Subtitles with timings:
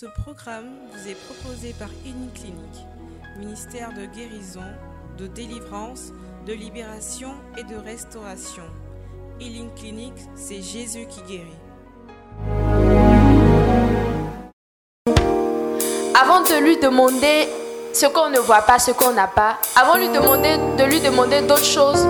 [0.00, 2.86] Ce programme vous est proposé par Uniclinique,
[3.36, 4.62] ministère de guérison,
[5.18, 6.12] de délivrance,
[6.46, 8.62] de libération et de restauration.
[9.40, 11.58] Healing Clinic, c'est Jésus qui guérit.
[16.14, 17.48] Avant de lui demander
[17.92, 21.40] ce qu'on ne voit pas, ce qu'on n'a pas, avant lui demander, de lui demander
[21.40, 22.06] d'autres choses,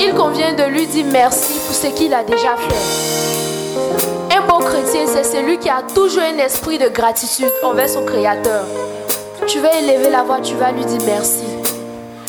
[0.00, 3.19] il convient de lui dire merci pour ce qu'il a déjà fait.
[4.60, 8.64] Chrétien, c'est celui qui a toujours un esprit de gratitude envers son Créateur.
[9.46, 11.44] Tu vas élever la voix, tu vas lui dire merci.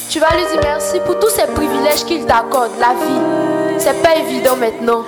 [0.10, 3.78] Tu vas lui dire merci pour tous ces privilèges qu'il t'accorde, la vie.
[3.78, 5.04] C'est pas évident maintenant.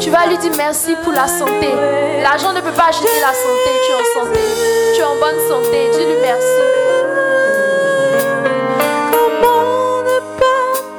[0.00, 1.68] Tu vas lui dire merci pour la santé.
[2.22, 3.70] L'argent ne peut pas acheter la santé.
[3.86, 4.40] Tu es en santé.
[4.94, 5.90] Tu es en bonne santé.
[5.92, 6.60] Dis-lui merci.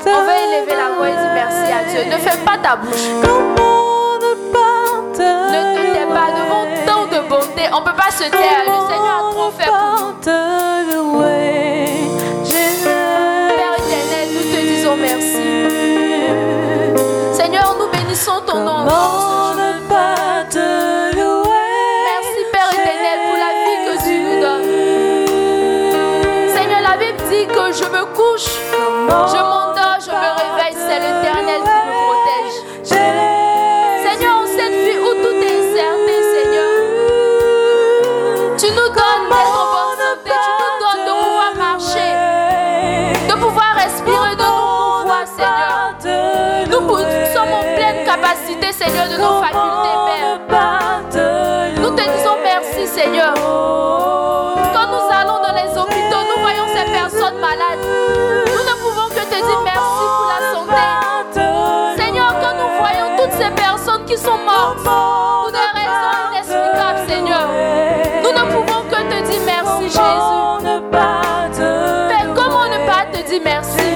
[0.06, 2.12] On va élever la voix et dire merci à Dieu.
[2.12, 3.93] Ne fais pas ta bouche.
[6.10, 7.64] Pas devant tant de bonté.
[7.74, 8.64] On ne peut pas se taire.
[8.66, 9.76] Le Seigneur a trop fait pour
[10.95, 11.20] nous.
[13.48, 15.45] Père éternel, nous te disons merci.
[17.34, 19.33] Seigneur, nous bénissons ton nom.
[64.84, 67.48] Pour des raisons inexplicables, Seigneur,
[68.23, 70.00] nous ne pouvons que te dire merci, Jésus.
[72.36, 73.89] Comment ne pas te dire merci?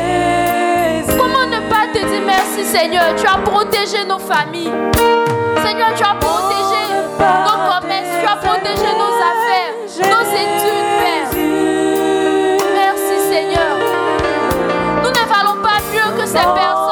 [1.17, 3.15] Comment ne pas te dire merci, Seigneur?
[3.15, 4.73] Tu as protégé nos familles.
[5.63, 6.81] Seigneur, tu as protégé
[7.19, 9.73] nos commerces, tu as protégé nos affaires,
[10.09, 11.29] nos études, Père.
[12.75, 13.73] Merci, Seigneur.
[15.03, 16.86] Nous ne valons pas mieux que ces personnes-là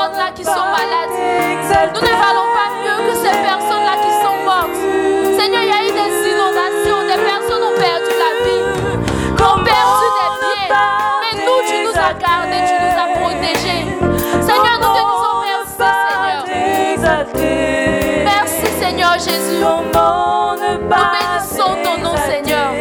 [19.25, 19.59] Jésus.
[19.59, 22.73] Nous bénissons ton nom, Seigneur.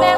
[0.00, 0.11] Merci,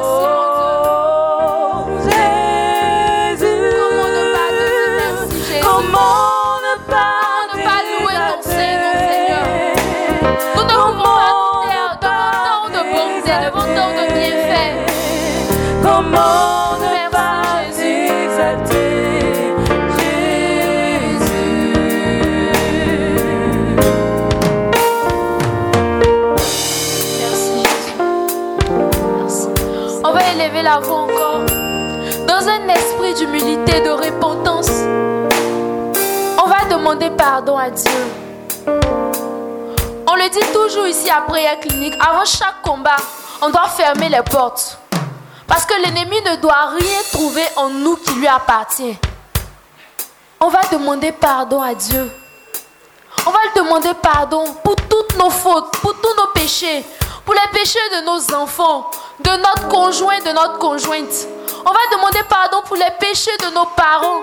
[33.53, 34.69] de repentance,
[36.43, 37.91] on va demander pardon à Dieu.
[40.07, 42.95] On le dit toujours ici à Prière Clinique, avant chaque combat,
[43.43, 44.79] on doit fermer les portes.
[45.45, 48.97] Parce que l'ennemi ne doit rien trouver en nous qui lui appartient.
[50.39, 52.11] On va demander pardon à Dieu.
[53.27, 56.83] On va demander pardon pour toutes nos fautes, pour tous nos péchés,
[57.23, 58.89] pour les péchés de nos enfants,
[59.19, 61.27] de notre conjoint, de notre conjointe.
[61.67, 64.21] On va demander pardon pour les péchés de nos parents.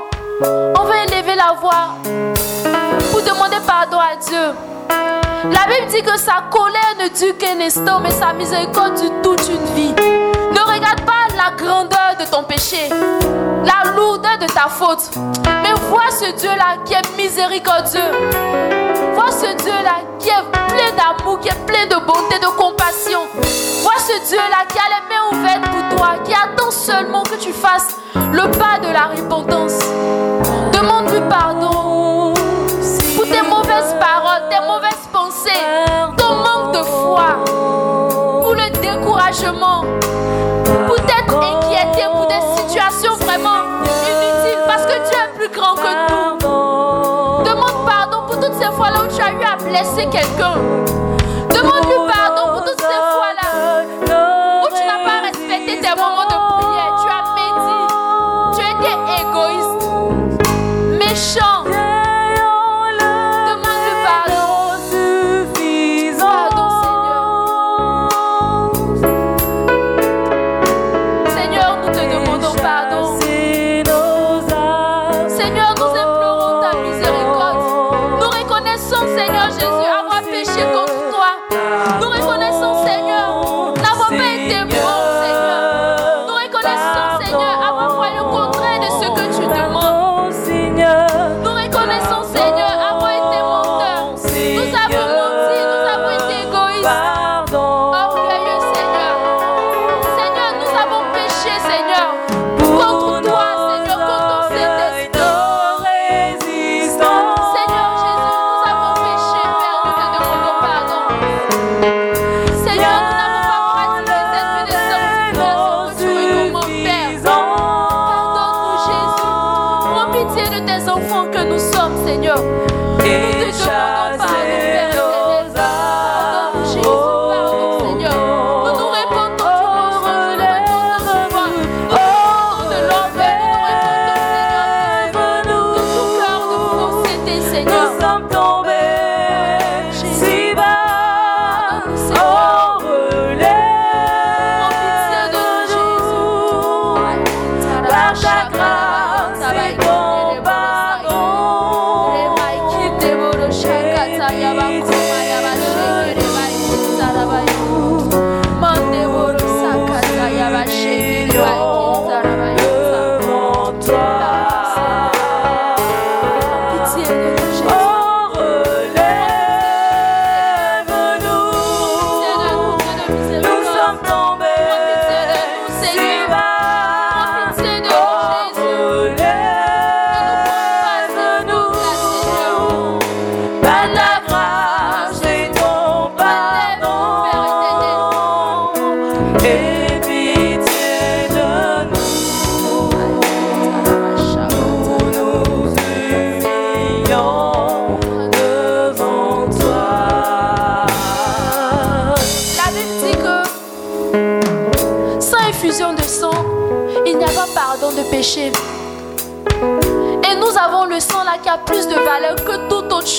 [0.78, 1.96] On va élever la voix
[3.10, 4.54] pour demander pardon à Dieu.
[5.50, 9.48] La Bible dit que sa colère ne dure qu'un instant, mais sa miséricorde dure toute
[9.48, 10.21] une vie.
[11.06, 12.88] Pas la grandeur de ton péché,
[13.64, 15.10] la lourdeur de ta faute,
[15.62, 18.00] mais vois ce Dieu-là qui est miséricordieux.
[19.14, 23.20] Vois ce Dieu-là qui est plein d'amour, qui est plein de bonté, de compassion.
[23.82, 27.52] Vois ce Dieu-là qui a les mains ouvertes pour toi, qui attend seulement que tu
[27.52, 29.78] fasses le pas de la repentance.
[30.72, 32.34] Demande-lui pardon
[33.16, 35.50] pour tes mauvaises paroles, tes mauvaises pensées,
[36.16, 37.44] ton manque de foi,
[38.42, 39.84] pour le découragement,
[49.72, 50.56] blesser quelqu'un.
[51.48, 53.48] Demande-lui pardon pour toutes ces fois-là
[54.62, 56.92] où tu n'as pas respecté tes moments de prière.
[57.00, 57.86] Tu as médit.
[58.54, 58.92] Tu as été
[59.22, 59.84] égoïste,
[60.98, 61.51] méchant.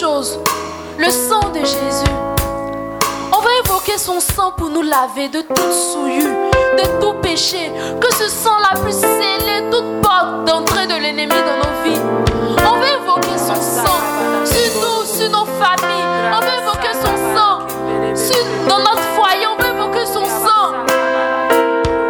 [0.04, 2.12] Le sang de Jésus.
[3.32, 7.72] On va évoquer son sang pour nous laver de toute souillure, de tout péché.
[8.02, 12.02] Que ce sang là puisse sceller toute porte d'entrée de l'ennemi dans nos vies.
[12.70, 14.02] On va évoquer son sang
[14.44, 16.04] sur nous, sur nos familles.
[16.34, 17.60] On va évoquer son sang
[18.68, 19.48] dans notre foyer.
[19.48, 20.74] On va évoquer son sang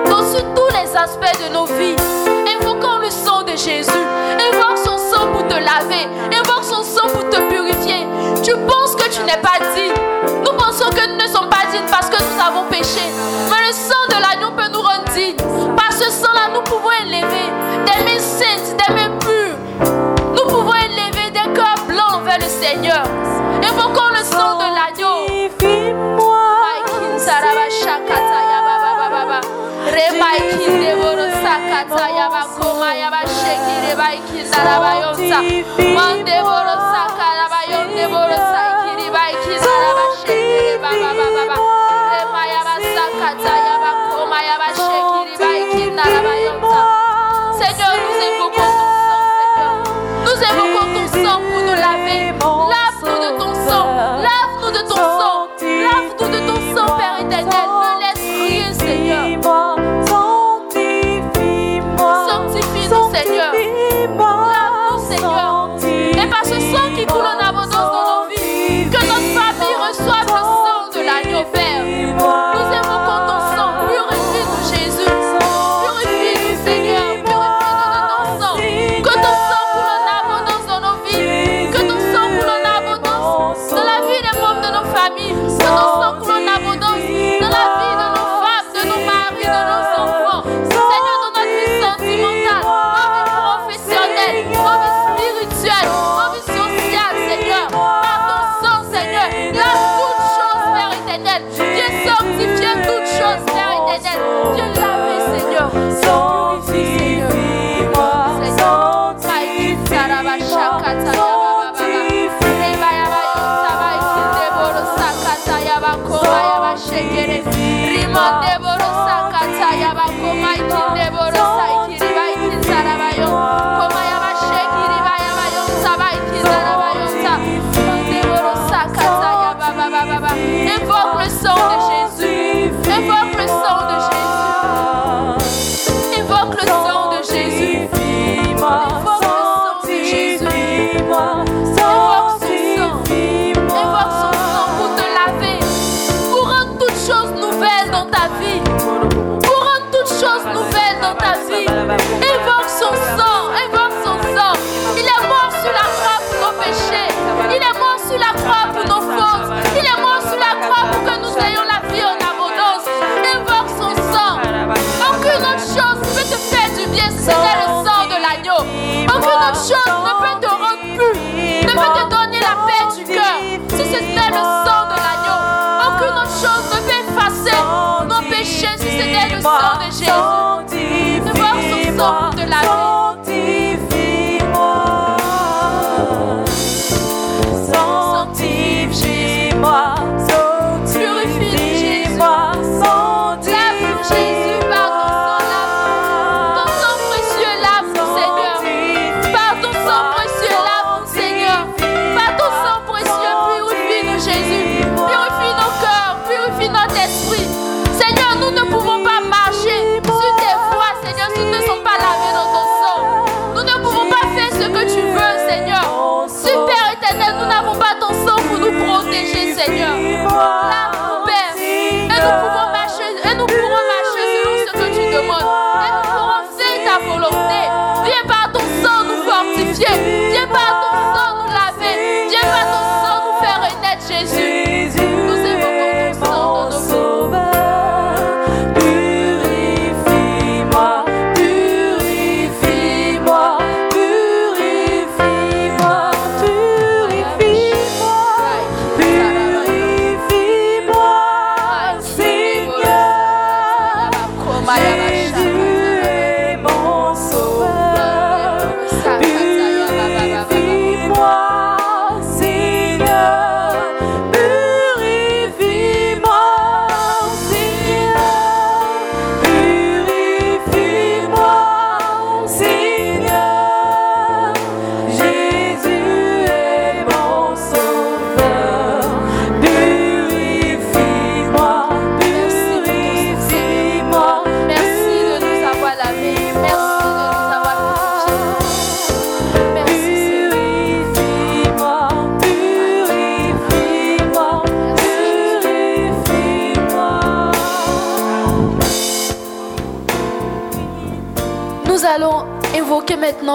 [0.10, 1.96] dans, sur tous les aspects de nos vies.
[3.56, 3.92] Jésus.
[3.92, 6.08] Invoque son sang pour te laver.
[9.14, 9.94] Tu n'es pas digne.
[10.44, 13.02] Nous pensons que nous ne sommes pas dignes parce que nous avons péché.
[13.50, 15.36] Mais le sang de l'agneau peut nous rendre dignes.
[15.76, 17.48] Par ce sang-là, nous pouvons élever
[17.86, 19.58] des mains saintes, des mains pures.
[20.36, 23.04] Nous pouvons élever des cœurs blancs vers le Seigneur.
[23.62, 25.34] Invoquons le sang de l'agneau.
[39.62, 40.80] Baba you
[42.96, 43.54] Sakata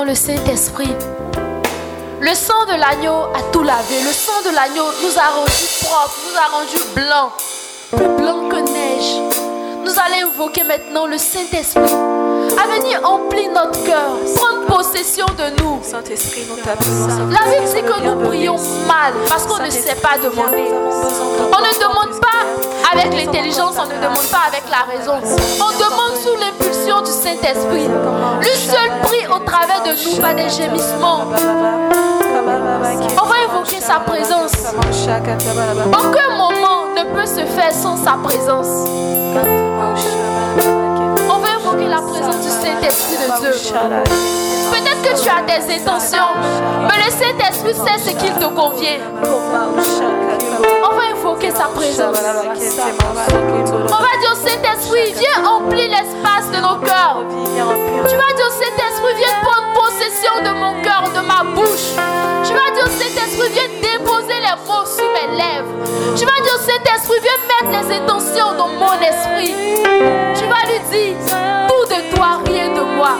[0.09, 0.95] le Saint-Esprit.
[2.21, 4.01] Le sang de l'agneau a tout lavé.
[4.07, 7.33] Le sang de l'agneau nous a rendus propres, nous a rendus blancs,
[7.91, 9.21] plus blancs que neige.
[9.85, 14.17] Nous allons invoquer maintenant le Saint-Esprit à venir emplir notre cœur,
[15.17, 15.81] de nous.
[17.31, 20.69] La Bible dit que nous prions mal parce qu'on ne sait pas demander.
[20.71, 22.45] On ne demande pas
[22.93, 25.15] avec l'intelligence, on ne demande pas avec la raison.
[25.15, 27.89] On demande sous l'impulsion du Saint-Esprit.
[28.41, 31.25] Lui seul prie au travers de nous, pas des gémissements.
[33.23, 34.53] On va invoquer sa présence.
[35.87, 38.87] Aucun moment ne peut se faire sans sa présence.
[41.31, 44.48] On va invoquer la présence du Saint-Esprit de Dieu.
[44.71, 46.33] Peut-être que tu as des intentions,
[46.83, 49.01] mais le Saint-Esprit sait ce qu'il te convient.
[50.85, 52.17] On va invoquer sa présence.
[52.17, 57.25] On va dire au Saint-Esprit, viens emplir l'espace de nos cœurs.
[58.09, 61.95] Tu vas dire au Saint-Esprit, viens prendre possession de mon cœur, de ma bouche.
[62.45, 65.73] Tu vas dire au Saint-Esprit, viens déposer les mots sous mes lèvres.
[66.17, 69.55] Tu vas dire au Saint-Esprit, viens mettre les intentions dans mon esprit.
[70.35, 71.17] Tu vas lui dire,
[71.69, 73.15] tout de toi, rien de moi.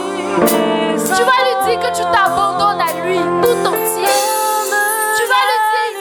[1.17, 4.13] Tu vas lui dire que tu t'abandonnes à lui tout entier.
[5.17, 5.95] Tu vas lui dire,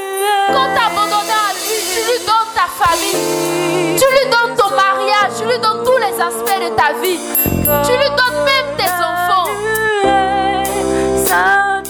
[0.52, 3.96] quand t'abandonnes à lui, tu lui donnes ta famille.
[3.98, 7.20] Tu lui donnes ton mariage, tu lui donnes tous les aspects de ta vie.
[7.86, 9.50] Tu lui donnes même tes enfants.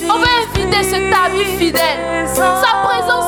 [0.10, 2.28] On va inviter cet ami fidèle.
[2.34, 3.27] Sa présence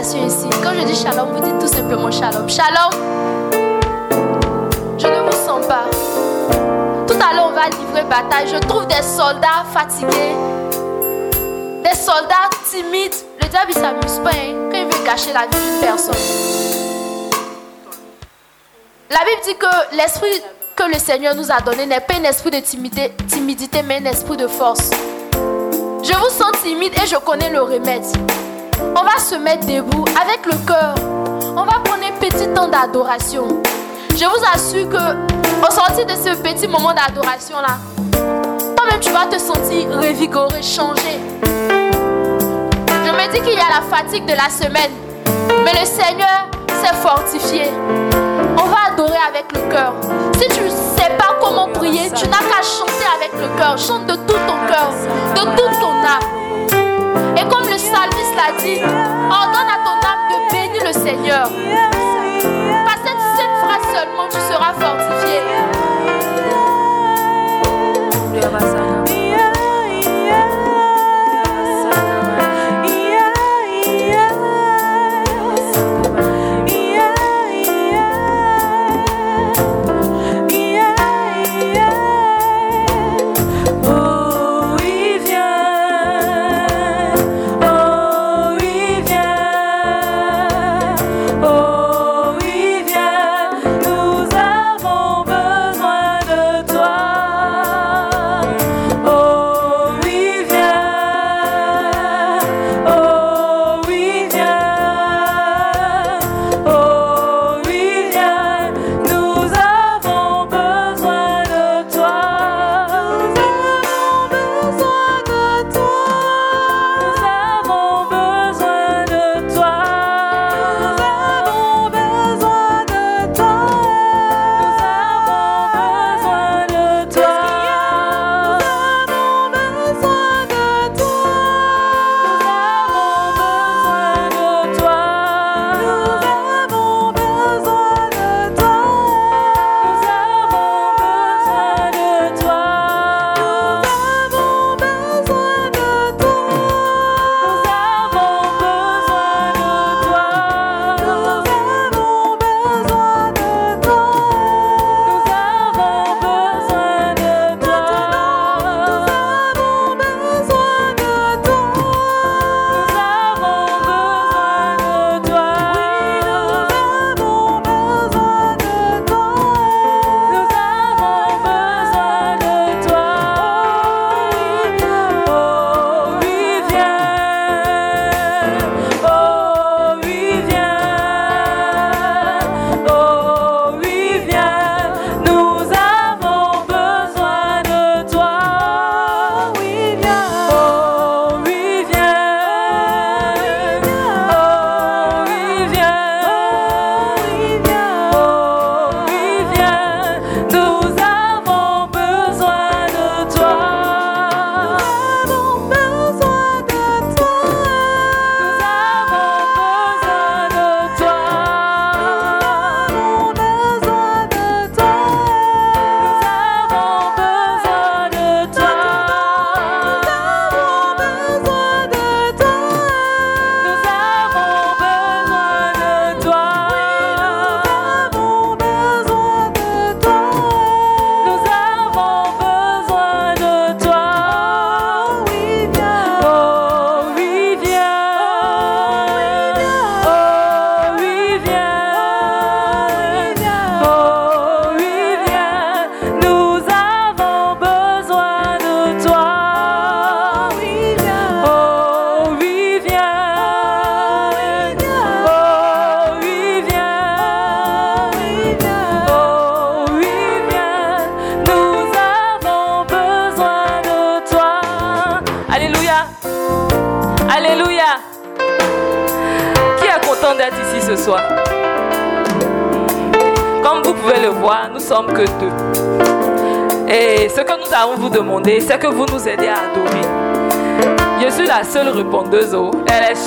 [0.00, 0.48] ici.
[0.62, 2.48] Quand je dis shalom, vous dites tout simplement shalom.
[2.48, 2.92] Shalom.
[4.98, 5.84] Je ne vous sens pas.
[7.06, 8.48] Tout à l'heure, on va livrer bataille.
[8.48, 10.34] Je trouve des soldats fatigués.
[11.84, 13.14] Des soldats timides.
[13.40, 16.14] Le diable, s'amuse pas hein, quand il veut cacher la vie d'une personne.
[19.10, 20.42] La Bible dit que l'esprit
[20.74, 24.10] que le Seigneur nous a donné n'est pas un esprit de timidité, timidité, mais un
[24.10, 24.88] esprit de force.
[26.02, 28.04] Je vous sens timide et je connais le remède
[29.02, 30.94] on va se mettre debout avec le cœur.
[31.56, 33.60] On va prendre un petit temps d'adoration.
[34.10, 37.78] Je vous assure que au sortir de ce petit moment d'adoration là,
[38.76, 41.18] toi-même tu vas te sentir revigoré, changé.
[41.44, 44.92] Je me dis qu'il y a la fatigue de la semaine,
[45.64, 47.70] mais le Seigneur s'est fortifié.
[48.56, 49.94] On va adorer avec le cœur.
[50.38, 53.76] Si tu ne sais pas comment prier, tu n'as qu'à chanter avec le cœur.
[53.78, 54.92] Chante de tout ton cœur,
[55.34, 56.42] de toute ton âme
[57.82, 61.48] psalmiste l'a dit, ordonne à ton âme de bénir le Seigneur.
[62.84, 65.40] Par cette, cette phrase seulement, tu seras fortifié.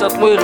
[0.08, 0.35] Elle, chante,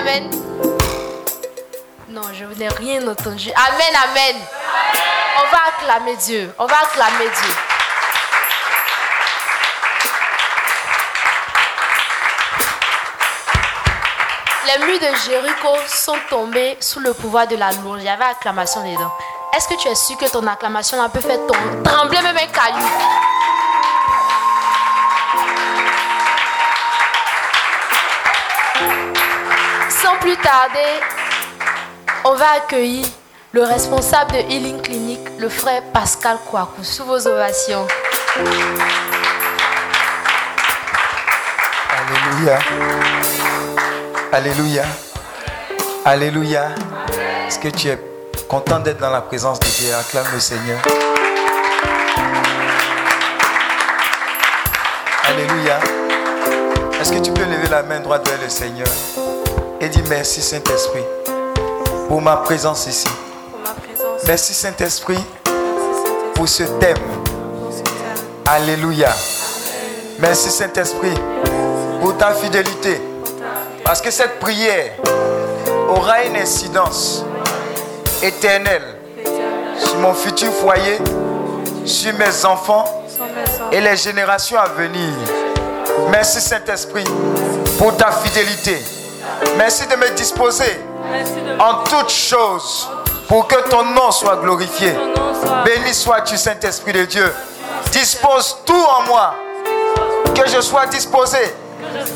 [0.00, 0.30] amen.
[2.08, 3.50] Non, je n'ai rien entendu.
[3.52, 4.36] Amen, amen.
[5.36, 6.52] On va acclamer Dieu.
[6.58, 7.54] On va acclamer Dieu.
[14.66, 17.98] Les murs de Jéricho sont tombés sous le pouvoir de l'amour.
[17.98, 19.12] Il y avait acclamation dedans.
[19.56, 21.38] Est-ce que tu es sûr que ton acclamation a peut faire
[21.84, 22.86] trembler même un caillou?
[30.20, 31.00] plus tarder,
[32.24, 33.06] on va accueillir
[33.52, 37.86] le responsable de Healing Clinic, le frère Pascal Kouakou, sous vos ovations.
[41.98, 42.58] Alléluia.
[44.32, 44.84] Alléluia.
[46.04, 46.68] Alléluia.
[47.46, 47.98] Est-ce que tu es
[48.46, 49.94] content d'être dans la présence de Dieu?
[49.94, 50.78] Acclame le Seigneur.
[55.24, 55.78] Alléluia.
[57.00, 58.88] Est-ce que tu peux lever la main droite vers le Seigneur?
[59.80, 61.02] Et dire merci Saint-Esprit
[62.08, 63.08] pour ma présence ici.
[64.26, 65.18] Merci Saint-Esprit
[66.34, 66.96] pour ce thème.
[68.46, 69.10] Alléluia.
[70.18, 71.14] Merci Saint-Esprit
[72.00, 73.00] pour ta fidélité.
[73.84, 74.92] Parce que cette prière
[75.88, 77.24] aura une incidence
[78.22, 78.96] éternelle
[79.78, 80.98] sur mon futur foyer,
[81.86, 83.70] sur mes enfants Sans mes enfants.
[83.72, 85.14] et les générations à venir.
[86.10, 87.04] Merci Saint-Esprit
[87.78, 88.76] pour ta fidélité.
[89.56, 90.80] Merci de me disposer
[91.58, 92.88] en toutes choses
[93.28, 94.94] pour que ton nom soit glorifié.
[95.64, 97.34] Béni sois-tu, Saint-Esprit de Dieu.
[97.92, 99.34] Dispose tout en moi.
[100.34, 101.38] Que je sois disposé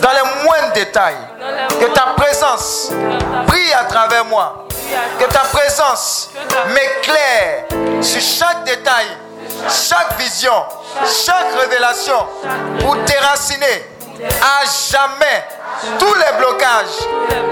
[0.01, 1.16] dans les moindres détails.
[1.81, 2.91] Que ta présence
[3.47, 4.66] brille à travers moi.
[5.18, 6.31] Que ta présence
[6.68, 7.64] m'éclaire
[8.03, 9.07] sur chaque détail,
[9.68, 10.53] chaque vision,
[11.25, 12.27] chaque révélation
[12.81, 13.91] pour déraciner
[14.43, 15.45] à jamais
[15.99, 16.99] tous les blocages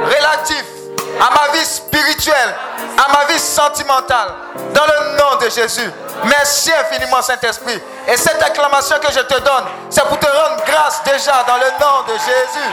[0.05, 0.83] relatifs
[1.21, 2.55] à ma vie spirituelle,
[2.99, 4.29] à ma vie sentimentale,
[4.73, 5.91] dans le nom de Jésus.
[6.25, 7.81] Merci infiniment, Saint-Esprit.
[8.09, 11.71] Et cette acclamation que je te donne, c'est pour te rendre grâce déjà dans le
[11.81, 12.73] nom de Jésus.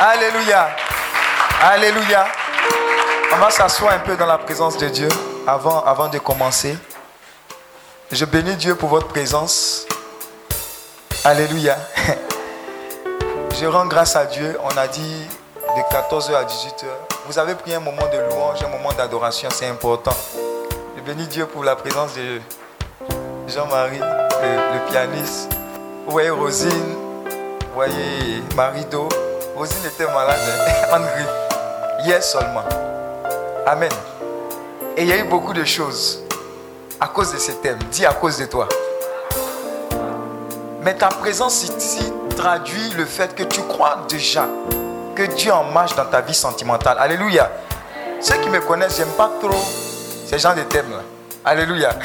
[0.00, 0.68] Alléluia.
[1.62, 2.26] Alléluia.
[3.32, 5.08] On va s'asseoir un peu dans la présence de Dieu
[5.46, 6.76] avant, avant de commencer.
[8.10, 9.86] Je bénis Dieu pour votre présence.
[11.24, 11.76] Alléluia.
[13.60, 14.58] Je rends grâce à Dieu.
[14.64, 15.26] On a dit
[15.76, 16.86] de 14h à 18h.
[17.26, 20.16] Vous avez pris un moment de louange, un moment d'adoration, c'est important.
[20.96, 22.40] Je bénis Dieu pour la présence de
[23.46, 25.52] Jean-Marie, le, pianiste.
[26.04, 29.08] Vous voyez Rosine, vous voyez Marido.
[29.56, 30.40] Rosine était malade
[30.92, 32.64] en hier seulement.
[33.66, 33.92] Amen.
[34.96, 36.24] Et il y a eu beaucoup de choses
[36.98, 37.78] à cause de ce thème.
[37.92, 38.68] Dis à cause de toi.
[40.82, 44.46] Mais ta présence ici traduit le fait que tu crois déjà
[45.14, 46.96] que Dieu en marche dans ta vie sentimentale.
[46.98, 47.50] Alléluia.
[48.20, 49.64] Ceux qui me connaissent, j'aime pas trop
[50.26, 51.02] ces genres de thèmes là.
[51.44, 51.90] Alléluia.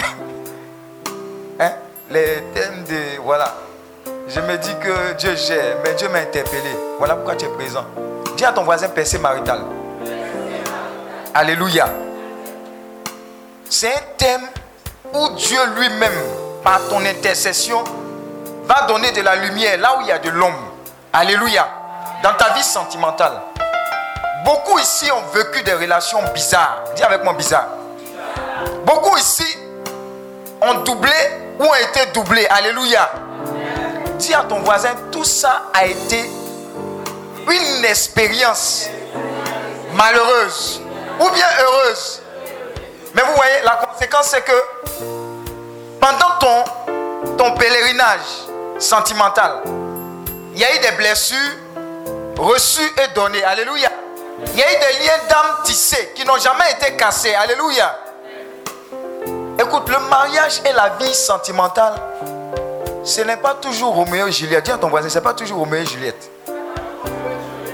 [1.62, 1.72] Hein?
[2.10, 3.22] Les thèmes de.
[3.22, 3.54] Voilà.
[4.30, 6.70] Je me dis que Dieu gère, mais Dieu m'a interpellé.
[6.98, 7.84] Voilà pourquoi tu es présent.
[8.38, 9.60] Dis à ton voisin percé marital.
[11.34, 11.90] Alléluia.
[13.70, 14.48] C'est un thème
[15.14, 16.14] où Dieu lui-même,
[16.64, 17.84] par ton intercession,
[18.70, 20.74] va donner de la lumière là où il y a de l'ombre.
[21.12, 21.68] Alléluia.
[22.22, 23.42] Dans ta vie sentimentale.
[24.46, 26.84] Beaucoup ici ont vécu des relations bizarres.
[26.96, 27.68] Dis avec moi bizarre.
[28.86, 29.58] Beaucoup ici
[30.62, 31.12] ont doublé
[31.60, 32.46] ou ont été doublés.
[32.46, 33.10] Alléluia.
[34.18, 36.30] Dis à ton voisin, tout ça a été
[37.50, 38.88] une expérience
[39.94, 40.80] malheureuse
[41.20, 42.22] ou bien heureuse.
[43.16, 44.64] Mais vous voyez, la conséquence c'est que
[46.00, 48.49] pendant ton, ton pèlerinage
[48.80, 49.62] sentimental,
[50.54, 51.38] il y a eu des blessures
[52.38, 53.44] reçues et données.
[53.44, 53.90] Alléluia.
[54.54, 57.34] Il y a eu des liens d'âme tissés qui n'ont jamais été cassés.
[57.36, 57.98] Alléluia.
[59.60, 61.94] Écoute, le mariage et la vie sentimentale,
[63.04, 64.66] ce n'est pas toujours Roméo et Juliette.
[64.66, 66.30] Dis à ton voisin, ce n'est pas toujours Roméo et Juliette.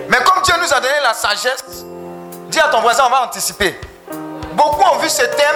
[0.09, 1.85] Mais comme Dieu nous a donné la sagesse,
[2.49, 3.79] dis à ton voisin, on va anticiper.
[4.53, 5.55] Beaucoup ont vu ce thème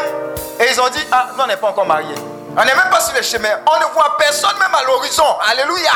[0.60, 2.16] et ils ont dit, ah, nous on n'est pas encore mariés.
[2.60, 3.50] On n'est même pas sur le chemin.
[3.66, 5.24] On ne voit personne même à l'horizon.
[5.50, 5.92] Alléluia.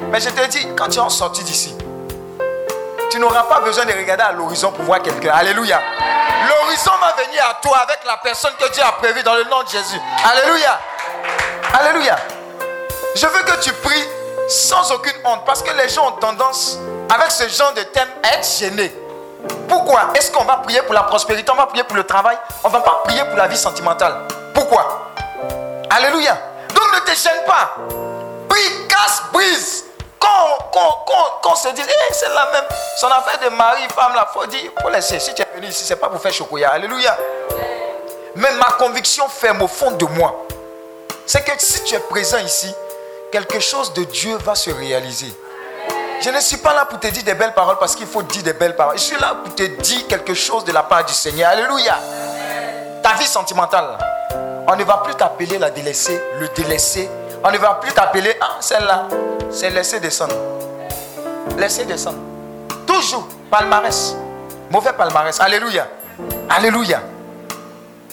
[0.00, 1.76] Mais je te dis, quand tu es sorti d'ici,
[3.10, 5.32] tu n'auras pas besoin de regarder à l'horizon pour voir quelqu'un.
[5.34, 5.78] Alléluia.
[6.48, 9.62] L'horizon va venir à toi avec la personne que Dieu a prévue dans le nom
[9.64, 10.00] de Jésus.
[10.24, 10.80] Alléluia.
[11.78, 12.16] Alléluia.
[13.14, 14.08] Je veux que tu pries
[14.48, 16.78] sans aucune honte parce que les gens ont tendance,
[17.14, 18.94] avec ce genre de thème, à être gênés.
[19.68, 20.04] Pourquoi?
[20.14, 21.52] Est-ce qu'on va prier pour la prospérité?
[21.52, 22.38] On va prier pour le travail?
[22.64, 24.22] On ne va pas prier pour la vie sentimentale.
[24.54, 25.01] Pourquoi?
[25.94, 26.38] Alléluia.
[26.74, 27.74] Donc ne te gêne pas.
[28.48, 29.84] Prie, casse, brise.
[30.18, 32.64] Quand, quand, quand, quand on se dit, Eh, c'est la même,
[32.96, 35.18] son affaire de mari, femme, la faut dire, faut laisser.
[35.18, 36.70] Si tu es venu ici, c'est pas pour faire chocolat.
[36.70, 37.16] Alléluia.
[38.36, 40.46] Mais ma conviction ferme au fond de moi,
[41.26, 42.72] c'est que si tu es présent ici,
[43.30, 45.32] quelque chose de Dieu va se réaliser.
[46.22, 48.44] Je ne suis pas là pour te dire des belles paroles parce qu'il faut dire
[48.44, 48.96] des belles paroles.
[48.96, 51.50] Je suis là pour te dire quelque chose de la part du Seigneur.
[51.50, 51.98] Alléluia.
[53.02, 53.98] Ta vie sentimentale,
[54.66, 57.08] on ne va plus t'appeler la délaissée, le délaissé.
[57.44, 59.08] On ne va plus t'appeler, ah, celle-là,
[59.50, 60.34] c'est laisser descendre.
[61.58, 62.18] Laisser descendre.
[62.86, 64.14] Toujours, palmarès.
[64.70, 65.40] Mauvais palmarès.
[65.40, 65.86] Alléluia.
[66.48, 67.00] Alléluia.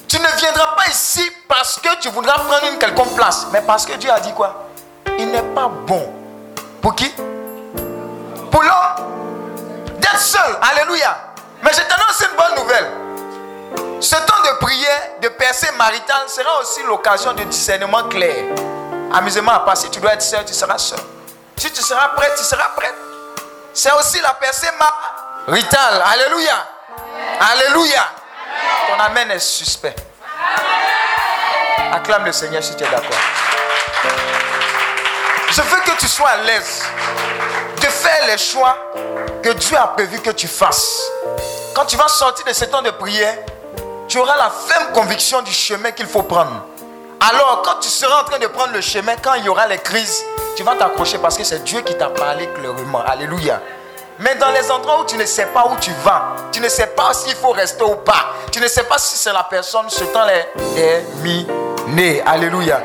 [0.07, 3.85] Tu ne viendras pas ici parce que tu voudras prendre une quelconque place, mais parce
[3.85, 4.67] que Dieu a dit quoi?
[5.19, 6.11] Il n'est pas bon.
[6.81, 7.13] Pour qui?
[8.49, 9.05] Pour l'homme
[9.99, 10.57] d'être seul.
[10.71, 11.15] Alléluia.
[11.61, 12.87] Mais je t'annonce une bonne nouvelle.
[14.01, 18.45] Ce temps de prière, de percée maritale sera aussi l'occasion de discernement clair.
[19.13, 20.99] Amusement à part, si tu dois être seul, tu seras seul.
[21.57, 22.93] Si tu seras prêt, tu seras prêt.
[23.73, 24.69] C'est aussi la percée
[25.47, 26.03] maritale.
[26.05, 26.67] Alléluia.
[27.51, 28.03] Alléluia.
[28.87, 29.95] Ton amen est suspect.
[31.91, 33.17] Acclame le Seigneur si tu es d'accord.
[35.51, 36.83] Je veux que tu sois à l'aise
[37.81, 38.77] de faire les choix
[39.43, 41.01] que Dieu a prévu que tu fasses.
[41.73, 43.37] Quand tu vas sortir de ce temps de prière,
[44.09, 46.65] tu auras la ferme conviction du chemin qu'il faut prendre.
[47.19, 49.77] Alors, quand tu seras en train de prendre le chemin, quand il y aura les
[49.77, 50.23] crises,
[50.55, 53.03] tu vas t'accrocher parce que c'est Dieu qui t'a parlé clairement.
[53.05, 53.61] Alléluia.
[54.19, 56.87] Mais dans les endroits où tu ne sais pas où tu vas, tu ne sais
[56.87, 60.03] pas s'il faut rester ou pas, tu ne sais pas si c'est la personne, ce
[60.05, 61.03] temps est
[61.87, 62.21] miné.
[62.25, 62.81] Alléluia.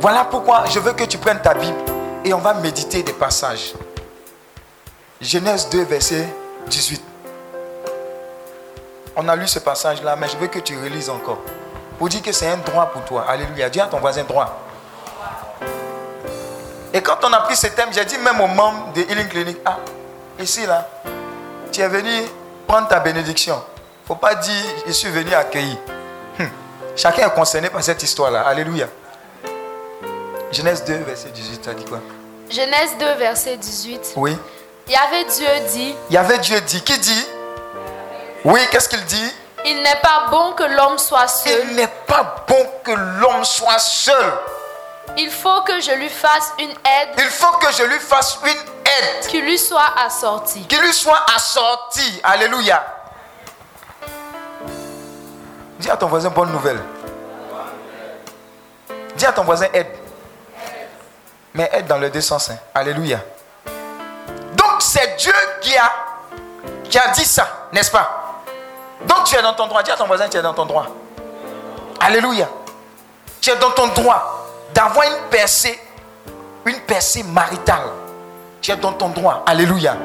[0.00, 1.78] Voilà pourquoi je veux que tu prennes ta Bible
[2.24, 3.74] et on va méditer des passages.
[5.20, 6.28] Genèse 2, verset
[6.66, 7.02] 18.
[9.20, 11.40] On a lu ce passage-là, mais je veux que tu relises encore.
[11.98, 13.26] Pour dire que c'est un droit pour toi.
[13.28, 13.68] Alléluia.
[13.68, 14.56] Dis à ton voisin droit.
[16.94, 19.58] Et quand on a pris ce thème, j'ai dit même aux membres de Healing Clinic,
[19.64, 19.78] ah,
[20.38, 20.88] ici là,
[21.72, 22.12] tu es venu
[22.68, 23.56] prendre ta bénédiction.
[23.56, 25.76] Il ne faut pas dire, je suis venu accueillir.
[26.38, 26.48] Hum.
[26.94, 28.42] Chacun est concerné par cette histoire-là.
[28.42, 28.86] Alléluia.
[30.52, 31.98] Genèse 2, verset 18, ça dit quoi?
[32.48, 34.12] Genèse 2, verset 18.
[34.14, 34.38] Oui.
[34.86, 36.82] Il y avait Dieu dit, Il y avait Dieu dit.
[36.82, 37.26] Qui dit?
[38.44, 39.34] Oui, qu'est-ce qu'il dit?
[39.64, 41.60] Il n'est pas bon que l'homme soit seul.
[41.70, 44.32] Il n'est pas bon que l'homme soit seul.
[45.16, 48.50] Il faut que je lui fasse une aide Il faut que je lui fasse une
[48.50, 50.66] aide qui lui soit assortie.
[50.66, 52.20] qui lui soit assortie.
[52.22, 52.84] Alléluia.
[55.80, 56.80] Dis à ton voisin bonne nouvelle.
[59.16, 59.88] Dis à ton voisin aide.
[61.54, 62.50] Mais aide dans le deux sens.
[62.50, 62.58] hein.
[62.74, 63.18] Alléluia.
[64.54, 65.90] Donc c'est Dieu qui a,
[66.88, 68.27] qui a dit ça, n'est-ce pas?
[69.06, 69.82] Donc tu es dans ton droit.
[69.82, 70.86] Dis à ton voisin tu es dans ton droit.
[72.00, 72.48] Alléluia.
[73.40, 75.78] Tu es dans ton droit d'avoir une percée,
[76.64, 77.84] une percée maritale.
[78.60, 79.42] Tu es dans ton droit.
[79.46, 79.96] Alléluia.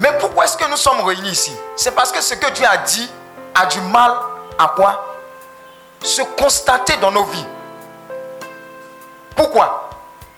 [0.00, 1.52] Mais pourquoi est-ce que nous sommes réunis ici?
[1.76, 3.08] C'est parce que ce que Dieu a dit
[3.54, 4.12] a du mal
[4.58, 5.16] à quoi?
[6.02, 7.46] Se constater dans nos vies.
[9.36, 9.90] Pourquoi?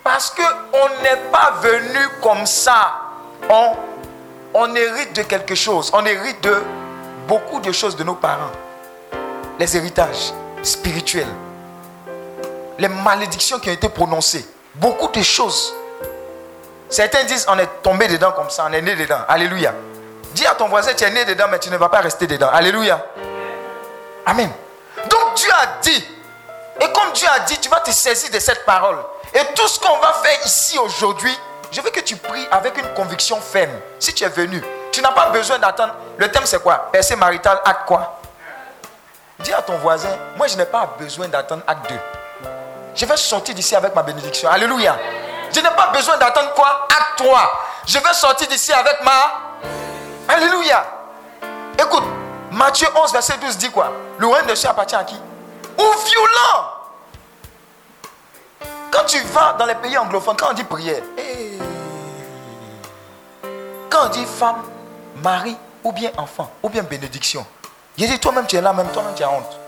[0.03, 2.95] Parce qu'on n'est pas venu comme ça.
[3.49, 3.73] On,
[4.53, 5.91] on hérite de quelque chose.
[5.95, 6.63] On hérite de
[7.27, 8.51] beaucoup de choses de nos parents.
[9.59, 11.29] Les héritages spirituels.
[12.79, 14.47] Les malédictions qui ont été prononcées.
[14.75, 15.75] Beaucoup de choses.
[16.89, 19.20] Certains disent on est tombé dedans comme ça, on est né dedans.
[19.29, 19.72] Alléluia.
[20.35, 22.49] Dis à ton voisin, tu es né dedans, mais tu ne vas pas rester dedans.
[22.53, 23.05] Alléluia.
[24.27, 24.51] Amen.
[25.09, 26.05] Donc Dieu a dit,
[26.81, 28.97] et comme Dieu a dit, tu vas te saisir de cette parole.
[29.33, 31.37] Et tout ce qu'on va faire ici aujourd'hui,
[31.70, 33.72] je veux que tu pries avec une conviction ferme.
[33.99, 34.62] Si tu es venu,
[34.95, 35.95] tu n'as pas besoin d'attendre.
[36.16, 36.88] Le thème c'est quoi?
[36.92, 38.20] Percée maritale, acte quoi?
[39.40, 41.99] Dis à ton voisin, moi je n'ai pas besoin d'attendre acte 2.
[42.95, 44.49] Je vais sortir d'ici avec ma bénédiction.
[44.49, 44.97] Alléluia.
[45.53, 46.86] Je n'ai pas besoin d'attendre quoi?
[46.88, 47.53] Acte 3.
[47.86, 50.32] Je vais sortir d'ici avec ma...
[50.32, 50.84] Alléluia.
[51.76, 52.05] Écoute,
[52.53, 53.90] Matthieu 11, verset 12 dit quoi?
[54.18, 55.20] Le royaume de Dieu appartient à qui?
[55.76, 56.70] Aux violents.
[58.92, 61.03] Quand tu vas dans les pays anglophones, quand on dit prière,
[63.90, 64.62] quand on dit femme,
[65.17, 67.45] mari, ou bien enfant, ou bien bénédiction,
[67.97, 69.59] dit toi-même tu es là, même toi-même tu as honte.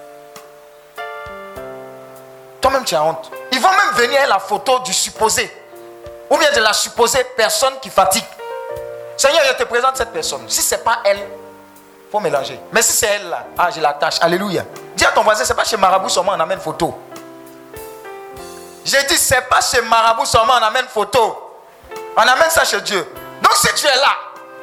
[2.61, 3.31] Toi-même tu as honte.
[3.53, 5.51] Ils vont même venir la photo du supposé,
[6.31, 8.25] ou bien de la supposée personne qui fatigue.
[9.17, 10.43] Seigneur, je te présente cette personne.
[10.49, 12.61] Si ce n'est pas elle, il faut mélanger.
[12.73, 14.17] Mais si c'est elle là, ah, je l'attache.
[14.21, 14.65] Alléluia.
[14.95, 16.99] Dis à ton voisin, ce n'est pas chez Marabout seulement on amène photo.
[18.85, 21.59] J'ai dit, ce n'est pas chez Marabout seulement on amène photo.
[22.17, 23.07] On amène ça chez Dieu.
[23.43, 24.13] Donc si tu es là,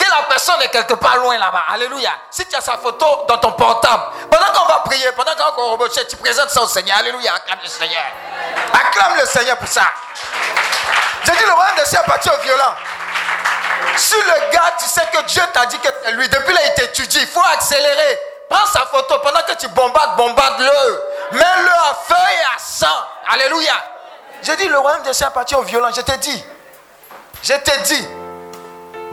[0.10, 2.12] la personne est quelque part loin là-bas, Alléluia.
[2.30, 6.06] Si tu as sa photo dans ton portable, pendant qu'on va prier, pendant qu'on remercier,
[6.08, 6.98] tu présentes ça au Seigneur.
[6.98, 7.34] Alléluia.
[7.36, 8.04] Acclame le Seigneur.
[8.74, 9.84] Acclame le Seigneur pour ça.
[11.26, 12.76] J'ai dit, le royaume de Dieu appartient aux violents.
[13.96, 17.20] Si le gars, tu sais que Dieu t'a dit que lui, depuis là, il t'étudie,
[17.22, 18.20] il faut accélérer.
[18.50, 21.38] Prends sa photo pendant que tu bombardes, bombarde-le.
[21.38, 22.88] Mets-le à feu et à sang.
[23.32, 23.74] Alléluia.
[24.42, 25.92] J'ai dit, le royaume de Dieu appartient aux violents.
[25.96, 26.44] Je t'ai dit.
[27.42, 28.08] Je t'ai dit.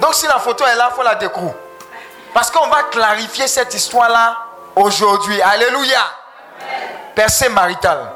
[0.00, 1.54] Donc, si la photo est là, il faut la découvrir.
[2.32, 4.36] Parce qu'on va clarifier cette histoire-là
[4.76, 5.40] aujourd'hui.
[5.42, 6.00] Alléluia.
[7.14, 8.10] Percée maritale.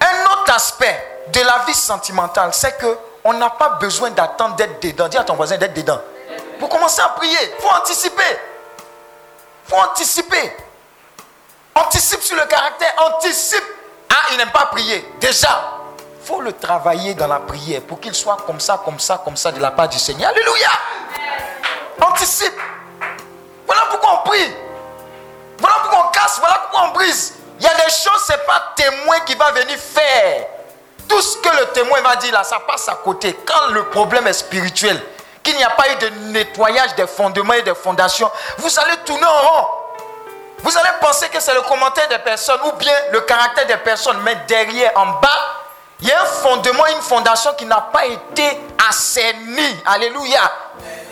[0.00, 4.80] Un autre aspect de la vie sentimentale, c'est que on n'a pas besoin d'attendre d'être
[4.82, 5.08] dedans.
[5.08, 6.00] Dis à ton voisin d'être dedans.
[6.58, 8.38] Pour commencer à prier, il faut anticiper.
[9.66, 10.56] Faut anticiper.
[11.74, 13.64] Anticipe sur le caractère, anticipe.
[14.10, 15.06] Ah, il n'aime pas prier.
[15.20, 15.77] Déjà,
[16.28, 19.50] faut le travailler dans la prière pour qu'il soit comme ça, comme ça, comme ça
[19.50, 20.28] de la part du Seigneur.
[20.28, 20.68] Alléluia.
[22.02, 22.52] Anticipe.
[23.66, 24.54] Voilà pourquoi on prie.
[25.58, 27.32] Voilà pourquoi on casse, voilà pourquoi on brise.
[27.58, 30.48] Il y a des choses, ce n'est pas témoin qui va venir faire.
[31.08, 33.32] Tout ce que le témoin va dire là, ça passe à côté.
[33.46, 35.02] Quand le problème est spirituel,
[35.42, 39.24] qu'il n'y a pas eu de nettoyage des fondements et des fondations, vous allez tourner
[39.24, 39.66] en rond.
[40.58, 44.20] Vous allez penser que c'est le commentaire des personnes ou bien le caractère des personnes,
[44.24, 45.57] mais derrière, en bas,
[46.00, 49.76] il y a un fondement, une fondation qui n'a pas été assainie.
[49.84, 50.40] Alléluia.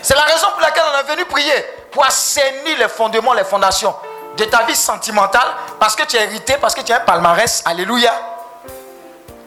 [0.01, 3.93] C'est la raison pour laquelle on est venu prier, pour assainir les fondements, les fondations
[4.37, 5.47] de ta vie sentimentale,
[5.79, 7.63] parce que tu es hérité, parce que tu as un palmarès.
[7.65, 8.13] Alléluia.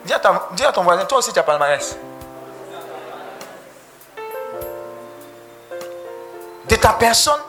[0.05, 1.97] Dis à, ton voisin, toi aussi tu as un palmarès.
[6.68, 7.41] De ta personne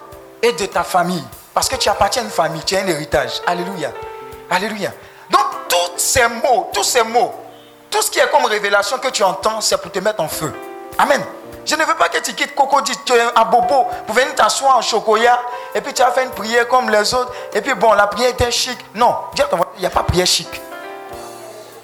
[0.42, 1.24] et de ta famille.
[1.54, 3.42] Parce que tu appartiens à une famille, tu as un héritage.
[3.46, 3.92] Alléluia.
[4.50, 4.92] Alléluia.
[5.30, 7.41] Donc tous ces mots, tous ces mots,
[7.92, 10.52] tout ce qui est comme révélation que tu entends, c'est pour te mettre en feu.
[10.98, 11.24] Amen.
[11.66, 12.94] Je ne veux pas que tu quittes Coco tu
[13.36, 15.39] un bobo pour venir t'asseoir en chocolat
[15.76, 18.30] et puis tu as fait une prière comme les autres et puis bon, la prière
[18.30, 18.78] était chic.
[18.96, 20.50] Non, il n'y a pas prière chic.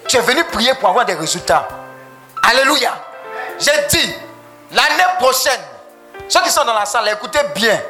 [0.08, 1.68] Tu es venu prier pour avoir des résultats.
[2.42, 2.92] Alléluia.
[3.58, 4.14] J'ai dit,
[4.72, 5.60] l'année prochaine,
[6.28, 7.80] ceux qui sont dans la salle, écoutez bien.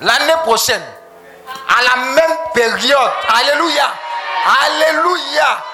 [0.00, 0.82] L'année prochaine,
[1.68, 3.86] à la même période, Alléluia.
[4.66, 5.64] Alléluia.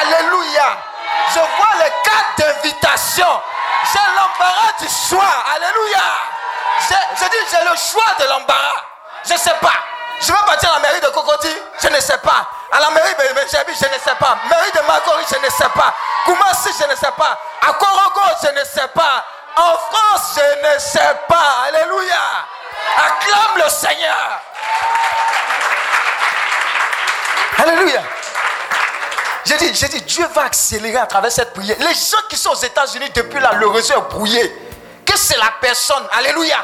[0.00, 0.89] Alléluia.
[1.34, 3.42] Je vois les cartes d'invitation.
[3.92, 5.44] J'ai l'embarras du choix.
[5.54, 6.02] Alléluia.
[6.88, 8.84] Je, dis, j'ai le choix de l'embarras.
[9.26, 9.74] Je ne sais pas.
[10.20, 12.46] Je vais partir à la mairie de Cocody, je ne sais pas.
[12.70, 14.36] À la mairie de Benjabi, je ne sais pas.
[14.50, 15.94] Mairie de Makori, je ne sais pas.
[16.26, 17.38] Koumassi, je ne sais pas.
[17.66, 19.24] À Korogo, je ne sais pas.
[19.56, 21.64] En France, je ne sais pas.
[21.68, 22.16] Alléluia.
[22.98, 24.40] Acclame le Seigneur.
[27.58, 28.02] Alléluia.
[29.44, 31.76] J'ai dit, Dieu va accélérer à travers cette prière.
[31.78, 34.54] Les gens qui sont aux États-Unis depuis là, le réseau est brouillé.
[35.04, 36.04] Que c'est la personne.
[36.12, 36.56] Alléluia.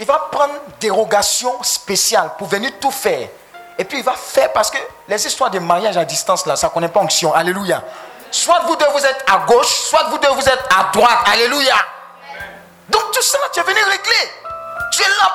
[0.00, 3.28] Il va prendre dérogation spéciale pour venir tout faire.
[3.78, 6.68] Et puis il va faire parce que les histoires de mariage à distance là, ça
[6.68, 7.32] ne connaît pas onction.
[7.32, 7.82] Alléluia.
[8.30, 11.18] Soit vous deux vous êtes à gauche, soit vous deux vous êtes à droite.
[11.32, 11.74] Alléluia.
[12.88, 13.80] Donc tout cela, tu es venu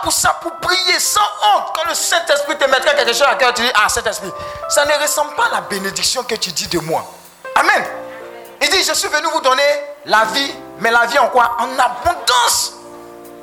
[0.02, 1.74] pour ça, pour prier sans honte.
[1.76, 4.32] Quand le Saint-Esprit te mettra quelque chose à cœur, tu dis, ah Saint-Esprit,
[4.70, 7.06] ça ne ressemble pas à la bénédiction que tu dis de moi.
[7.56, 7.86] Amen.
[8.62, 9.64] Il dit, je suis venu vous donner
[10.06, 11.58] la vie, mais la vie en quoi?
[11.60, 12.74] En abondance.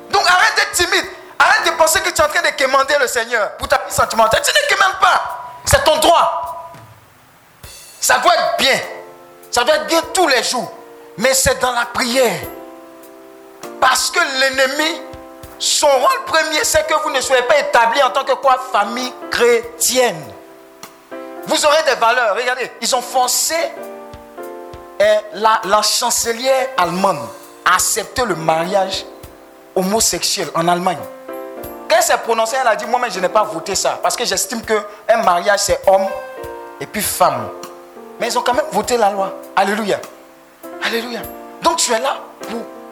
[0.09, 1.05] Donc arrête d'être timide.
[1.39, 3.93] Arrête de penser que tu es en train de quémander le Seigneur pour ta vie
[3.93, 4.41] sentimentale.
[4.43, 5.57] Tu ne quémandes pas.
[5.65, 6.71] C'est ton droit.
[7.99, 8.79] Ça doit être bien.
[9.49, 10.71] Ça doit être bien tous les jours.
[11.17, 12.41] Mais c'est dans la prière.
[13.79, 15.01] Parce que l'ennemi
[15.61, 18.57] son rôle premier, c'est que vous ne soyez pas établi en tant que quoi?
[18.71, 20.33] Famille chrétienne.
[21.45, 22.35] Vous aurez des valeurs.
[22.35, 23.55] Regardez, ils ont forcé
[25.33, 27.19] la, chancelière allemande
[27.63, 29.05] à accepter le mariage
[29.75, 30.97] homosexuel en Allemagne.
[31.87, 33.99] Quand s'est prononcée, elle a dit Moi-même, je n'ai pas voté ça.
[34.01, 36.07] Parce que j'estime qu'un mariage, c'est homme
[36.79, 37.49] et puis femme.
[38.19, 39.31] Mais ils ont quand même voté la loi.
[39.55, 39.99] Alléluia.
[40.83, 41.21] Alléluia.
[41.61, 42.17] Donc tu es là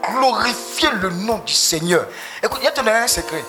[0.03, 2.05] glorifier le nom du Seigneur.
[2.43, 3.43] Écoute, y a te donner un secret.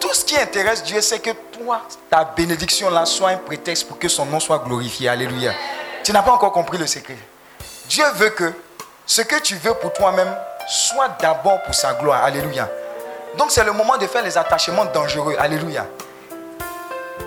[0.00, 3.98] Tout ce qui intéresse Dieu, c'est que toi, ta bénédiction là soit un prétexte pour
[3.98, 5.08] que son nom soit glorifié.
[5.08, 5.52] Alléluia.
[6.02, 7.16] Tu n'as pas encore compris le secret.
[7.88, 8.52] Dieu veut que
[9.06, 10.34] ce que tu veux pour toi-même
[10.68, 12.22] soit d'abord pour sa gloire.
[12.24, 12.68] Alléluia.
[13.38, 15.36] Donc c'est le moment de faire les attachements dangereux.
[15.38, 15.86] Alléluia.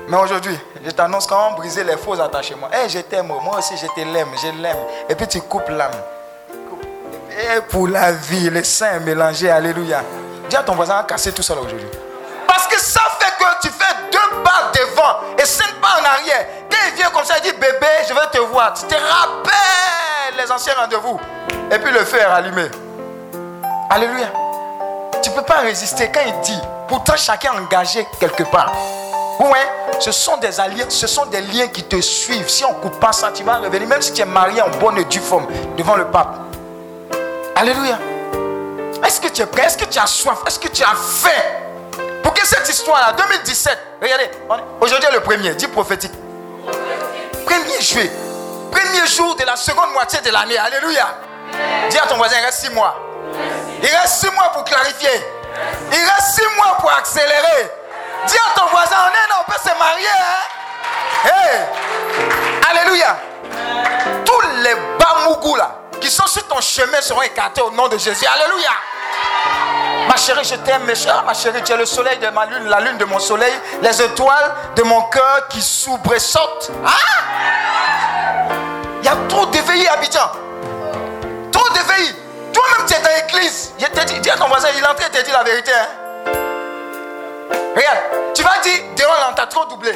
[0.07, 2.69] Mais aujourd'hui, je t'annonce comment briser les faux attachements.
[2.73, 4.77] Eh, je t'aime, moi aussi je te l'aime, je l'aime.
[5.09, 5.91] Et puis tu coupes l'âme.
[7.39, 9.47] Et pour la vie, le est mélangé.
[9.47, 10.01] Alléluia.
[10.49, 11.85] Dis à ton voisin, casser tout ça aujourd'hui.
[12.47, 16.47] Parce que ça fait que tu fais deux pas devant et cinq pas en arrière.
[16.67, 18.73] Quand il vient comme ça, il dit bébé, je vais te voir.
[18.73, 21.19] Tu te rappelles les anciens rendez-vous.
[21.71, 22.71] Et puis le feu est rallumé.
[23.91, 24.27] Alléluia.
[25.21, 26.61] Tu ne peux pas résister quand il dit.
[26.87, 28.71] Pourtant, chacun est engagé quelque part.
[29.39, 29.69] Ouais,
[29.99, 32.49] ce sont des alliés, ce sont des liens qui te suivent.
[32.49, 33.87] Si on ne coupe pas ça, tu vas revenir.
[33.87, 35.45] Même si tu es marié en bonne et due forme
[35.77, 36.47] devant le pape.
[37.57, 37.97] Alléluia.
[39.03, 39.63] Est-ce que tu es prêt?
[39.63, 40.37] Est-ce que tu as soif?
[40.45, 41.41] Est-ce que tu as faim?
[42.21, 44.29] Pour que cette histoire-là, 2017, regardez,
[44.79, 46.11] aujourd'hui est le premier, dit prophétique.
[47.45, 48.11] Premier juillet,
[48.71, 50.57] premier jour de la seconde moitié de l'année.
[50.59, 51.07] Alléluia.
[51.89, 52.95] Dis à ton voisin, il reste six mois.
[53.81, 55.09] Il reste six mois pour clarifier.
[55.91, 57.71] Il reste six mois pour accélérer.
[58.27, 60.05] Dis à ton voisin, on est là, on peut se marier.
[61.25, 61.29] Hein?
[61.33, 61.59] Hey.
[62.69, 63.17] Alléluia.
[64.25, 68.25] Tous les bamougous là, qui sont sur ton chemin seront écartés au nom de Jésus.
[68.25, 68.69] Alléluia.
[70.07, 71.23] Ma chérie, je t'aime, mes chers.
[71.25, 74.01] Ma chérie, tu es le soleil de ma lune, la lune de mon soleil, les
[74.01, 76.71] étoiles de mon cœur qui soubresautent.
[76.85, 76.91] Ah
[79.01, 80.31] Il y a trop d'éveillés Abidjan.
[81.51, 82.15] Trop d'éveillés.
[82.53, 83.73] Toi-même, tu es dans l'église.
[84.21, 85.71] Dis à ton voisin, il est entré, te dit la vérité.
[85.71, 86.31] Hein?
[87.75, 87.99] Regarde,
[88.33, 89.91] tu vas dire, dehors on t'a trop doublé.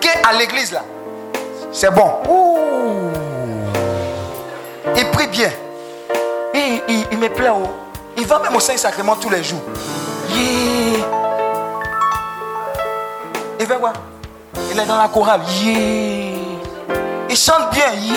[0.00, 0.82] Qu'est à l'église là?
[1.72, 2.20] C'est bon.
[2.28, 3.27] Ouh.
[5.30, 5.50] Bien.
[6.54, 7.50] Il, il, il me plaît.
[7.52, 7.70] Oh.
[8.16, 9.62] Il va même au Saint-Sacrement tous les jours.
[10.30, 11.04] Yeah.
[13.60, 13.92] Il fait quoi?
[14.70, 15.42] Il est dans la chorale.
[15.60, 16.38] Yeah.
[17.28, 17.92] Il chante bien.
[17.92, 18.16] Yeah.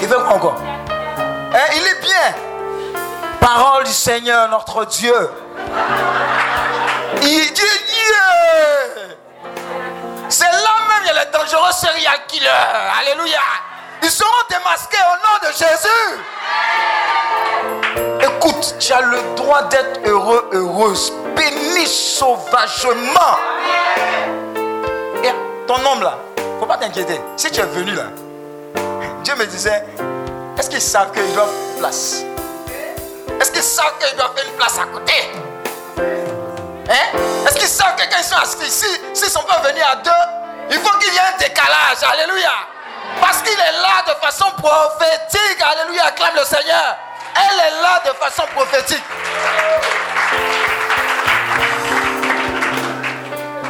[0.00, 0.56] Il fait quoi encore?
[0.58, 2.34] Hein, Il est bien.
[3.40, 5.30] Parole du Seigneur notre Dieu.
[7.22, 7.62] Il dit.
[10.28, 12.48] C'est là même il y a les dangereux serial killers.
[13.00, 13.40] Alléluia.
[14.02, 16.20] Ils seront démasqués au nom de Jésus.
[18.20, 21.12] Écoute, tu as le droit d'être heureux, heureuse.
[21.36, 23.38] Bénis sauvagement.
[25.22, 25.32] Et
[25.66, 26.18] ton homme là,
[26.58, 27.20] faut pas t'inquiéter.
[27.36, 28.04] Si tu es venu là,
[29.22, 29.84] Dieu me disait,
[30.58, 32.22] est-ce qu'ils savent qu'ils doivent une place?
[33.40, 35.30] Est-ce qu'ils savent qu'ils doivent faire une place à côté?
[36.90, 37.18] Hein?
[37.46, 40.10] Est-ce qu'ils savent que quand ils sont assis ici, s'ils sont pas venus à deux,
[40.70, 42.02] il faut qu'il y ait un décalage.
[42.02, 42.50] Alléluia.
[43.20, 45.62] Parce qu'il est là de façon prophétique.
[45.62, 46.04] Alléluia.
[46.06, 46.96] Acclame le Seigneur.
[47.36, 49.02] Elle est là de façon prophétique.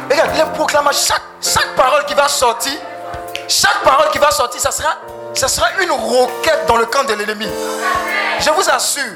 [0.09, 2.73] Regarde, les proclamations, chaque, chaque parole qui va sortir,
[3.47, 4.95] chaque parole qui va sortir, ça sera,
[5.33, 7.47] ça sera une roquette dans le camp de l'ennemi.
[8.39, 9.13] Je vous assure,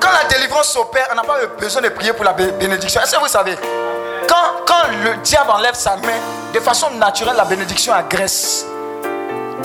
[0.00, 3.00] quand la délivrance s'opère, on n'a pas besoin de prier pour la bé- bénédiction.
[3.00, 3.56] Est-ce que vous savez
[4.28, 6.18] quand, quand le diable enlève sa main,
[6.52, 8.64] de façon naturelle, la bénédiction agresse.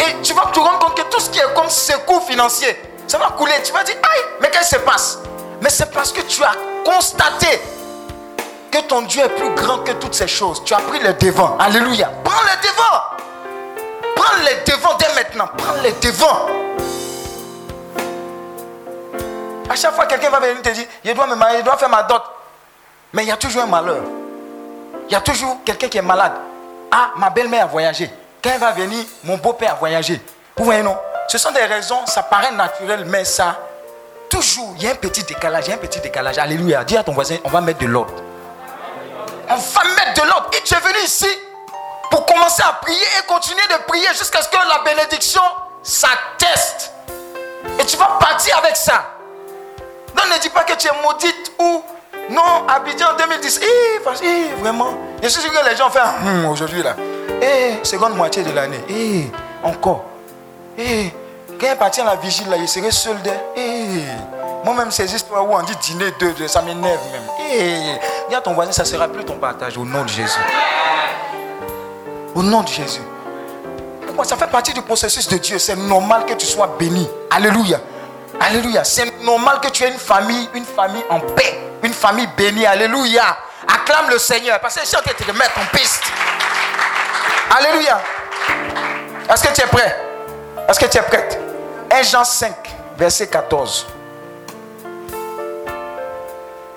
[0.02, 2.76] Et tu vas te rendre compte que tout ce qui est comme secours financier,
[3.08, 3.54] ça va couler.
[3.64, 5.20] Tu vas dire, aïe, mais qu'est-ce qui se passe?
[5.62, 7.62] Mais c'est parce que tu as constaté
[8.72, 10.64] que ton Dieu est plus grand que toutes ces choses.
[10.64, 11.58] Tu as pris le devant.
[11.60, 12.10] Alléluia.
[12.24, 14.16] Prends le devant.
[14.16, 15.50] Prends les devants dès maintenant.
[15.58, 16.48] Prends les devants.
[19.70, 21.90] À chaque fois, quelqu'un va venir te dire, je dois me marier, je dois faire
[21.90, 22.24] ma dot.
[23.14, 24.04] Mais il y a toujours un malheur.
[25.08, 26.34] Il y a toujours quelqu'un qui est malade.
[26.92, 28.10] Ah, ma belle-mère a voyagé.
[28.44, 30.20] Quand elle va venir, mon beau-père a voyagé.
[30.58, 30.98] Vous voyez, non?
[31.28, 33.58] Ce sont des raisons, ça paraît naturel, mais ça,
[34.30, 36.38] toujours, il y a un petit décalage, il y a un petit décalage.
[36.38, 36.84] Alléluia.
[36.84, 38.14] Dis à ton voisin, on va mettre de l'ordre.
[39.48, 40.50] On va mettre de l'ordre.
[40.58, 41.30] Et tu es venu ici
[42.10, 45.42] pour commencer à prier et continuer de prier jusqu'à ce que la bénédiction
[45.84, 46.92] s'atteste.
[47.80, 49.06] Et tu vas partir avec ça.
[50.16, 51.84] Non, ne dis pas que tu es maudite ou
[52.30, 53.60] non, Abidjan 2010.
[53.64, 54.94] Eh, eh, vraiment.
[55.22, 56.96] Je suis sûr que les gens font hum aujourd'hui là.
[57.42, 58.80] Eh, seconde moitié de l'année.
[58.90, 59.26] Eh,
[59.64, 60.06] encore.
[60.78, 61.12] Eh,
[61.60, 63.32] quand elle partit à la vigile là, il serait seul de.
[63.56, 64.04] Eh,
[64.64, 67.24] moi-même, ces histoires où on dit dîner deux, deux, ça m'énerve même.
[67.52, 68.00] Eh,
[68.30, 70.40] dis à ton voisin, ça sera plus ton partage au nom de Jésus.
[72.34, 73.02] Au nom de Jésus.
[74.06, 74.24] Pourquoi?
[74.26, 75.60] Ça fait partie du processus de Dieu.
[75.60, 77.08] C'est normal que tu sois béni.
[77.30, 77.80] Alléluia.
[78.42, 78.84] Alléluia.
[78.84, 82.66] C'est normal que tu aies une famille, une famille en paix, une famille bénie.
[82.66, 83.38] Alléluia.
[83.68, 84.60] Acclame le Seigneur.
[84.60, 86.04] Parce que je suis en train de te mettre en piste.
[87.56, 88.02] Alléluia.
[89.32, 89.96] Est-ce que tu es prêt?
[90.68, 91.40] Est-ce que tu es prête?
[91.92, 92.56] 1 Jean 5,
[92.98, 93.86] verset 14.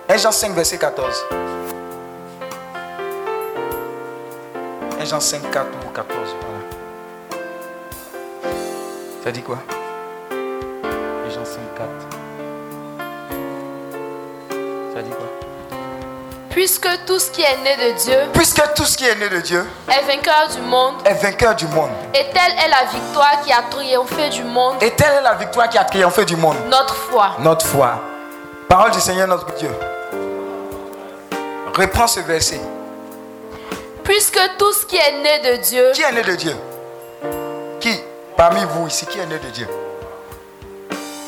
[0.09, 1.25] 1 Jean 5, verset 14.
[5.01, 6.19] 1 Jean 5, 4 ou 14.
[6.41, 6.59] Voilà.
[9.25, 9.59] Ça dit quoi?
[11.35, 11.89] 1 Jean 5, 4.
[14.95, 15.27] Ça dit quoi?
[16.51, 19.41] Puisque tout ce qui est né de Dieu Puisque tout ce qui est né de
[19.41, 21.91] Dieu est vainqueur du monde, est vainqueur du monde.
[22.15, 25.69] et telle est la victoire qui a triomphé du monde, Et telle est la victoire
[25.69, 26.57] qui a triomphé du monde.
[26.69, 27.33] notre foi.
[27.41, 28.01] Notre foi.
[28.69, 29.71] Parole du Seigneur notre Dieu.
[31.77, 32.61] Reprends ce verset.
[34.05, 36.55] Puisque tout ce qui est né de Dieu Qui est né de Dieu?
[37.81, 38.01] Qui?
[38.37, 39.67] Parmi vous ici, qui est né de Dieu?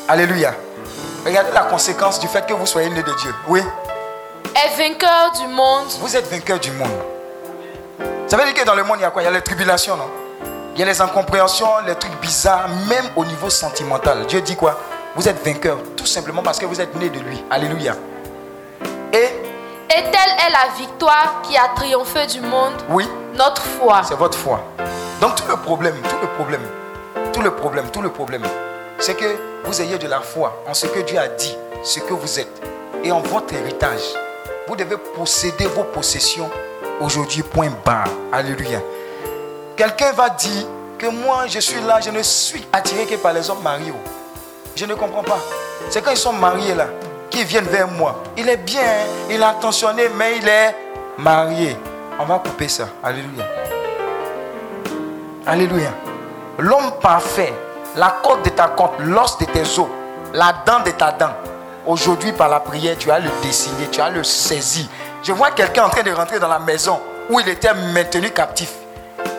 [0.07, 0.53] Alléluia.
[1.25, 3.35] Regardez la conséquence du fait que vous soyez né de Dieu.
[3.47, 3.61] Oui,
[4.55, 6.87] est vainqueur du monde, vous êtes vainqueur du monde.
[8.27, 9.21] Ça veut dire que dans le monde, il y a quoi?
[9.21, 10.09] Il y a les tribulations, non?
[10.73, 14.25] Il y a les incompréhensions, les trucs bizarres, même au niveau sentimental.
[14.27, 14.79] Dieu dit quoi?
[15.15, 17.43] Vous êtes vainqueur, tout simplement parce que vous êtes né de lui.
[17.49, 17.95] Alléluia.
[19.11, 24.01] Et, et telle est la victoire qui a triomphé du monde, oui, notre foi.
[24.07, 24.61] c'est votre foi.
[25.19, 26.61] Donc tout le problème, tout le problème,
[27.33, 28.43] tout le problème, tout le problème,
[28.99, 29.25] c'est que
[29.63, 32.61] vous ayez de la foi en ce que Dieu a dit, ce que vous êtes,
[33.03, 34.01] et en votre héritage.
[34.67, 36.49] Vous devez posséder vos possessions
[36.99, 38.09] aujourd'hui, point barre.
[38.31, 38.81] Alléluia.
[39.75, 40.65] Quelqu'un va dire
[40.97, 43.93] que moi, je suis là, je ne suis attiré que par les hommes mariés.
[44.75, 45.39] Je ne comprends pas.
[45.89, 46.87] C'est quand ils sont mariés là,
[47.29, 48.23] qui viennent vers moi.
[48.35, 49.27] Il est bien, hein.
[49.29, 50.75] il est intentionné, mais il est
[51.17, 51.77] marié.
[52.19, 52.89] On va couper ça.
[53.03, 53.45] Alléluia.
[55.45, 55.91] Alléluia.
[56.57, 57.53] L'homme parfait,
[57.97, 59.87] la côte de ta côte, l'os de tes os,
[60.33, 61.31] la dent de ta dent.
[61.85, 64.85] Aujourd'hui, par la prière, tu as le dessiner, tu as le saisir.
[65.23, 68.69] Je vois quelqu'un en train de rentrer dans la maison où il était maintenu captif.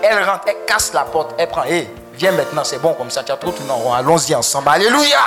[0.02, 3.22] Elle rentre, elle casse la porte, elle prend, hé, viens maintenant, c'est bon comme ça,
[3.22, 4.68] tu as trop tout rond, allons-y ensemble.
[4.70, 5.18] Alléluia.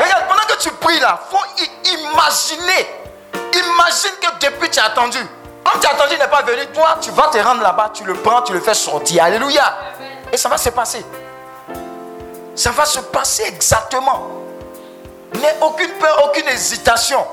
[0.00, 1.44] Regarde, pendant que tu pries là, faut
[1.84, 2.86] imaginer.
[3.34, 5.18] Imagine que depuis tu as attendu.
[5.64, 8.04] Quand tu as attendu, il n'est pas venu, toi, tu vas te rendre là-bas, tu
[8.04, 9.24] le prends, tu le fais sortir.
[9.24, 9.76] Alléluia.
[10.32, 11.04] Et ça va se passer.
[12.56, 14.28] Ça va se passer exactement.
[15.34, 17.24] N'aie aucune peur, aucune hésitation.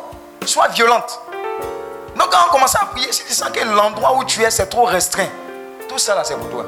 [0.45, 1.21] Sois violente.
[2.17, 4.83] Donc quand on commence à prier, si tu que l'endroit où tu es, c'est trop
[4.83, 5.29] restreint,
[5.87, 6.65] tout ça là, c'est pour toi.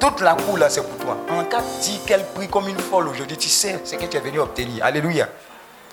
[0.00, 1.16] Toute la cour là, c'est pour toi.
[1.30, 4.20] En cas dit qu'elle prie comme une folle aujourd'hui, tu sais ce que tu es
[4.20, 4.82] venu obtenir.
[4.82, 5.28] Alléluia.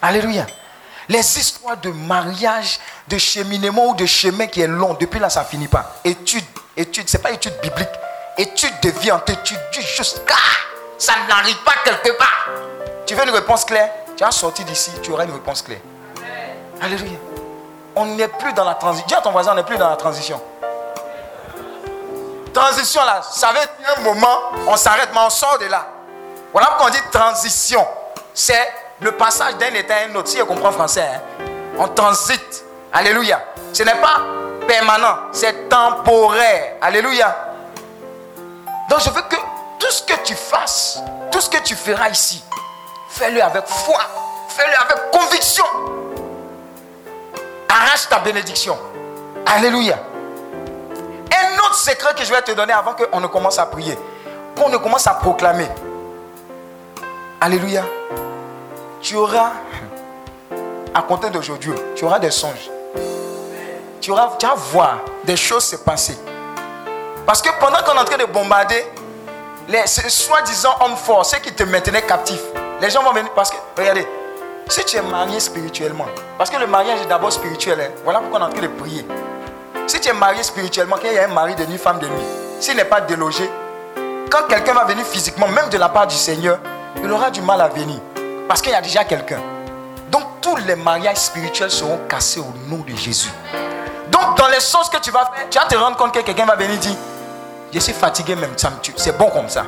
[0.01, 0.47] Alléluia.
[1.09, 5.43] Les histoires de mariage, de cheminement ou de chemin qui est long, depuis là, ça
[5.43, 5.99] finit pas.
[6.05, 6.43] Étude,
[6.75, 7.89] étude, c'est pas étude biblique.
[8.37, 9.19] Étude de vie en
[10.97, 12.47] ça n'arrive pas quelque part.
[13.05, 13.89] Tu veux une réponse claire?
[14.15, 15.79] Tu as sorti d'ici, tu auras une réponse claire.
[16.81, 17.17] Alléluia.
[17.95, 19.07] On n'est plus dans la transition.
[19.07, 20.41] Dis à ton voisin, on n'est plus dans la transition.
[22.53, 25.85] Transition là, ça veut dire un moment, on s'arrête, mais on sort de là.
[26.51, 27.85] Voilà pourquoi on dit transition.
[28.33, 28.67] C'est
[29.01, 30.27] le passage d'un état à un autre.
[30.29, 31.45] Si on comprend français, hein.
[31.77, 32.63] on transite.
[32.91, 33.43] Alléluia.
[33.73, 34.21] Ce n'est pas
[34.67, 36.77] permanent, c'est temporaire.
[36.81, 37.35] Alléluia.
[38.89, 39.35] Donc je veux que
[39.79, 40.99] tout ce que tu fasses,
[41.31, 42.43] tout ce que tu feras ici,
[43.09, 43.99] fais-le avec foi,
[44.49, 45.65] fais-le avec conviction.
[47.69, 48.77] Arrache ta bénédiction.
[49.45, 49.99] Alléluia.
[51.31, 53.97] Un autre secret que je vais te donner avant qu'on ne commence à prier,
[54.55, 55.67] qu'on ne commence à proclamer.
[57.39, 57.83] Alléluia.
[59.01, 59.51] Tu auras,
[60.93, 62.69] à compter d'aujourd'hui, tu auras des songes.
[64.01, 66.17] Tu, auras, tu vas voir des choses se passer.
[67.25, 68.85] Parce que pendant qu'on est en train de bombarder,
[69.67, 72.39] les soi-disant hommes forts, ceux qui te maintenaient captif,
[72.81, 73.31] les gens vont venir.
[73.33, 74.07] Parce que, regardez,
[74.69, 76.05] si tu es marié spirituellement,
[76.37, 78.67] parce que le mariage est d'abord spirituel, hein, voilà pourquoi on est en train de
[78.67, 79.05] prier.
[79.87, 82.25] Si tu es marié spirituellement, qu'il y a un mari de nuit, femme de nuit,
[82.59, 83.49] s'il n'est pas délogé,
[84.29, 86.59] quand quelqu'un va venir physiquement, même de la part du Seigneur,
[87.01, 87.99] il aura du mal à venir.
[88.47, 89.39] Parce qu'il y a déjà quelqu'un.
[90.09, 93.29] Donc tous les mariages spirituels seront cassés au nom de Jésus.
[94.09, 96.45] Donc dans les choses que tu vas faire, tu vas te rendre compte que quelqu'un
[96.45, 96.95] va venir dire,
[97.73, 98.51] je suis fatigué même.
[98.95, 99.65] C'est bon comme ça.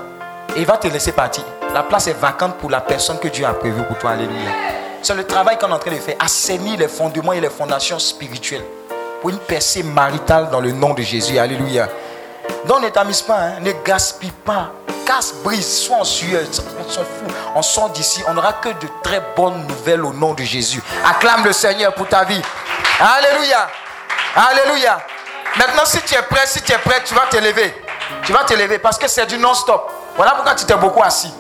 [0.56, 1.43] Et il va te laisser partir.
[1.74, 4.12] La place est vacante pour la personne que Dieu a prévue pour toi.
[4.12, 4.52] Alléluia.
[5.02, 6.16] C'est le travail qu'on est en train de faire.
[6.20, 8.64] Assainir les fondements et les fondations spirituelles.
[9.22, 11.38] Pour une percée maritale dans le nom de Jésus.
[11.38, 11.88] Alléluia.
[12.66, 14.72] Donc ne t'amuse pas, ne gaspille pas.
[15.06, 16.41] Casse, brise, sois en sueur.
[16.80, 17.34] On s'en fout.
[17.56, 18.24] On sort d'ici.
[18.28, 20.82] On n'aura que de très bonnes nouvelles au nom de Jésus.
[21.06, 22.41] Acclame le Seigneur pour ta vie.
[23.00, 23.68] Alléluia.
[24.36, 25.00] Alléluia.
[25.58, 27.74] Maintenant, si tu es prêt, si tu es prêt, tu vas te lever.
[28.24, 29.91] Tu vas te lever parce que c'est du non-stop.
[30.16, 31.34] Voilà pourquoi tu t'es beaucoup assis.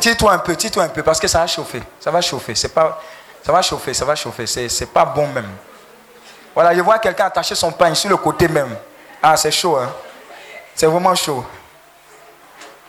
[0.00, 1.82] Tire-toi un peu, tire-toi un peu parce que ça va chauffer.
[1.98, 2.54] Ça va chauffer.
[2.54, 3.00] C'est pas,
[3.42, 4.46] ça va chauffer, ça va chauffer.
[4.46, 5.50] C'est, c'est pas bon même.
[6.54, 8.76] Voilà, je vois quelqu'un attacher son pain sur le côté même.
[9.22, 9.90] Ah, c'est chaud, hein.
[10.74, 11.44] C'est vraiment chaud.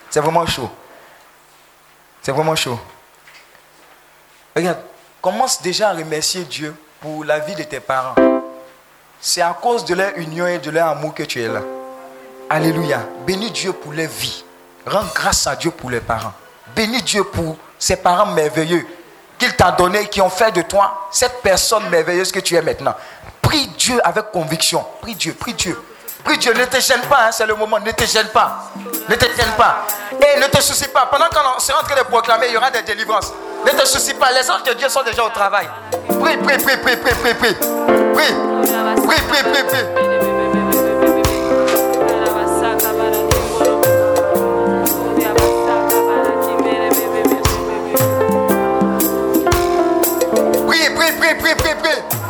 [0.10, 0.70] C'est vraiment chaud.
[2.22, 2.80] C'est vraiment chaud.
[4.56, 4.78] Regarde,
[5.22, 8.16] commence déjà à remercier Dieu pour la vie de tes parents.
[9.20, 11.62] C'est à cause de leur union et de leur amour que tu es là.
[12.50, 13.02] Alléluia.
[13.28, 14.46] Bénis Dieu pour leur vie.
[14.86, 16.32] Rends grâce à Dieu pour les parents.
[16.74, 18.86] Bénis Dieu pour ces parents merveilleux
[19.38, 22.96] qu'il t'a donné, qui ont fait de toi cette personne merveilleuse que tu es maintenant.
[23.42, 24.86] Prie Dieu avec conviction.
[25.02, 25.78] Prie Dieu, prie Dieu.
[26.26, 28.72] Prie Dieu, ne te gêne pas, hein, c'est le moment, ne te gêne pas.
[29.08, 29.86] Ne te gêne pas.
[30.12, 31.06] Et ne te soucie pas.
[31.06, 33.32] Pendant qu'on sera en train de proclamer, il y aura des délivrances.
[33.64, 35.70] Ne te soucie pas, les anges de Dieu sont déjà au travail.
[36.20, 37.54] Prie, prie, prie, prie, prie, prie, prie.
[37.54, 38.34] Prie,
[39.06, 39.86] prie, prie, prie, prie.
[50.68, 52.25] Prie, prie, prie, prie, prie, prie.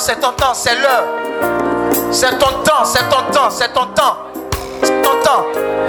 [0.00, 1.04] C'est ton temps, c'est l'heure.
[2.10, 4.16] C'est ton temps, c'est ton temps, c'est ton temps.
[4.82, 5.44] C'est ton temps.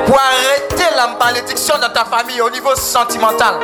[0.06, 3.56] Pour arrêter la malédiction dans ta famille au niveau sentimental.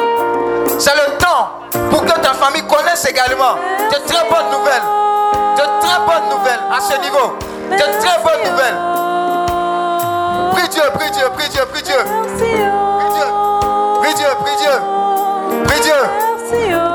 [0.80, 1.50] C'est le temps
[1.92, 3.56] pour que ta famille connaisse également
[3.92, 4.84] de très bonnes nouvelles.
[5.58, 7.36] De très bonnes nouvelles à ce niveau.
[7.70, 8.78] De très bonnes nouvelles.
[10.54, 11.98] Prie Dieu, prie Dieu, prie Dieu, prie Dieu.
[12.06, 14.00] Merci, oh.
[14.02, 14.72] Prie Dieu, prie Dieu,
[15.66, 15.94] prie Dieu.
[16.48, 16.87] Prie Dieu.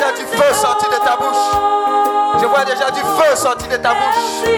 [0.00, 2.40] déjà du feu sorti de ta bouche.
[2.40, 4.48] Je vois déjà du feu sorti de ta bouche.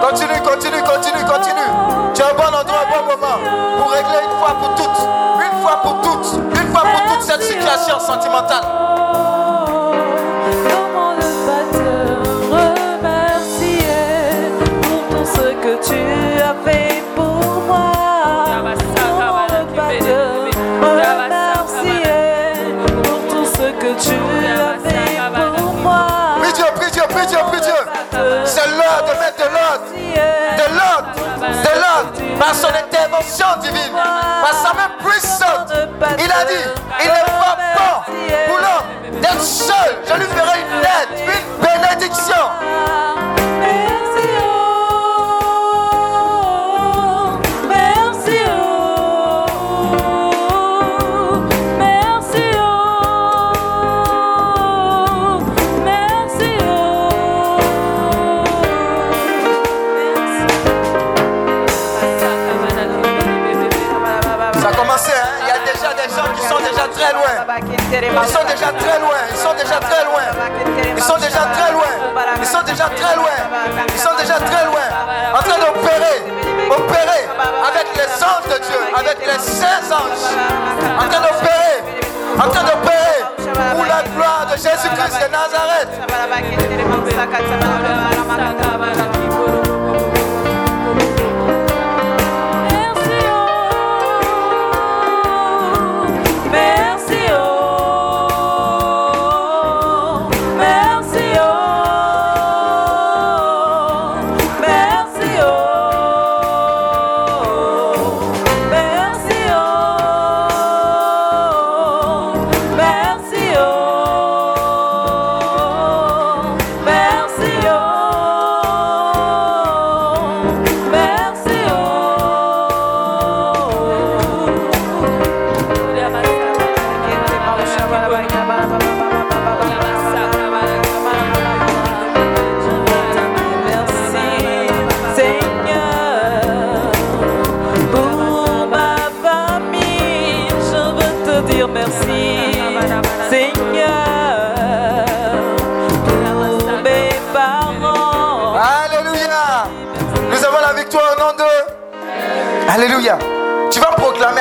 [0.00, 1.70] Continue, continue, continue, continue.
[2.14, 3.38] Tu es au bon endroit, au bon moment
[3.78, 5.00] pour régler une fois pour toutes,
[5.40, 8.64] une fois pour toutes, une fois pour toutes cette situation sentimentale.
[15.82, 15.94] Tu
[16.42, 16.87] as fait?
[32.38, 35.72] Par son intervention divine, par sa main puissante.
[36.18, 36.64] Il a dit,
[37.00, 38.02] il n'est pas bon
[38.46, 38.86] pour l'homme
[39.20, 39.98] d'être seul.
[40.06, 42.44] Je lui ferai une aide, une bénédiction.
[68.00, 69.18] Ils sont déjà très loin.
[69.30, 70.22] Ils sont déjà très loin.
[70.96, 71.92] Ils sont déjà très loin.
[72.38, 73.36] Ils sont déjà très loin.
[73.92, 74.86] Ils sont déjà très loin.
[75.34, 76.22] En train d'opérer.
[76.70, 77.28] Opérer
[77.66, 78.80] avec les anges de Dieu.
[78.96, 80.30] Avec les saints anges.
[80.96, 81.82] En train d'opérer.
[82.36, 83.24] En train d'opérer
[83.74, 85.90] pour la gloire de Jésus-Christ de Nazareth.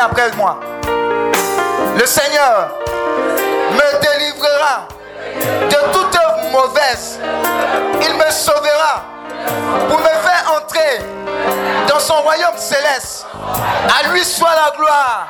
[0.09, 0.59] Après moi.
[1.97, 2.69] Le Seigneur
[3.71, 4.87] me délivrera
[5.69, 7.19] de toute œuvre mauvaise.
[8.01, 9.03] Il me sauvera
[9.89, 11.05] pour me faire entrer
[11.89, 13.25] dans son royaume céleste.
[13.99, 15.27] À lui soit la gloire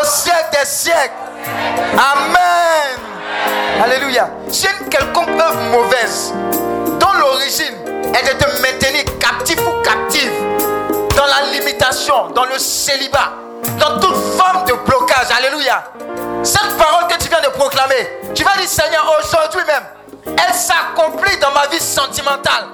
[0.00, 1.10] au siècle des siècles.
[1.94, 2.98] Amen.
[3.82, 4.30] Alléluia.
[4.48, 6.32] Si une quelconque œuvre mauvaise
[6.98, 7.76] dont l'origine
[8.14, 9.04] est de te maintenir
[12.10, 13.30] dans le célibat,
[13.78, 15.28] dans toute forme de blocage.
[15.36, 15.84] Alléluia.
[16.42, 19.84] Cette parole que tu viens de proclamer, tu vas dire Seigneur, aujourd'hui même,
[20.26, 22.64] elle s'accomplit dans ma vie sentimentale.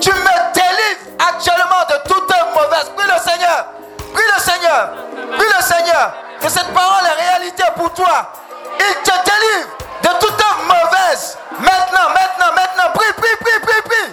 [0.00, 2.90] Tu me délivres actuellement de toute mauvaise.
[2.96, 3.66] Prie le Seigneur.
[4.12, 4.90] Prie le Seigneur.
[5.38, 6.12] Prie le Seigneur.
[6.40, 8.32] Que cette parole est réalité pour toi.
[8.78, 9.68] Il te délivre
[10.02, 11.38] de toute mauvaise.
[11.58, 12.90] Maintenant, maintenant, maintenant.
[12.94, 14.10] Prie, prie, prie, prie, prie.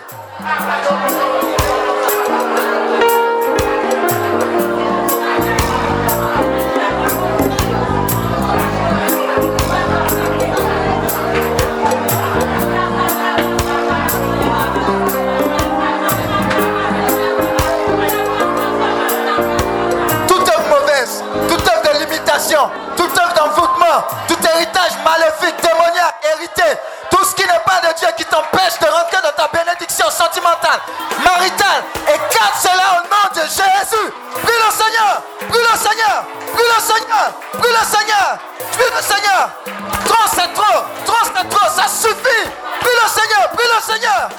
[24.28, 26.80] Tout héritage maléfique, démoniaque, hérité,
[27.10, 30.80] tout ce qui n'est pas de Dieu qui t'empêche de rentrer dans ta bénédiction sentimentale,
[31.24, 34.14] maritale, écarte cela au nom de Jésus.
[34.44, 37.28] Prie le Seigneur, prie le Seigneur, prie le Seigneur,
[37.60, 38.38] prie le Seigneur,
[38.74, 39.50] prie le Seigneur.
[40.06, 42.46] Trop c'est trop, trop c'est trop, ça suffit.
[42.80, 44.30] Prie le Seigneur, prie le Seigneur.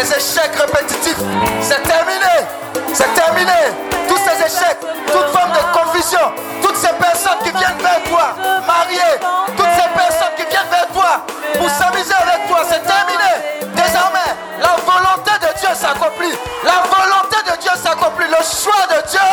[0.00, 1.18] Les échecs répétitifs,
[1.60, 2.32] c'est terminé.
[2.94, 3.52] C'est terminé.
[4.08, 6.32] Tous ces échecs, toute forme de confusion,
[6.62, 8.34] toutes ces personnes qui viennent vers toi,
[8.66, 9.20] mariées,
[9.58, 11.26] toutes ces personnes qui viennent vers toi
[11.58, 13.60] pour s'amuser avec toi, c'est terminé.
[13.74, 16.34] Désormais, la volonté de Dieu s'accomplit.
[16.64, 18.24] La volonté de Dieu s'accomplit.
[18.26, 19.30] Le choix de Dieu.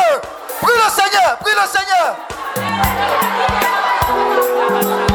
[0.60, 1.66] Prie le Seigneur, prie le
[4.92, 5.07] Seigneur.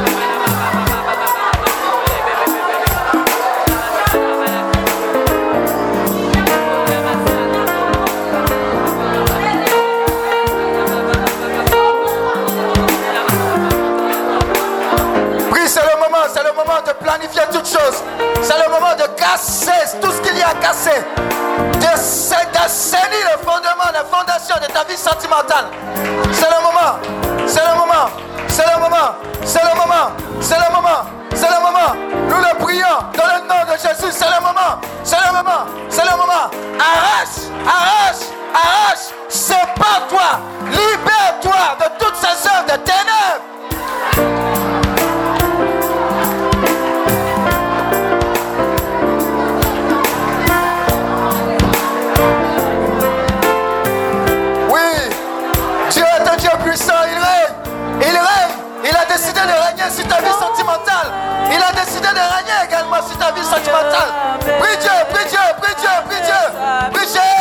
[19.16, 21.04] Casser tout ce qu'il y a à casser.
[22.52, 25.66] D'assainir le fondement, la fondation de ta vie sentimentale.
[26.32, 26.98] C'est le moment.
[27.46, 28.10] C'est le moment.
[28.48, 29.14] C'est le moment.
[29.44, 30.10] C'est le moment.
[30.40, 31.04] C'est le moment.
[31.34, 31.94] C'est le moment.
[32.28, 34.12] Nous le prions dans le nom de Jésus.
[34.12, 34.80] C'est le moment.
[35.04, 35.66] C'est le moment.
[35.88, 36.50] C'est le moment.
[36.78, 37.50] Arrache.
[37.66, 38.26] Arrache.
[38.54, 39.06] Arrache.
[39.28, 40.40] C'est pas toi.
[40.66, 44.51] Libère-toi de toutes ces œuvres de ténèbres.
[59.12, 61.12] Décidé de régner sur ta vie sentimentale.
[61.50, 64.38] Il a décidé de régner également sur ta vie sentimentale.
[64.40, 66.90] Prie Dieu, prie Dieu, prie Dieu, prie Dieu.
[66.92, 67.31] Prie Jésus.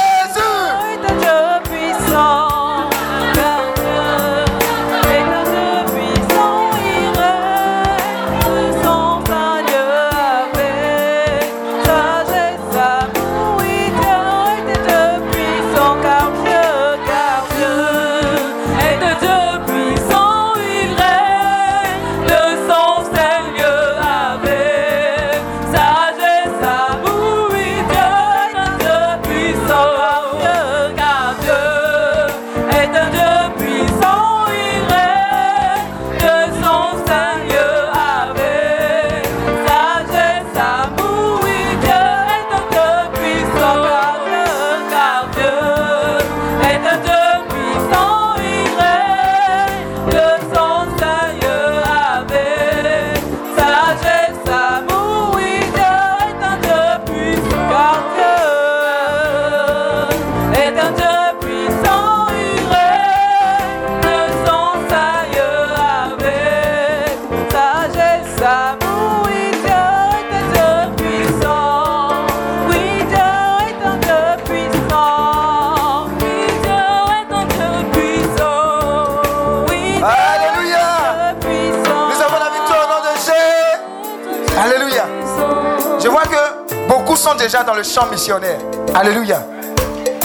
[87.42, 88.60] Déjà dans le champ missionnaire.
[88.94, 89.44] Alléluia.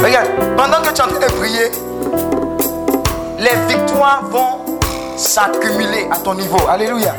[0.03, 1.71] Regarde, pendant que tu es en train de prier,
[3.39, 4.79] les victoires vont
[5.17, 6.59] s'accumuler à ton niveau.
[6.69, 7.15] Alléluia.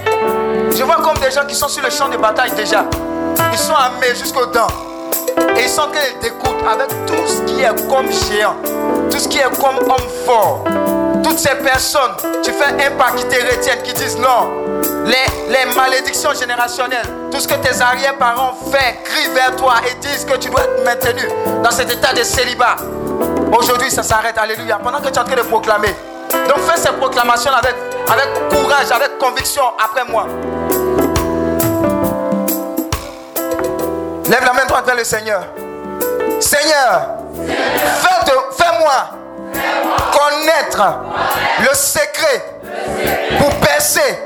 [0.72, 2.86] Je vois comme des gens qui sont sur le champ de bataille déjà.
[3.52, 4.68] Ils sont armés jusqu'aux dents.
[5.56, 8.56] Et ils sont en train avec tout ce qui est comme géant,
[9.10, 10.64] tout ce qui est comme homme fort.
[11.24, 12.12] Toutes ces personnes,
[12.44, 14.50] tu fais un pas qui te retiennent, qui disent non,
[15.06, 17.08] les, malédictions générationnelles,
[17.38, 20.84] tout ce que tes arrière-parents font, crient vers toi et disent que tu dois être
[20.84, 21.22] maintenu
[21.64, 22.78] dans cet état de célibat.
[23.56, 24.36] Aujourd'hui, ça s'arrête.
[24.40, 24.80] Alléluia.
[24.84, 25.94] Pendant que tu es en train de proclamer.
[26.32, 27.76] Donc fais ces proclamations avec,
[28.12, 30.26] avec courage, avec conviction après moi.
[34.26, 35.44] Lève la main droite vers le Seigneur.
[36.40, 37.20] Seigneur,
[38.58, 39.10] fais-moi
[40.12, 40.84] connaître
[41.60, 42.60] le secret
[43.40, 44.20] pour percer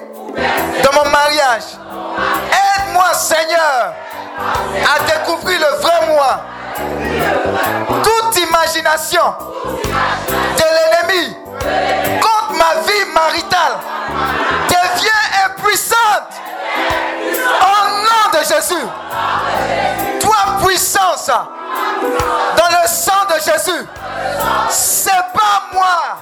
[0.82, 1.81] dans mon mariage.
[2.18, 3.94] Aide-moi, Seigneur,
[4.40, 6.42] à découvrir le vrai moi.
[8.04, 9.34] Toute imagination
[10.58, 11.38] de l'ennemi
[12.22, 13.78] contre ma vie maritale
[14.68, 16.32] devient impuissante.
[17.62, 18.88] Au nom de Jésus.
[20.20, 23.88] Toi, puissance, dans le sang de Jésus,
[24.70, 26.18] c'est pas moi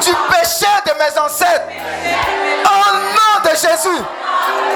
[0.00, 1.68] du péché de mes ancêtres.
[2.64, 4.02] Au nom Jésus,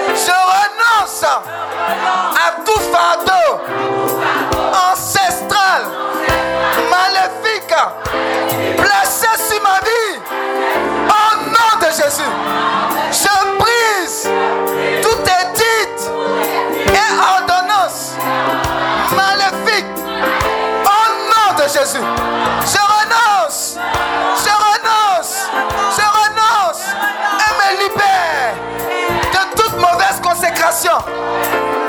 [0.09, 3.61] je renonce à tout fardeau
[4.91, 5.83] ancestral,
[6.91, 7.77] maléfique,
[8.77, 10.19] placé sur ma vie.
[11.07, 12.33] Au nom de Jésus,
[13.13, 14.29] je brise
[15.01, 16.11] tout édite
[16.89, 17.09] et
[17.39, 18.17] ordonnance
[19.15, 19.87] maléfique.
[20.85, 22.05] Au nom de Jésus,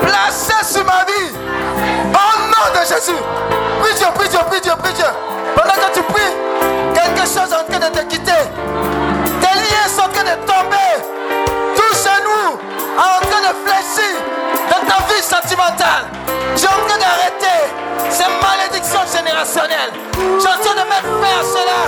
[0.00, 1.34] placée sur ma vie.
[2.12, 3.20] Au nom de Jésus,
[3.80, 5.06] prie Dieu, prie Dieu, prie Dieu, prie Dieu.
[5.54, 6.34] Pendant que tu pries,
[6.94, 8.42] quelque chose est en train de te quitter.
[9.40, 10.92] Tes liens sont en train de tomber.
[11.76, 14.14] Tout chez nous est en train de fléchir
[14.70, 16.04] dans ta vie sentimentale.
[16.56, 17.60] J'ai en train d'arrêter
[18.10, 19.92] ces malédictions générationnelles.
[20.14, 21.80] J'ai en train de mettre fin à cela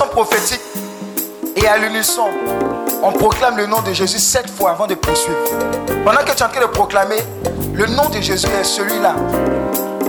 [0.00, 0.60] Prophétique
[1.56, 2.28] et à l'unisson,
[3.02, 5.38] on proclame le nom de Jésus sept fois avant de poursuivre.
[6.04, 7.18] Pendant que tu es en train de proclamer,
[7.74, 9.14] le nom de Jésus est celui-là,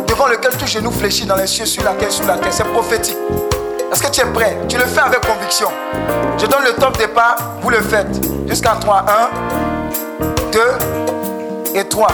[0.08, 2.54] devant lequel tout genou fléchit dans les cieux, sur la terre, sur la terre.
[2.54, 3.18] C'est prophétique.
[3.92, 4.58] Est-ce que tu es prêt?
[4.70, 5.70] Tu le fais avec conviction.
[6.38, 8.08] Je donne le top départ, vous le faites.
[8.48, 9.06] Jusqu'à 3.
[10.18, 10.60] 1, 2
[11.76, 12.08] et 3.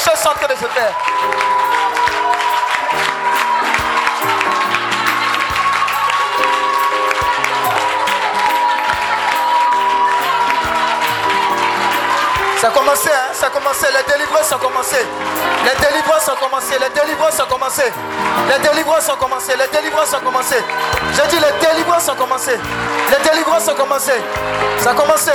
[0.00, 0.94] Choses sont en train de se faire.
[12.60, 13.32] Ça a commencé, hein?
[13.32, 13.86] Ça a commencé.
[13.86, 14.96] Les délivrances ont commencé.
[15.64, 16.78] Les délivrances ont commencé.
[16.78, 17.84] Les délivrances ont commencé.
[18.48, 19.52] Les délivrances ont commencé.
[19.56, 20.56] Les délivrances ont commencé.
[21.14, 22.58] J'ai dit les délivrances ont commencé.
[23.10, 24.12] Les délivrances ont commencé.
[24.78, 25.32] Ça a commencé.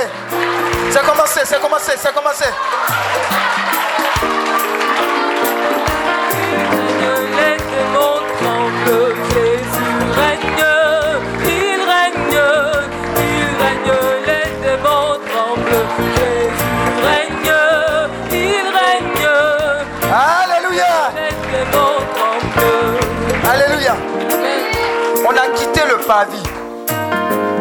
[0.92, 1.44] Ça a commencé.
[1.44, 1.96] Ça a commencé.
[1.96, 2.44] Ça a commencé.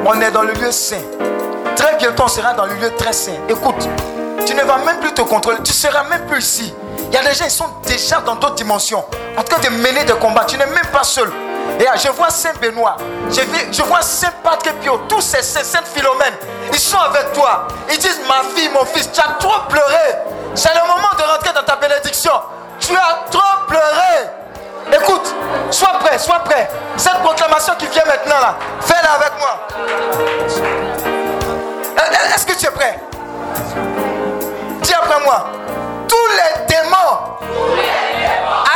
[0.05, 1.01] On est dans le lieu saint.
[1.75, 3.31] Très bientôt, on sera dans le lieu très saint.
[3.49, 3.89] Écoute,
[4.45, 5.57] tu ne vas même plus te contrôler.
[5.63, 6.73] Tu seras même plus ici.
[7.07, 9.03] Il y a des gens, ils sont déjà dans d'autres dimensions.
[9.35, 10.45] En train de mener des combats.
[10.45, 11.31] Tu n'es même pas seul.
[11.79, 12.97] Et là, je vois Saint Benoît.
[13.31, 14.99] Je, vois Saint Patrick Pio.
[15.09, 16.35] Tous ces saints, Sainte Philomène.
[16.71, 17.67] Ils sont avec toi.
[17.91, 20.19] Ils disent, ma fille, mon fils, tu as trop pleuré.
[20.53, 22.31] C'est le moment de rentrer dans ta bénédiction.
[22.79, 24.44] Tu as trop pleuré.
[24.93, 25.33] Écoute,
[25.71, 26.69] sois prêt, sois prêt.
[26.97, 29.67] Cette proclamation qui vient maintenant là, fais-la avec moi.
[31.97, 32.99] Euh, Est-ce que tu es prêt?
[34.81, 35.47] Dis après moi.
[36.07, 37.37] Tous les démons,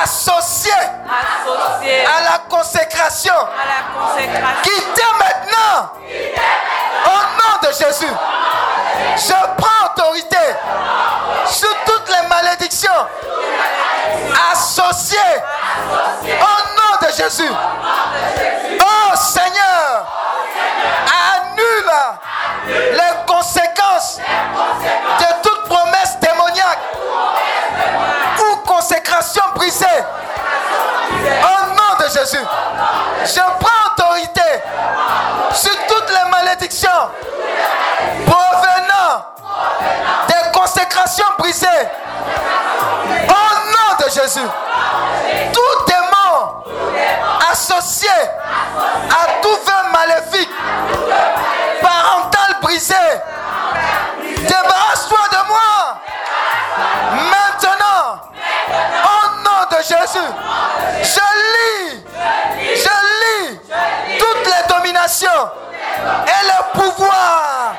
[0.04, 0.72] associés
[1.10, 4.62] Associé à la consécration, à la consécration.
[4.64, 5.92] quittez maintenant.
[7.06, 8.14] Au nom de Jésus.
[9.16, 10.38] Je prends autorité
[11.48, 12.90] sur toutes les malédictions
[14.52, 15.18] associées
[16.24, 17.52] au nom de Jésus.
[18.82, 20.06] Oh Seigneur,
[21.08, 21.92] annule
[22.94, 26.80] les conséquences de toute promesse démoniaque
[28.40, 29.86] ou consécration brisée.
[31.42, 32.46] Au nom de Jésus,
[33.26, 34.42] je prends autorité
[35.54, 37.10] sur toutes les malédictions
[38.26, 39.26] provenant
[40.28, 41.68] des consécrations brisées.
[44.22, 44.50] Jésus,
[45.54, 46.64] tout démon
[47.50, 50.50] associé à tout vœu maléfique,
[51.82, 52.96] parental brisé,
[54.42, 56.02] débarrasse-toi de moi.
[57.32, 58.20] Maintenant,
[59.06, 60.32] au nom de Jésus,
[61.02, 61.26] je
[61.56, 62.04] lis,
[62.76, 63.60] je lis
[64.20, 65.50] toutes les dominations
[66.28, 67.74] et le pouvoir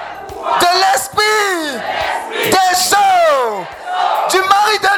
[0.58, 1.80] de l'esprit
[2.44, 3.66] des choses,
[4.30, 4.89] du mari de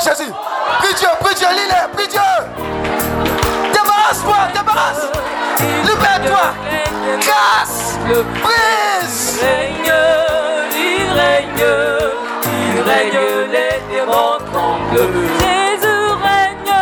[0.00, 0.32] Jésus.
[0.78, 2.20] Prie Dieu, prie Dieu, lis-les, prie Dieu.
[3.72, 5.06] Débarrasse-toi, débarrasse.
[5.84, 6.54] Libère-toi.
[7.20, 9.40] Casse, brise.
[9.42, 9.92] règne,
[10.74, 11.66] il règne,
[12.44, 13.20] il règne,
[13.50, 15.12] les démons tremblent.
[15.40, 16.74] Jésus règne,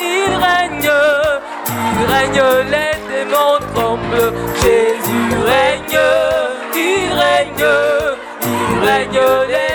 [0.00, 0.92] il règne,
[1.96, 4.32] il règne, les démons tremblent.
[4.62, 6.00] Jésus règne,
[6.74, 7.66] il règne,
[8.42, 9.67] il règne, les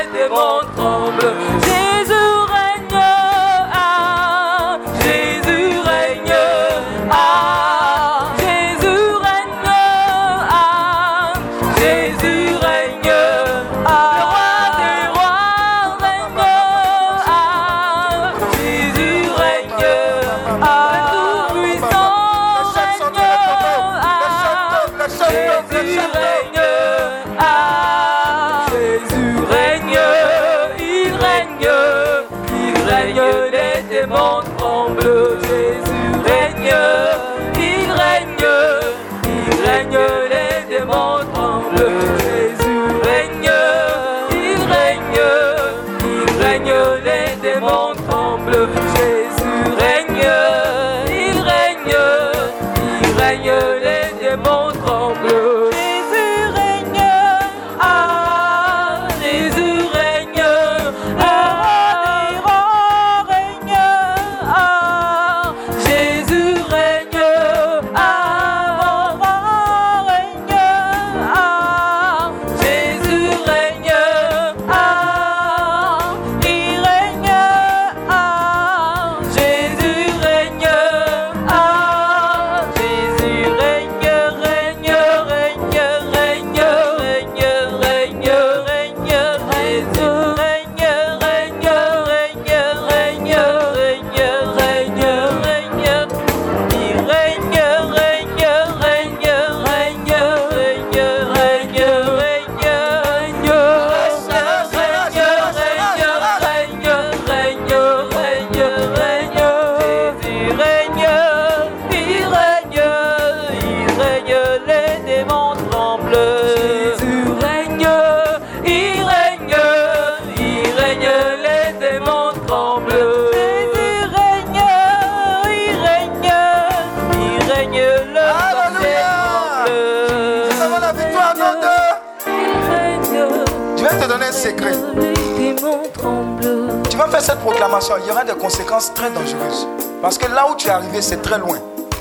[137.43, 137.95] proclamation.
[138.01, 139.67] Il y aura des conséquences très dangereuses.
[140.01, 141.57] Parce que là où tu es arrivé, c'est très loin.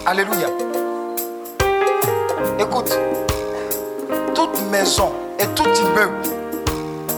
[0.06, 0.46] Alléluia.
[2.58, 2.96] Écoute,
[4.34, 6.22] toute maison et tout immeuble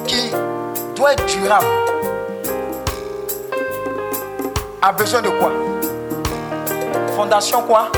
[0.06, 0.30] qui
[0.96, 1.66] doit être durable
[4.80, 5.50] a besoin de quoi?
[7.16, 7.88] Fondation quoi?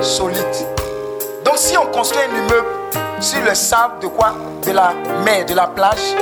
[0.00, 0.44] Solide.
[1.44, 2.68] Donc si on construit un immeuble
[3.20, 4.34] sur le sable de quoi?
[4.62, 4.92] De la
[5.24, 6.14] mer, de la plage,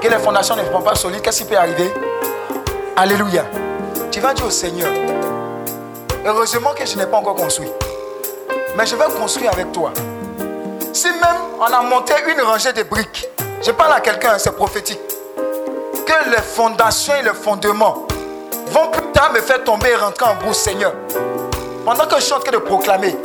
[0.00, 1.92] que les fondations ne sont pas solides, qu'est-ce qui peut arriver?
[3.00, 3.44] Alléluia.
[4.10, 4.92] Tu vas dire au Seigneur,
[6.26, 7.70] heureusement que je n'ai pas encore construit.
[8.76, 9.92] Mais je vais construire avec toi.
[10.92, 13.28] Si même on a monté une rangée de briques,
[13.62, 14.98] je parle à quelqu'un, c'est prophétique,
[15.36, 18.08] que les fondations et les fondements
[18.66, 20.92] vont plus tard me faire tomber et rentrer en brousse, Seigneur.
[21.84, 23.16] Pendant que je suis en train de proclamer,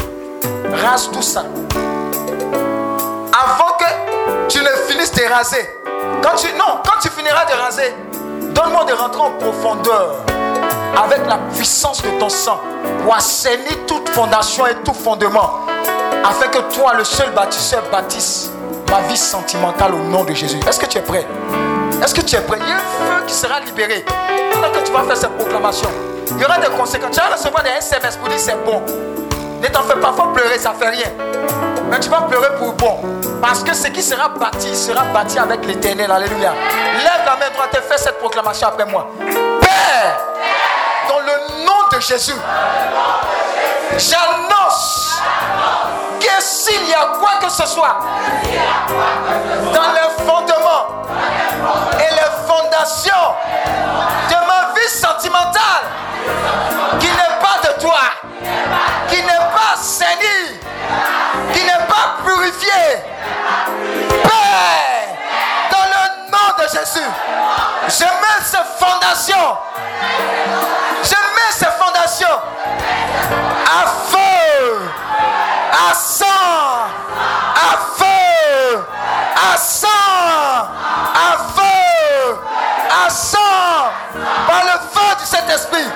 [0.83, 1.45] rase tout ça.
[3.33, 5.67] Avant que tu ne finisses de raser.
[6.57, 7.95] Non, quand tu finiras de raser,
[8.53, 10.17] donne-moi de rentrer en profondeur
[11.03, 12.59] avec la puissance de ton sang
[13.03, 15.61] pour assainir toute fondation et tout fondement.
[16.23, 18.51] Afin que toi, le seul bâtisseur, bâtisse
[18.89, 20.59] ma vie sentimentale au nom de Jésus.
[20.67, 21.25] Est-ce que tu es prêt?
[22.01, 22.59] Est-ce que tu es prêt?
[22.61, 24.05] Il y a un feu qui sera libéré
[24.53, 25.89] pendant que tu vas faire cette proclamation.
[26.31, 27.11] Il y aura des conséquences.
[27.11, 28.81] Tu vas recevoir des SMS pour dire c'est bon.
[29.63, 31.07] Ne t'en fais pas, pleurer, ça fait rien.
[31.89, 32.99] Mais tu vas pleurer pour bon.
[33.41, 36.11] Parce que ce qui sera bâti sera bâti avec l'éternel.
[36.11, 36.51] Alléluia.
[36.97, 39.07] Lève la main droite et fais cette proclamation après moi.
[39.61, 40.19] Père,
[41.07, 42.35] dans le nom de Jésus,
[43.97, 45.21] j'annonce
[46.19, 47.99] que s'il y a quoi que ce soit
[49.73, 51.03] dans les fondements
[51.99, 53.13] et les fondations
[54.29, 55.85] de ma vie sentimentale
[56.99, 57.99] qui n'est pas de toi,
[67.99, 69.57] je mets ces fondations,
[71.03, 72.39] je mets ces fondations.
[73.65, 74.81] À feu,
[75.71, 76.25] à sang,
[77.55, 78.85] à feu,
[79.35, 79.87] à sang,
[81.13, 82.37] à feu,
[83.05, 83.91] à sang,
[84.47, 85.87] par le feu du Saint-Esprit,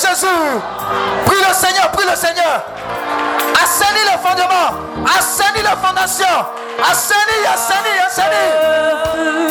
[0.00, 0.26] Jésus.
[1.26, 2.64] Prie le Seigneur, prie le Seigneur.
[3.62, 4.70] Assainis le fondement,
[5.18, 6.26] assainis la fondation,
[6.90, 9.50] assainis, assainis, assainis.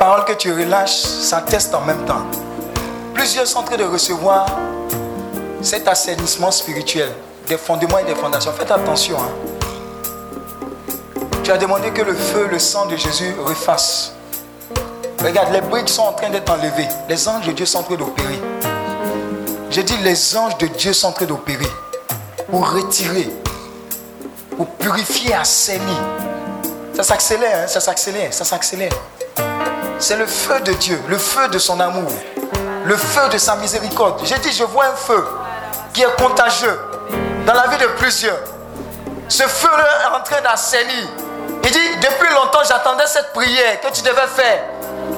[0.00, 2.22] Paroles que tu relâches s'attestent en même temps.
[3.12, 4.46] Plusieurs sont en train de recevoir
[5.60, 7.10] cet assainissement spirituel,
[7.46, 8.50] des fondements et des fondations.
[8.52, 9.18] Faites attention.
[9.18, 9.28] hein.
[11.44, 14.12] Tu as demandé que le feu, le sang de Jésus refasse.
[15.22, 16.88] Regarde, les briques sont en train d'être enlevées.
[17.06, 18.40] Les anges de Dieu sont en train d'opérer.
[19.70, 21.68] J'ai dit, les anges de Dieu sont en train d'opérer
[22.50, 23.28] pour retirer,
[24.56, 25.98] pour purifier, assainir.
[26.96, 28.92] Ça s'accélère, hein, ça s'accélère, ça s'accélère.
[30.00, 32.10] C'est le feu de Dieu, le feu de son amour.
[32.84, 34.20] le feu de sa miséricorde.
[34.24, 35.24] J'ai dit, je vois un feu
[35.92, 36.80] qui est contagieux
[37.46, 38.38] dans la vie de plusieurs.
[39.28, 41.08] Ce feu est en train d'assainir.
[41.62, 44.64] Il dit, depuis longtemps, j'attendais cette prière que tu devais faire.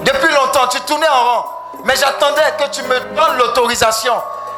[0.05, 1.45] Depuis longtemps, tu tournais en rond.
[1.85, 4.15] Mais j'attendais que tu me donnes l'autorisation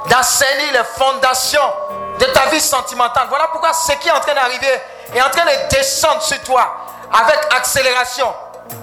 [0.08, 1.72] d'assainir les fondations
[2.18, 3.26] de ta vie sentimentale.
[3.28, 4.80] Voilà pourquoi ce qui est en train d'arriver
[5.14, 6.74] est en train de descendre sur toi
[7.12, 8.32] avec accélération.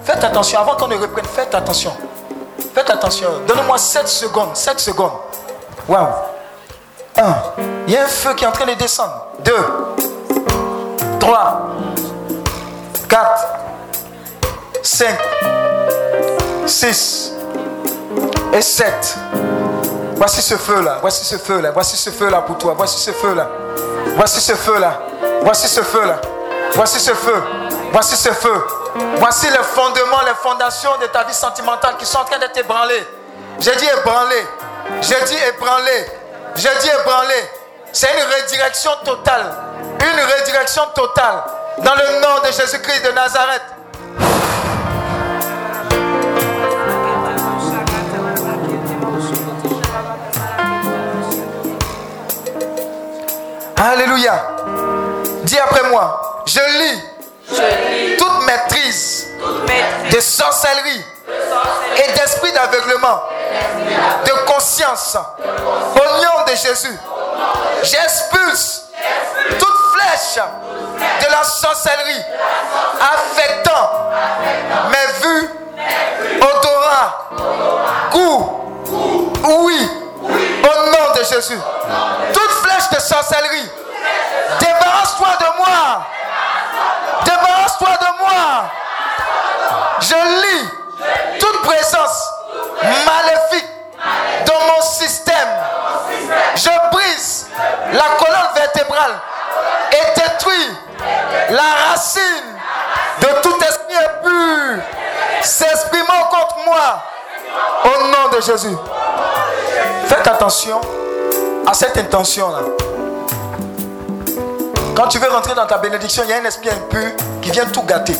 [0.04, 1.92] Faites attention, avant qu'on ne reprenne, faites attention.
[2.74, 3.28] Faites attention.
[3.46, 4.56] Donnez-moi 7 secondes.
[4.56, 5.12] 7 secondes.
[5.88, 6.06] Waouh.
[7.16, 7.34] 1.
[7.86, 9.26] Il y a un feu qui est en train de descendre.
[9.44, 9.54] 2.
[11.20, 11.70] 3.
[13.08, 13.46] 4.
[14.82, 15.18] 5.
[16.66, 17.32] 6.
[18.54, 19.16] Et 7.
[20.16, 20.98] Voici ce feu-là.
[21.00, 21.70] Voici ce feu-là.
[21.72, 22.74] Voici ce feu-là pour toi.
[22.76, 23.48] Voici ce feu-là.
[24.16, 25.00] Voici ce feu-là.
[25.42, 26.20] Voici ce feu-là.
[26.74, 27.42] Voici ce feu.
[27.92, 28.64] Voici ce feu.
[29.16, 33.06] Voici les fondements, les fondations de ta vie sentimentale qui sont en train d'être ébranlées.
[33.58, 34.46] J'ai dit ébranlé.
[35.00, 36.06] J'ai dit ébranlé.
[36.56, 37.50] J'ai dit ébranlé.
[37.92, 39.54] C'est une redirection totale.
[40.00, 41.42] Une redirection totale.
[41.78, 43.62] Dans le nom de Jésus-Christ de Nazareth.
[53.76, 54.48] Alléluia.
[55.44, 56.42] Dis après moi.
[56.46, 57.02] Je lis
[58.18, 59.28] toute maîtrise,
[60.10, 61.04] de sorcellerie
[61.96, 63.22] et d'esprit d'aveuglement,
[64.24, 66.98] de conscience, au nom de Jésus,
[67.82, 68.84] j'expulse
[69.58, 70.44] toute flèche
[71.20, 72.22] de la sorcellerie
[73.00, 73.90] affectant
[74.90, 75.50] mes vues,
[76.40, 77.28] odorat,
[78.12, 78.62] goût,
[79.44, 79.88] oui,
[80.62, 81.58] au nom de Jésus.
[82.32, 83.70] Toute flèche de sorcellerie,
[84.60, 86.06] débarrasse-toi de moi.
[90.00, 90.68] Je lis
[91.38, 92.30] toute présence
[92.82, 93.68] maléfique
[94.46, 95.48] dans mon système.
[96.56, 97.46] Je brise
[97.92, 99.20] la colonne vertébrale
[99.92, 100.76] et détruis
[101.50, 102.22] la racine
[103.20, 104.82] de tout esprit impur
[105.42, 107.02] s'exprimant contre moi
[107.84, 108.76] au nom de Jésus.
[110.06, 110.80] Faites attention
[111.66, 112.91] à cette intention-là.
[115.02, 117.10] Quand tu veux rentrer dans ta bénédiction, il y a un esprit impur
[117.40, 118.14] qui vient tout gâter.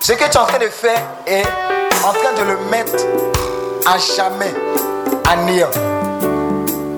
[0.00, 1.44] Ce que tu es en train de faire est
[2.04, 2.96] en train de le mettre
[3.86, 4.52] à jamais
[5.24, 5.70] à néant.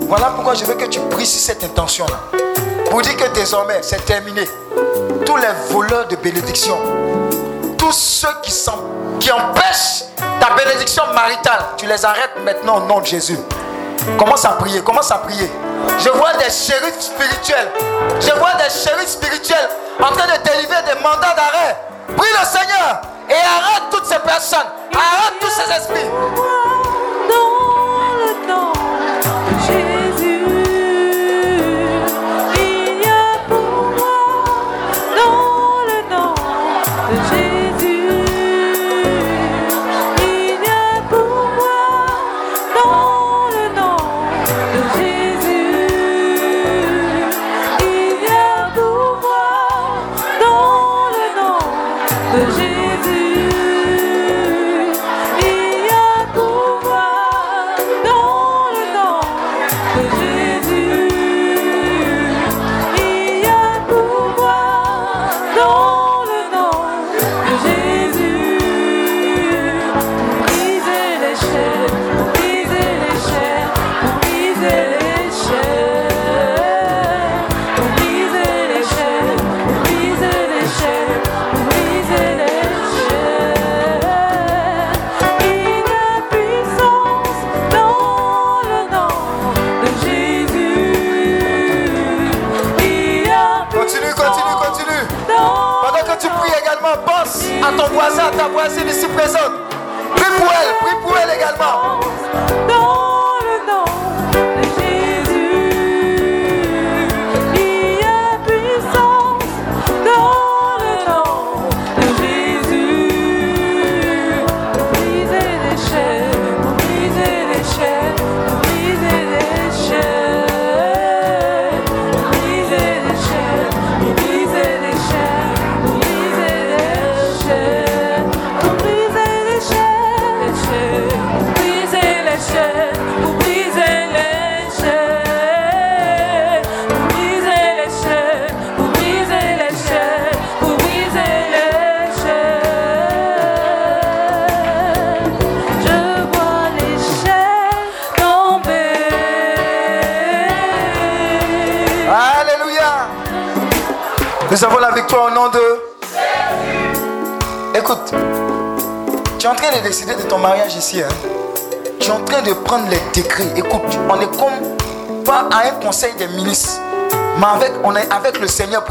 [0.08, 2.38] Voilà pourquoi je veux que tu pries cette intention-là.
[2.88, 4.48] Pour dire que désormais, c'est terminé.
[5.26, 6.78] Tous les voleurs de bénédiction,
[7.76, 8.82] tous ceux qui, sont,
[9.20, 10.04] qui empêchent
[10.40, 13.38] ta bénédiction maritale, tu les arrêtes maintenant au nom de Jésus.
[14.18, 15.50] Commence à prier, commence à prier.
[15.98, 17.70] Je vois des shérifs spirituels.
[18.20, 19.68] Je vois des shérifs spirituels
[20.00, 21.76] en train de délivrer des mandats d'arrêt.
[22.16, 24.70] Prie le Seigneur et arrête toutes ces personnes.
[24.92, 26.10] Arrête tous ces esprits.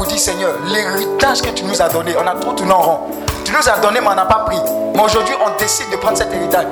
[0.06, 3.00] Pour dire Seigneur, l'héritage que tu nous as donné, on a trop tourné en rond.
[3.44, 4.58] Tu nous as donné, mais on n'a pas pris.
[4.94, 6.64] Mais aujourd'hui, on décide de prendre cet héritage.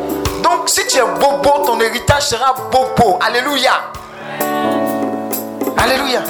[0.42, 3.18] Donc, si tu es bobo, ton héritage sera bobo.
[3.20, 3.72] Alléluia.
[5.76, 6.20] Alléluia.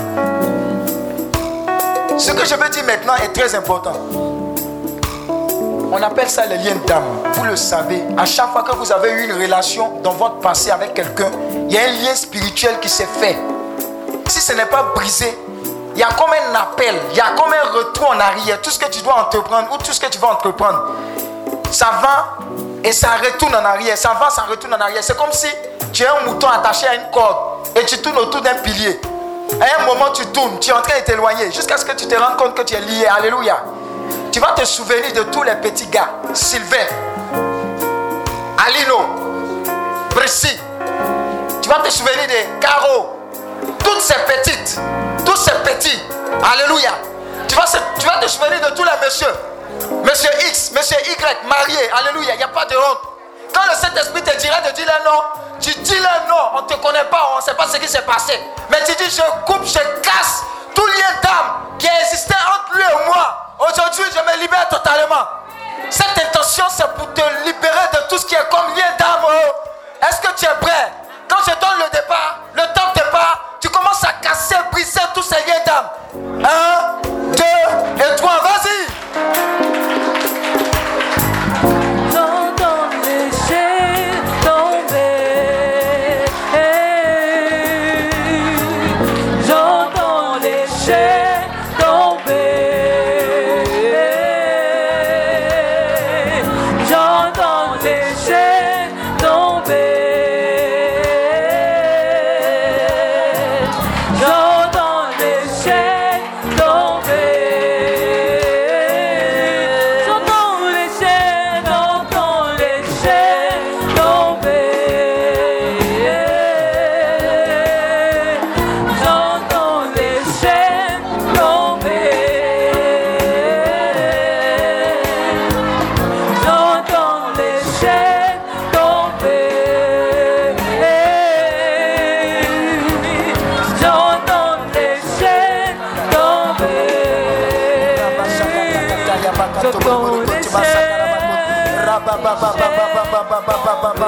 [2.17, 3.93] Ce que je veux dire maintenant est très important.
[5.93, 7.05] On appelle ça les liens d'âme.
[7.35, 10.71] Vous le savez, à chaque fois que vous avez eu une relation dans votre passé
[10.71, 11.31] avec quelqu'un,
[11.69, 13.37] il y a un lien spirituel qui s'est fait.
[14.29, 15.39] Si ce n'est pas brisé,
[15.95, 18.61] il y a comme un appel, il y a comme un retour en arrière.
[18.61, 20.91] Tout ce que tu dois entreprendre ou tout ce que tu vas entreprendre,
[21.71, 22.39] ça va
[22.83, 23.97] et ça retourne en arrière.
[23.97, 25.03] Ça va, ça retourne en arrière.
[25.03, 25.49] C'est comme si
[25.93, 29.01] tu as un mouton attaché à une corde et tu tournes autour d'un pilier.
[29.61, 32.09] À un moment, tu tournes, tu es en train de t'éloigner jusqu'à ce que tu
[32.09, 33.07] te rendes compte que tu es lié.
[33.07, 33.62] Alléluia.
[34.33, 36.11] Tu vas te souvenir de tous les petits gars.
[36.33, 36.87] Sylvain,
[38.66, 38.99] Alino,
[40.11, 40.59] Brissi.
[41.62, 43.21] Tu vas te souvenir de Caro.
[43.79, 44.81] Toutes ces petites,
[45.25, 46.03] tous ces petits.
[46.53, 46.93] Alléluia.
[47.49, 49.35] Tu vas, te souvenir de tous les messieurs.
[50.05, 51.91] Monsieur X, Monsieur Y, marié.
[51.93, 52.35] Alléluia.
[52.35, 53.01] Il n'y a pas de honte.
[53.53, 55.21] Quand le Saint-Esprit te dira de dire le nom,
[55.61, 56.51] tu dis le nom.
[56.55, 58.39] On ne te connaît pas, on ne sait pas ce qui s'est passé.
[58.71, 60.43] Mais tu dis, je coupe, je casse
[60.75, 63.55] tout lien d'âme qui existait entre lui et moi.
[63.61, 65.27] Aujourd'hui, je me libère totalement.
[65.91, 69.25] Cette intention, c'est pour te libérer de tout ce qui est comme lien d'âme.
[69.25, 70.07] Oh.
[70.09, 70.93] Est-ce que tu es prêt?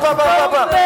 [0.00, 0.79] Papa,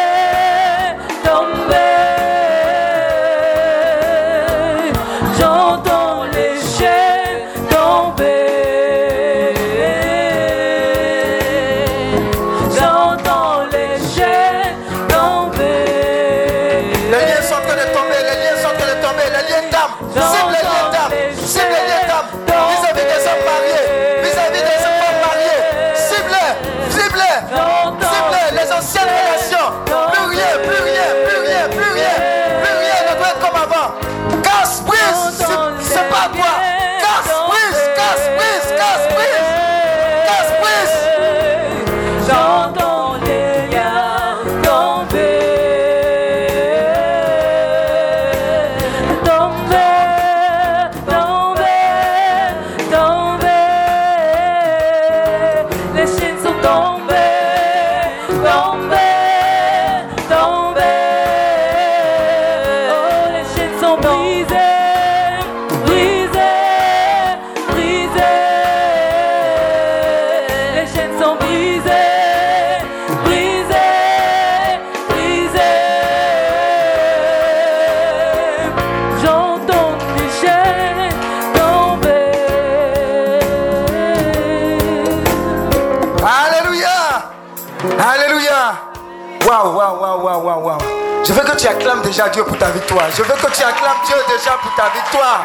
[92.23, 93.07] Dieu pour ta victoire.
[93.11, 95.43] Je veux que tu acclames Dieu déjà pour ta victoire.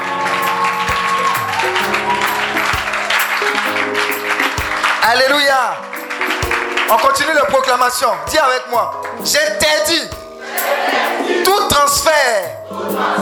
[5.03, 5.75] Alléluia.
[6.91, 8.09] On continue la proclamation.
[8.29, 9.03] Dis avec moi.
[9.25, 10.11] J'interdis
[11.45, 12.51] tout transfert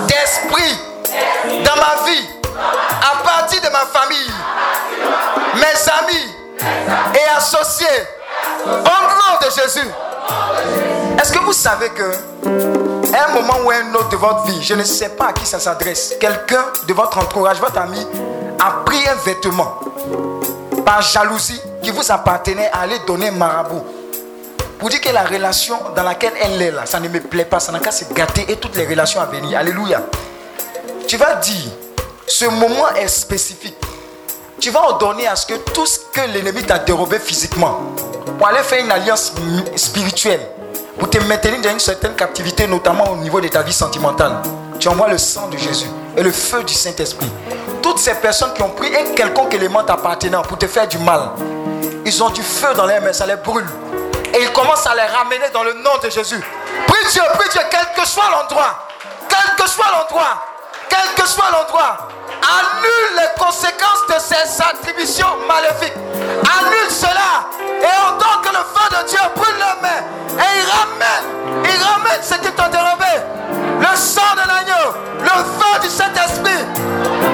[0.06, 0.78] d'esprit
[1.64, 2.28] dans ma vie,
[3.02, 4.32] à partir de ma famille,
[5.54, 6.34] mes amis
[7.14, 7.86] et associés,
[8.66, 9.88] au nom de Jésus.
[11.18, 12.77] Est-ce que vous savez que
[13.18, 15.58] un moment ou un autre de votre vie, je ne sais pas à qui ça
[15.58, 18.06] s'adresse, quelqu'un de votre entourage, votre ami,
[18.58, 19.80] a pris un vêtement
[20.84, 23.84] par jalousie qui vous appartenait à aller donner marabout.
[24.78, 27.58] Pour dire que la relation dans laquelle elle est là, ça ne me plaît pas,
[27.58, 29.58] ça n'a qu'à se gâter et toutes les relations à venir.
[29.58, 30.02] Alléluia.
[31.06, 31.70] Tu vas dire,
[32.26, 33.76] ce moment est spécifique.
[34.60, 37.80] Tu vas ordonner à ce que tout ce que l'ennemi t'a dérobé physiquement,
[38.38, 39.32] pour aller faire une alliance
[39.76, 40.40] spirituelle,
[40.98, 44.42] pour te maintenir dans une certaine captivité, notamment au niveau de ta vie sentimentale,
[44.78, 47.30] tu envoies le sang de Jésus et le feu du Saint-Esprit.
[47.82, 51.30] Toutes ces personnes qui ont pris un quelconque élément t'appartenant pour te faire du mal,
[52.04, 53.66] ils ont du feu dans les mains, ça les brûle.
[54.34, 56.42] Et ils commencent à les ramener dans le nom de Jésus.
[56.86, 58.88] Prie Dieu, prie Dieu, quel que soit l'endroit,
[59.28, 60.42] quel que soit l'endroit,
[60.88, 62.08] quel que soit l'endroit,
[62.42, 65.96] annule les conséquences de ces attributions maléfiques.
[65.96, 70.04] Annule cela et ordonne que le feu de Dieu brûle les mains.
[70.38, 73.04] Et il ramène, il ramène ce qui t'a dérobé.
[73.80, 77.27] Le sang de l'agneau, le feu du Saint-Esprit.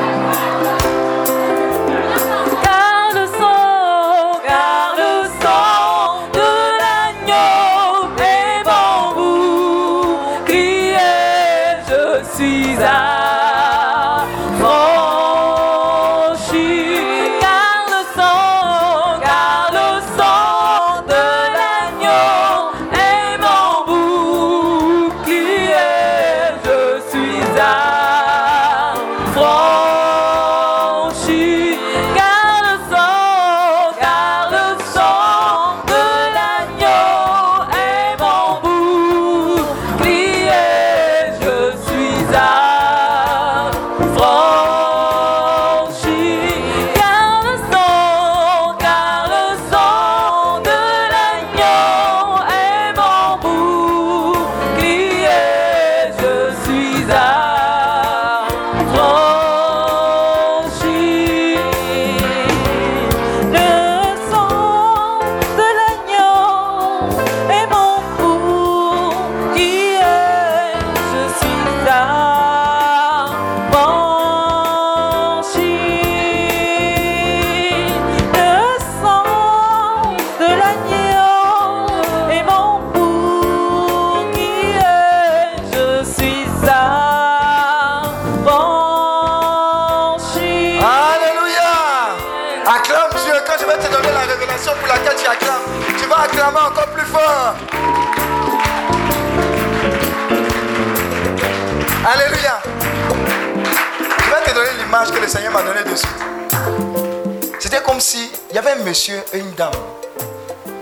[108.86, 109.72] Et une dame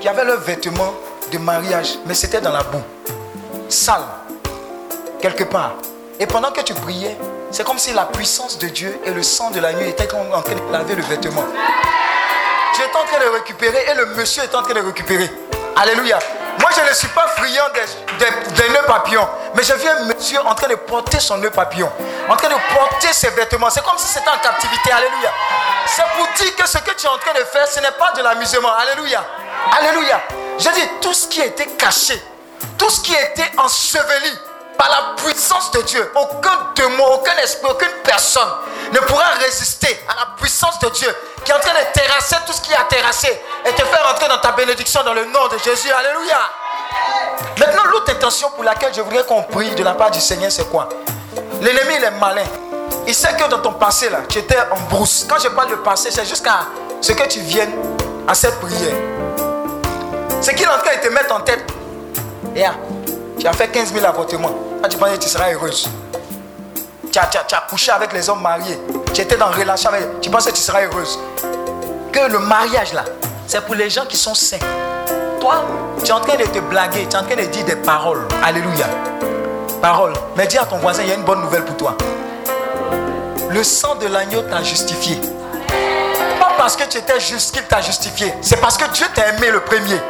[0.00, 0.92] qui avaient leurs vêtements
[1.30, 2.82] de mariage, mais c'était dans la boue,
[3.68, 4.02] sale,
[5.20, 5.74] quelque part.
[6.18, 7.16] Et pendant que tu priais,
[7.52, 10.42] c'est comme si la puissance de Dieu et le sang de la nuit étaient en
[10.42, 11.44] train de laver le vêtement.
[12.74, 15.30] Tu es en train de récupérer et le monsieur est en train de récupérer.
[15.76, 16.18] Alléluia.
[16.74, 20.69] Je ne suis pas friand des, des, nœuds papillons, mais je viens monsieur en train
[20.69, 21.90] de porter son nœud papillon,
[22.28, 23.69] en train de porter ses vêtements.
[23.70, 24.90] C'est comme si c'était en captivité.
[24.90, 25.31] Alléluia.
[25.86, 28.12] C'est pour dire que ce que tu es en train de faire, ce n'est pas
[28.12, 28.73] de l'amusement.
[28.74, 29.24] Alléluia.
[29.78, 30.20] Alléluia.
[30.59, 32.23] Je dis tout ce qui était caché,
[32.78, 34.39] tout ce qui était enseveli
[34.78, 36.11] par la puissance de Dieu.
[36.15, 38.49] Aucun démon, aucun esprit, aucune personne
[38.93, 42.53] ne pourra résister à la puissance de Dieu qui est en train de terrasser tout
[42.53, 45.59] ce qui a terrassé et te faire entrer dans ta bénédiction dans le nom de
[45.59, 45.90] Jésus.
[45.90, 46.39] Alléluia.
[47.59, 50.69] Maintenant, l'autre intention pour laquelle je voudrais qu'on prie de la part du Seigneur, c'est
[50.69, 50.89] quoi?
[51.60, 52.44] L'ennemi, il est malin.
[53.06, 55.27] Il sait que dans ton passé, là, tu étais en brousse.
[55.28, 56.66] Quand je parle de passé, c'est jusqu'à
[57.01, 57.73] ce que tu viennes
[58.27, 58.94] à cette prière.
[60.40, 61.64] C'est qu'il est en train de te mettre en tête.
[62.55, 62.74] Yeah,
[63.39, 64.55] tu as fait 15 000 avortements.
[64.89, 65.89] tu penses que tu seras heureuse.
[67.12, 68.78] Tu as, couché avec les hommes mariés.
[69.12, 70.20] Tu étais dans relation avec.
[70.20, 71.19] Tu penses que tu seras heureuse.
[72.12, 73.05] Que le mariage, là,
[73.47, 74.59] c'est pour les gens qui sont saints.
[75.43, 75.56] Toi,
[75.98, 77.06] tu es en train de te blaguer.
[77.10, 78.27] Tu es en train de dire des paroles.
[78.43, 78.86] Alléluia.
[79.82, 80.14] Paroles.
[80.36, 81.97] Mais dis à ton voisin, il y a une bonne nouvelle pour toi
[83.52, 85.20] le sang de l'agneau t'a justifié.
[86.40, 88.32] Pas parce que tu étais juste qu'il t'a justifié.
[88.40, 90.01] C'est parce que Dieu t'a aimé le premier.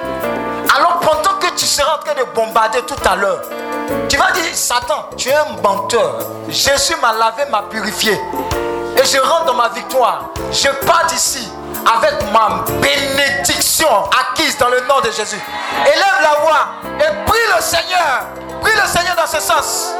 [0.77, 3.43] Alors pendant que tu seras en train de bombarder tout à l'heure,
[4.09, 6.21] tu vas dire, Satan, tu es un menteur.
[6.49, 8.13] Jésus m'a lavé, m'a purifié.
[8.13, 10.31] Et je rentre dans ma victoire.
[10.53, 11.49] Je pars d'ici
[11.87, 15.41] avec ma bénédiction acquise dans le nom de Jésus.
[15.85, 16.67] Élève la voix
[16.99, 18.27] et prie le Seigneur.
[18.61, 19.95] Prie le Seigneur dans ce sens.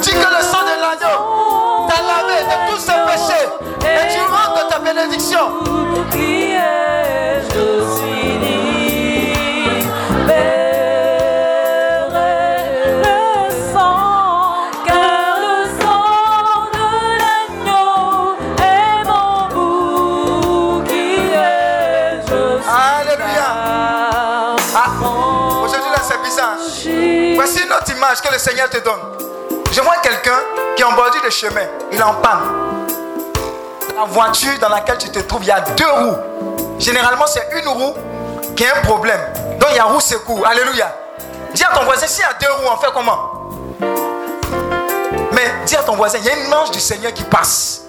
[0.00, 3.48] Dis que le sang de l'agneau t'a lavé de tous ses péchés.
[3.82, 5.79] Et tu rentres dans ta bénédiction.
[28.18, 28.98] Que le Seigneur te donne?
[29.70, 30.40] Je vois quelqu'un
[30.74, 31.62] qui est en bordure chemin.
[31.92, 32.40] Il est en panne.
[33.96, 36.16] La voiture dans laquelle tu te trouves, il y a deux roues.
[36.80, 37.94] Généralement, c'est une roue
[38.56, 39.20] qui a un problème.
[39.60, 40.44] Donc il y a roue secours.
[40.44, 40.92] Alléluia.
[41.54, 43.30] Dis à ton voisin, s'il y a deux roues, on fait comment?
[45.32, 47.82] Mais dis à ton voisin, il y a une ange du Seigneur qui passe.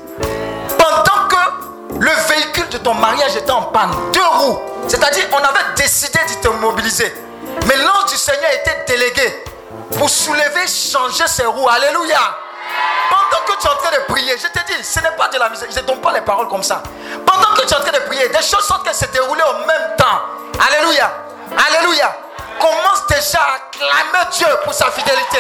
[0.78, 5.74] Pendant que le véhicule de ton mariage était en panne, deux roues, c'est-à-dire on avait
[5.78, 7.12] décidé de te mobiliser.
[7.68, 9.44] Mais l'ange du Seigneur était délégué
[9.98, 11.70] pour soulever, changer ses roues.
[11.70, 12.38] Alléluia.
[13.10, 15.38] Pendant que tu es en train de prier, je te dis, ce n'est pas de
[15.38, 16.82] la musique, je ne donne pas les paroles comme ça.
[17.26, 19.66] Pendant que tu es en train de prier, des choses sont en se dérouler au
[19.66, 20.22] même temps.
[20.68, 21.12] Alléluia.
[21.68, 22.16] Alléluia.
[22.60, 25.40] Commence déjà à clamer Dieu pour sa fidélité.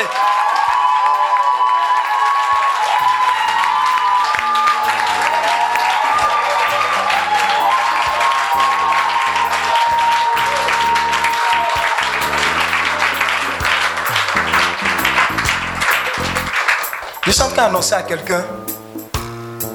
[17.31, 18.43] Je suis en train d'annoncer à quelqu'un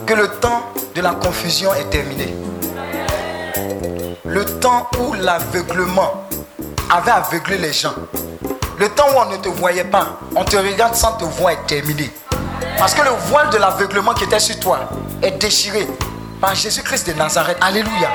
[0.05, 0.63] que le temps
[0.95, 2.37] de la confusion est terminé.
[4.27, 6.29] Le temps où l'aveuglement
[6.91, 7.95] avait aveuglé les gens.
[8.79, 11.67] Le temps où on ne te voyait pas, on te regarde sans te voir est
[11.67, 12.13] terminé.
[12.77, 14.81] Parce que le voile de l'aveuglement qui était sur toi
[15.23, 15.89] est déchiré
[16.39, 17.57] par Jésus-Christ de Nazareth.
[17.63, 18.11] Alléluia.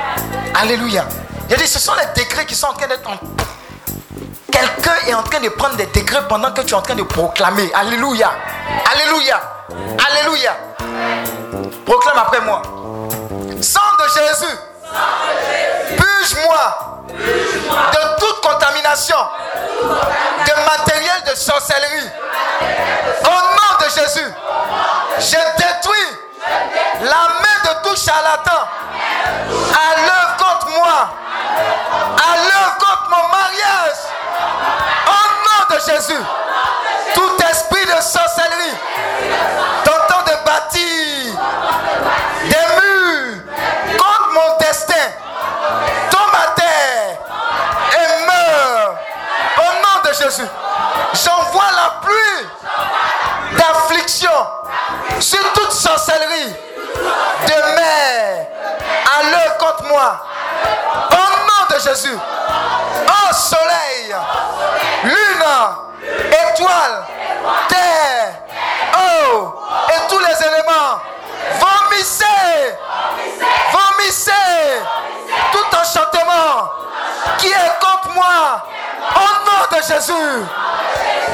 [0.54, 1.04] Alléluia.
[1.50, 3.16] Il dit, ce sont les décrets qui sont en train d'être en...
[4.52, 7.02] Quelqu'un est en train de prendre des décrets pendant que tu es en train de
[7.02, 7.70] proclamer.
[7.74, 8.30] Alléluia.
[8.92, 9.40] Alléluia.
[10.08, 10.56] Alléluia.
[11.86, 12.62] Proclame après moi.
[13.60, 14.58] Sang de Jésus.
[15.96, 19.16] Purge-moi de toute contamination
[19.82, 22.10] de matériel de sorcellerie.
[23.24, 24.34] Au nom de Jésus,
[25.18, 26.18] je détruis
[27.00, 28.68] la main de tout charlatan
[29.72, 31.08] à l'œuvre contre moi,
[32.16, 32.78] à l'œuvre
[35.86, 36.22] Jésus,
[37.14, 38.76] tout esprit de sorcellerie
[39.84, 41.34] tentant de bâtir
[42.44, 43.42] des murs
[43.98, 44.94] contre mon destin.
[46.10, 47.18] Tombe à terre
[47.94, 48.96] et meurt.
[49.58, 50.48] Au nom de Jésus,
[51.24, 52.48] j'envoie la pluie
[53.58, 54.30] d'affliction
[55.20, 56.54] sur toute sorcellerie
[57.46, 58.46] de mer
[59.18, 60.24] à l'œuvre contre moi.
[61.10, 64.14] Au nom de Jésus, oh soleil,
[65.04, 65.44] lune,
[66.50, 67.04] étoile,
[67.68, 68.34] terre,
[68.94, 69.54] eau
[69.88, 71.00] et tous les éléments,
[71.58, 72.76] vomissez,
[73.72, 74.32] vomissez
[75.52, 76.70] tout enchantement
[77.38, 78.62] qui est contre moi.
[79.14, 80.46] Au nom de Jésus.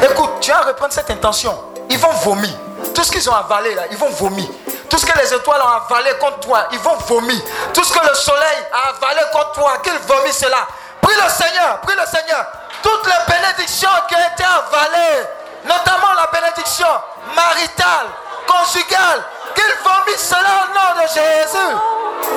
[0.03, 1.57] Écoute, tu vas reprendre cette intention.
[1.90, 2.51] Ils vont vomir.
[2.95, 4.47] Tout ce qu'ils ont avalé là, ils vont vomir.
[4.89, 7.40] Tout ce que les étoiles ont avalé contre toi, ils vont vomir.
[7.74, 10.66] Tout ce que le soleil a avalé contre toi, qu'ils vomissent cela.
[11.01, 12.47] Prie le Seigneur, prie le Seigneur.
[12.83, 15.27] Toutes les bénédictions qui ont été avalées,
[15.65, 16.87] notamment la bénédiction
[17.35, 18.07] maritale,
[18.47, 19.23] conjugale,
[19.55, 21.75] qu'ils vomissent cela au nom de Jésus.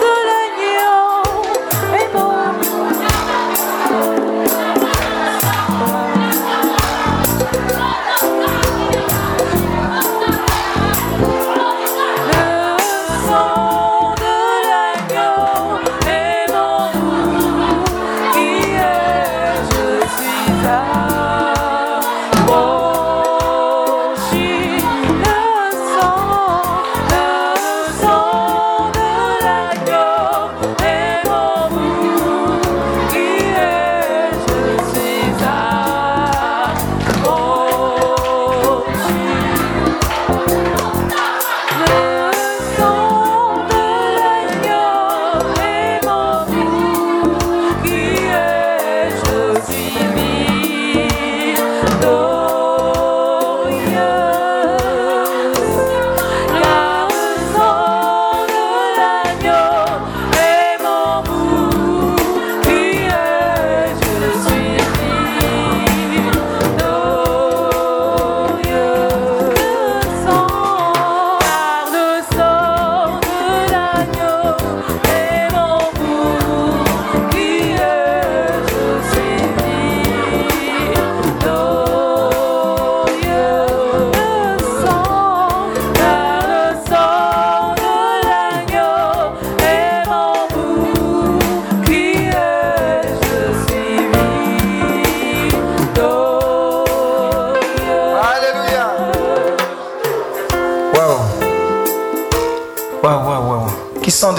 [0.01, 1.20] de l'agneau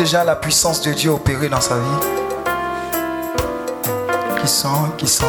[0.03, 2.01] déjà la puissance de Dieu opérer dans sa vie.
[4.41, 4.67] Qui sent
[4.99, 5.25] Qui sent.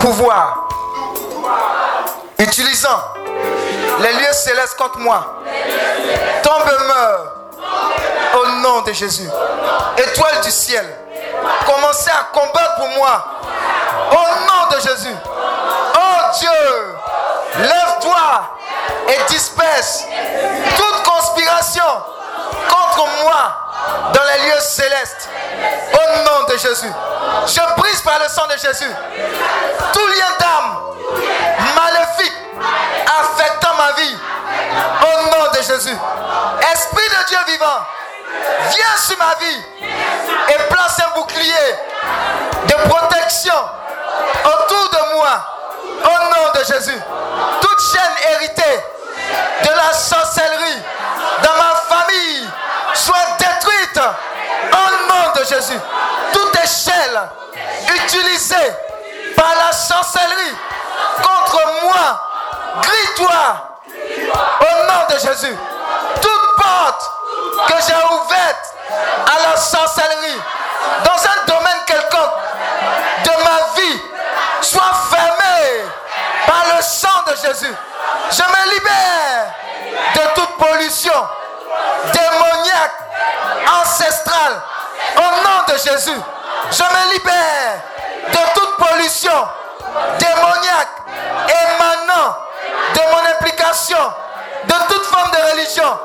[0.00, 0.68] Pouvoir,
[2.38, 2.88] utilisant
[4.02, 5.40] les lieux célestes contre moi,
[6.42, 7.23] tombe meurt
[8.94, 9.28] Jésus.
[9.96, 10.86] Étoile du ciel,
[11.66, 13.24] commencez à combattre pour moi
[14.10, 15.14] au nom de Jésus.
[15.94, 16.96] Oh Dieu,
[17.58, 18.56] lève-toi
[19.08, 20.04] et disperse
[20.76, 21.84] toute conspiration
[22.68, 25.28] contre moi dans les lieux célestes.
[25.92, 26.92] Au nom de Jésus.
[27.46, 28.90] Je brise par le sang de Jésus
[29.92, 30.78] tout lien d'âme
[31.74, 32.32] maléfique
[33.20, 34.16] affectant ma vie.
[35.02, 35.96] Au nom de Jésus.
[36.72, 37.80] Esprit de Dieu vivant,
[38.70, 39.64] viens sur ma vie
[40.48, 41.76] et place un bouclier
[42.66, 43.54] de protection
[44.44, 45.50] autour de moi.
[46.04, 47.00] Au nom de Jésus.
[47.60, 48.80] Toute chaîne héritée
[49.62, 50.82] de la sorcellerie
[51.42, 52.48] dans ma famille
[52.94, 54.00] soit détruite
[54.72, 55.78] au nom de Jésus.
[56.32, 57.20] Toute échelle
[57.94, 58.72] utilisée
[59.36, 60.56] par la sorcellerie
[61.22, 62.20] contre moi,
[62.82, 63.78] grille-toi
[64.60, 65.56] au nom de Jésus.
[66.20, 67.10] Toute porte
[67.66, 68.74] que j'ai ouverte
[69.26, 70.40] à la sorcellerie
[71.04, 72.34] dans un domaine quelconque
[73.24, 74.00] de ma vie
[74.60, 75.84] soit fermée
[76.46, 77.74] par le sang de Jésus.
[78.30, 79.54] Je me libère
[80.14, 81.12] de toute pollution
[82.12, 82.92] démoniaque,
[83.80, 84.62] ancestrale.
[85.16, 86.20] Au nom de Jésus,
[86.70, 87.80] je me libère
[88.30, 89.48] de toute pollution
[90.18, 90.88] démoniaque
[91.48, 92.36] émanant
[92.94, 94.12] de mon implication,
[94.64, 95.98] de toute forme de religion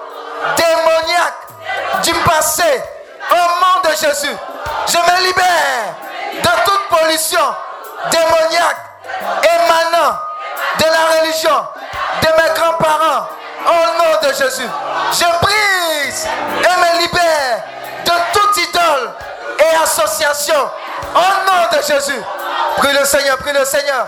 [2.04, 2.84] du passé.
[3.32, 4.36] Au nom de Jésus,
[4.88, 5.96] je me libère
[6.34, 7.56] de toute pollution
[8.12, 8.78] démoniaque
[9.44, 10.18] émanant
[10.80, 11.66] de la religion
[12.22, 13.28] de mes grands-parents.
[13.66, 14.70] Au nom de Jésus,
[15.12, 16.28] je brise
[16.64, 17.64] et me libère
[18.06, 19.12] de toute idole
[19.60, 20.70] et association.
[21.14, 22.22] Au nom de Jésus.
[22.78, 24.08] Prie le Seigneur, prie le Seigneur.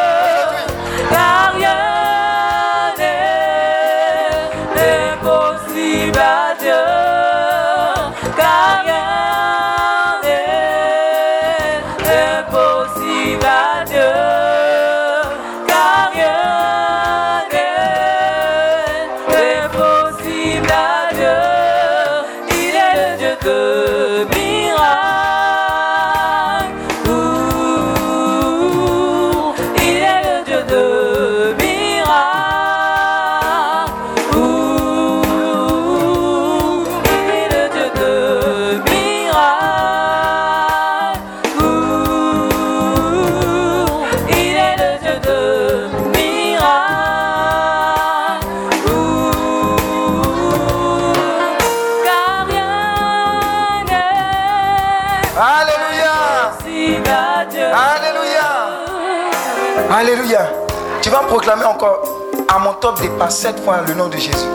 [62.82, 64.50] top dépasse sept fois le nom de Jésus.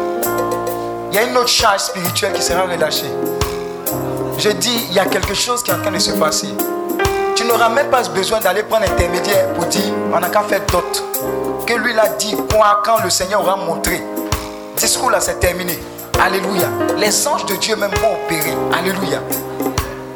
[1.10, 3.10] Il y a une autre charge spirituelle qui sera relâchée.
[4.38, 6.48] Je dis, il y a quelque chose qui est en train de se passer.
[7.36, 11.04] Tu n'auras même pas besoin d'aller prendre intermédiaire pour dire, on n'a qu'à faire d'autres.
[11.66, 14.02] Que lui l'a dit, quoi, quand le Seigneur aura montré.
[14.76, 15.78] Discours là, c'est terminé.
[16.20, 16.68] Alléluia.
[16.98, 18.54] Les anges de Dieu même vont opérer.
[18.76, 19.22] Alléluia.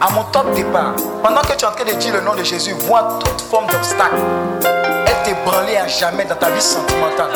[0.01, 2.43] À mon top départ, pendant que tu es en train de dire le nom de
[2.43, 4.17] Jésus, vois toute forme d'obstacle
[5.43, 7.31] ébranlé à jamais dans ta vie sentimentale.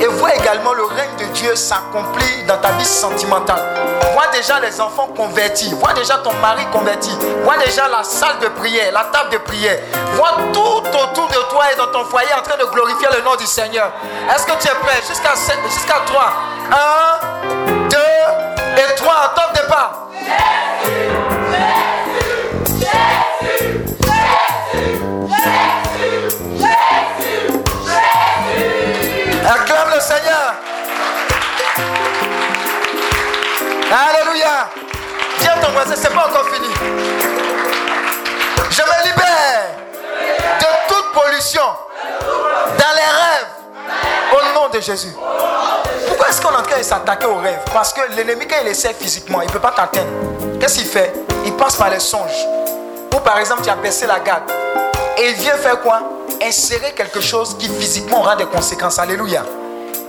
[0.00, 3.60] Et vois également le règne de Dieu s'accomplir dans ta vie sentimentale.
[4.12, 5.72] Vois déjà les enfants convertis.
[5.74, 7.10] Vois déjà ton mari converti.
[7.42, 9.78] Vois déjà la salle de prière, la table de prière.
[10.14, 13.36] Vois tout autour de toi et dans ton foyer en train de glorifier le nom
[13.36, 13.90] du Seigneur.
[14.34, 15.00] Est-ce que tu es prêt?
[15.06, 15.34] Jusqu'à
[15.68, 16.32] jusqu'à 3.
[16.70, 17.96] 1, 2
[18.76, 19.34] et 3.
[19.34, 20.08] Top départ.
[30.08, 30.54] Seigneur.
[33.92, 34.70] Alléluia.
[35.38, 36.68] Dis à ton voisin, c'est pas encore fini.
[38.70, 39.66] Je me libère
[40.60, 41.62] de toute pollution
[42.78, 43.52] dans les rêves
[44.32, 45.12] au nom de Jésus.
[46.06, 47.60] Pourquoi est-ce qu'on est en train de s'attaquer aux rêves?
[47.74, 50.08] Parce que l'ennemi, quand il essaie physiquement, il ne peut pas t'atteindre.
[50.58, 51.12] Qu'est-ce qu'il fait?
[51.44, 52.46] Il passe par les songes.
[53.14, 54.50] Ou par exemple, tu as baissé la garde.
[55.18, 56.00] Et il vient faire quoi?
[56.42, 58.98] Insérer quelque chose qui physiquement aura des conséquences.
[58.98, 59.42] Alléluia.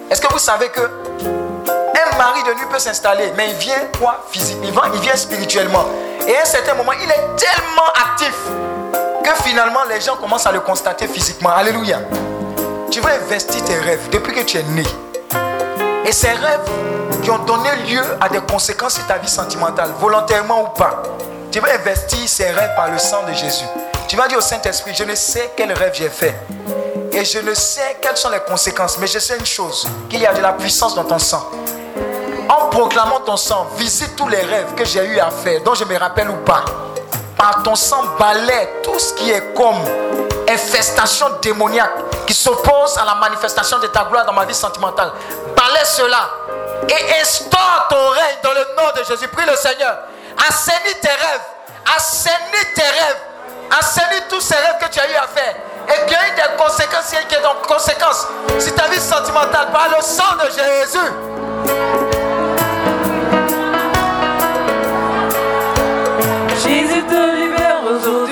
[0.09, 4.25] Est-ce que vous savez que un mari de nuit peut s'installer, mais il vient quoi?
[4.31, 5.85] Physiquement, il vient spirituellement.
[6.27, 8.33] Et à un certain moment, il est tellement actif
[9.23, 11.51] que finalement les gens commencent à le constater physiquement.
[11.51, 11.99] Alléluia.
[12.89, 14.83] Tu vas investir tes rêves depuis que tu es né.
[16.05, 16.67] Et ces rêves
[17.21, 21.03] qui ont donné lieu à des conséquences sur ta vie sentimentale, volontairement ou pas,
[21.51, 23.65] tu vas investir ces rêves par le sang de Jésus.
[24.07, 26.33] Tu vas dire au Saint-Esprit, je ne sais quel rêve j'ai fait.
[27.19, 28.97] Et je ne sais quelles sont les conséquences.
[28.97, 31.51] Mais je sais une chose, qu'il y a de la puissance dans ton sang.
[32.47, 35.83] En proclamant ton sang, visite tous les rêves que j'ai eu à faire, dont je
[35.83, 36.63] me rappelle ou pas.
[37.37, 39.83] Par ton sang, balaie tout ce qui est comme
[40.49, 41.91] infestation démoniaque
[42.25, 45.11] qui s'oppose à la manifestation de ta gloire dans ma vie sentimentale.
[45.57, 46.29] Balaie cela
[46.87, 49.27] et instaure ton règne dans le nom de Jésus.
[49.27, 49.97] Prie le Seigneur.
[50.47, 51.41] Assainis tes rêves.
[51.97, 53.21] Assainis tes rêves.
[53.77, 55.55] Assainis tous ces rêves que tu as eu à faire.
[55.89, 58.27] Et ait des conséquences, qu'il y ait des conséquences
[58.59, 61.09] sur ta vie sentimentale par le sang de Jésus.
[66.63, 68.28] Jésus te libère aujourd'hui.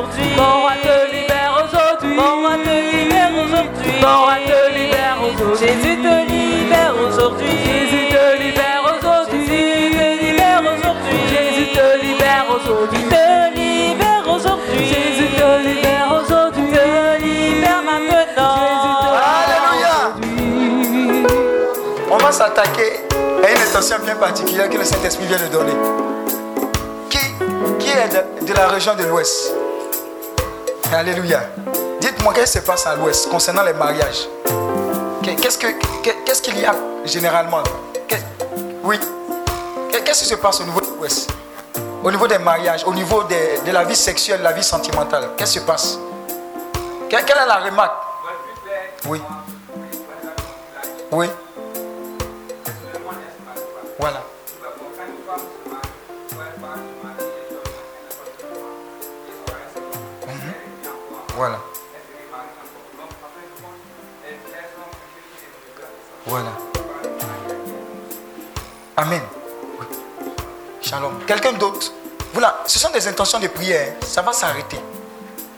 [0.00, 0.30] Aujourd'hui.
[0.36, 2.16] Mon roi te libère aujourd'hui.
[2.16, 3.92] Mon roi te libère aujourd'hui.
[4.00, 5.68] Mon roi te libère aujourd'hui.
[5.68, 7.48] Jésus te libère aujourd'hui.
[7.64, 9.46] Jésus te libère aujourd'hui.
[9.46, 11.18] Jésus te libère aujourd'hui.
[11.28, 13.02] Jésus te libère aujourd'hui.
[13.08, 14.84] Te libère aujourd'hui.
[14.86, 16.66] Jésus te libère aujourd'hui.
[16.72, 18.56] Te libère maintenant.
[19.42, 19.96] Alléluia.
[22.10, 23.04] On va s'attaquer
[23.44, 25.76] à une intention bien particulière que le Saint-Esprit vient de donner.
[27.10, 27.18] Qui,
[27.78, 29.59] qui est de, de la région de l'Ouest
[30.92, 31.40] Alléluia.
[32.00, 34.28] Dites-moi qu'est-ce qui se passe à l'Ouest concernant les mariages?
[35.22, 37.62] Qu'est-ce que- qu'est-ce qu'il y a généralement?
[38.82, 38.98] Oui.
[40.04, 41.30] Qu'est-ce qui se passe au niveau de l'Ouest?
[42.02, 45.28] Au niveau des mariages, au niveau de la vie sexuelle, la vie sentimentale.
[45.36, 45.98] Qu'est-ce qui se passe?
[47.08, 47.92] Que- Quelle est la remarque?
[49.06, 49.20] Oui.
[51.12, 51.26] Oui.
[53.98, 54.22] Voilà.
[61.40, 61.58] Voilà.
[66.26, 66.50] Voilà.
[68.98, 69.22] Amen.
[70.82, 71.18] Shalom.
[71.26, 71.94] Quelqu'un d'autre?
[72.34, 73.94] Voilà, ce sont des intentions de prière.
[74.02, 74.78] Ça va s'arrêter.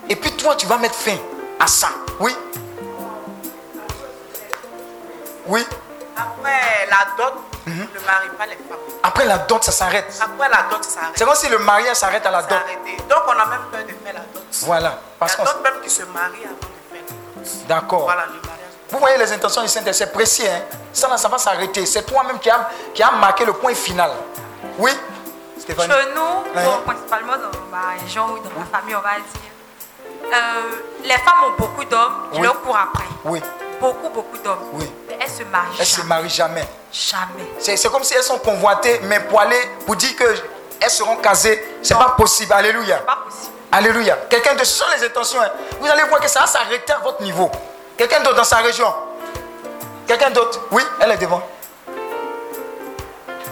[0.09, 1.19] Et puis toi, tu vas mettre fin
[1.59, 1.89] à ça.
[2.21, 2.31] Oui.
[5.49, 5.67] Oui.
[6.17, 8.79] Après la dot, ne marie pas les femmes.
[9.03, 10.13] Après la dot, ça s'arrête.
[10.21, 11.13] Après la dot, ça arrête.
[11.17, 12.59] C'est comme si le mariage s'arrête à la dot.
[13.09, 14.43] Donc on a même peur de faire la dot.
[14.63, 14.99] Voilà.
[15.19, 15.43] Parce Il y qu'on.
[15.43, 17.03] a d'autres même qui se marient avant de faire
[17.37, 17.67] la dot.
[17.69, 18.03] D'accord.
[18.05, 18.59] Voilà le mariage.
[18.91, 20.47] Vous voyez les intentions du Saint-Esprit, c'est précis.
[20.47, 20.63] Hein?
[20.93, 21.87] Ça, là, ça va s'arrêter.
[21.87, 24.11] C'est toi-même qui a, qui a marqué le point final.
[24.79, 24.91] Oui
[25.59, 26.65] Stéphanie Chez nous, Ouais.
[26.65, 30.71] bon, principalement dans ma région ou dans ma famille, on va dire, euh,
[31.05, 32.47] les femmes ont beaucoup d'hommes qui Oui.
[32.47, 33.05] leur courent après.
[33.25, 33.41] Oui,
[33.83, 34.59] Beaucoup, beaucoup d'hommes.
[34.75, 34.91] oui.
[35.09, 36.09] Mais elles se marient Elles se jamais.
[36.09, 36.65] marient jamais.
[36.93, 37.51] Jamais.
[37.59, 41.79] C'est c'est comme si elles sont convoitées, mais poilées, pour dire qu'elles seront casées.
[41.83, 42.53] C'est pas possible.
[42.53, 42.99] Alléluia.
[43.01, 43.53] C'est pas possible.
[43.73, 44.17] Alléluia.
[44.31, 45.41] Quelqu'un de ce sont les intentions.
[45.41, 45.51] hein.
[45.81, 47.51] Vous allez voir que ça va s'arrêter à votre niveau.
[47.97, 48.93] Quelqu'un d'autre dans sa région.
[50.07, 50.61] Quelqu'un d'autre.
[50.71, 51.43] Oui, elle est devant.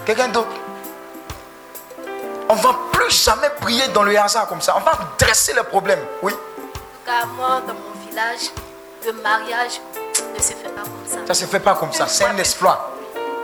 [0.05, 0.49] Quelqu'un d'autre.
[2.49, 4.75] On va plus jamais prier dans le hasard comme ça.
[4.77, 5.99] On va dresser le problème.
[6.21, 6.37] Oui, En
[6.67, 8.51] tout cas, moi, dans mon village,
[9.05, 9.79] le mariage
[10.35, 11.17] ne se fait pas comme ça.
[11.27, 12.07] ça se fait pas comme ça.
[12.07, 12.91] C'est un exploit.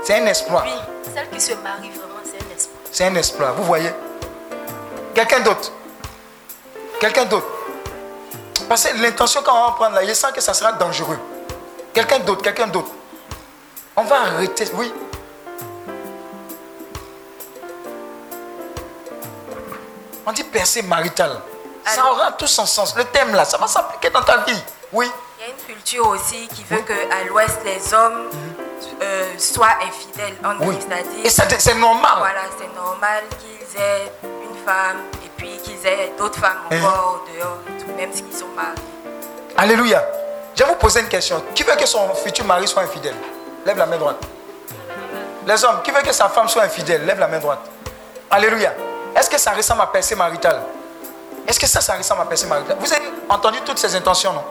[0.04, 0.64] C'est un exploit.
[0.66, 0.72] Oui,
[1.14, 2.82] celle qui se marie vraiment, c'est un espoir.
[2.92, 3.52] C'est un exploit.
[3.52, 3.92] Vous voyez?
[5.14, 5.72] Quelqu'un d'autre?
[7.00, 7.48] Quelqu'un d'autre?
[8.68, 11.20] Parce que l'intention quand on va prendre là, il sent que ça sera dangereux.
[11.94, 12.92] Quelqu'un d'autre, quelqu'un d'autre?
[13.96, 14.68] On va arrêter.
[14.74, 14.94] Oui.
[20.26, 21.40] On dit percée maritale.
[21.86, 22.96] Ça aura tout son sens.
[22.96, 24.62] Le thème là, ça va s'appliquer dans ta vie.
[24.92, 25.10] Oui.
[25.40, 28.30] Il y a une culture aussi qui veut qu'à l'ouest, les hommes
[29.02, 30.36] euh, soient infidèles.
[30.44, 30.58] En.
[30.66, 30.78] Oui.
[31.24, 32.12] Et c'est normal.
[32.18, 36.84] voilà, c'est normal qu'ils aient une femme et puis qu'ils aient d'autres femmes Mhm.
[36.86, 38.72] encore dehors, et tout, même s'ils sont mariés.
[39.56, 40.04] Alléluia.
[40.56, 41.44] Je vais vous poser une question.
[41.54, 43.16] Qui veut que son futur mari soit infidèle?
[43.66, 44.18] Lève la main droite.
[45.46, 47.06] Les hommes, qui veut que sa femme soit infidèle?
[47.06, 47.60] Lève la main droite.
[48.32, 48.74] Alléluia.
[49.16, 50.62] Est-ce que ça ressemble à percée maritale
[51.48, 54.44] Est-ce que ça, ça ressemble à percée maritale Vous avez entendu toutes ces intentions, non?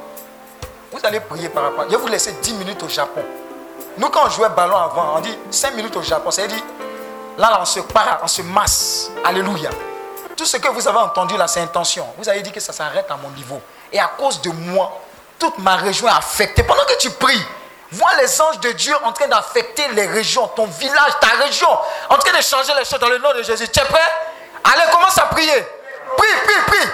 [0.97, 1.85] Vous allez prier par rapport.
[1.85, 3.23] Je vais vous laisser 10 minutes au Japon.
[3.99, 6.31] Nous, quand on jouait ballon avant, on dit 5 minutes au Japon.
[6.31, 6.63] C'est-à-dire,
[7.37, 9.11] là, là, on se part, on se masse.
[9.23, 9.69] Alléluia.
[10.35, 12.07] Tout ce que vous avez entendu là, c'est intention.
[12.17, 13.61] Vous avez dit que ça s'arrête à mon niveau.
[13.93, 14.91] Et à cause de moi,
[15.39, 16.63] toute ma région est affectée.
[16.63, 17.47] Pendant que tu pries,
[17.93, 21.69] vois les anges de Dieu en train d'affecter les régions, ton village, ta région,
[22.09, 23.69] en train de changer les choses dans le nom de Jésus.
[23.69, 24.01] Tu es prêt?
[24.65, 25.67] Allez, commence à prier.
[26.17, 26.89] Prie, prie, prie.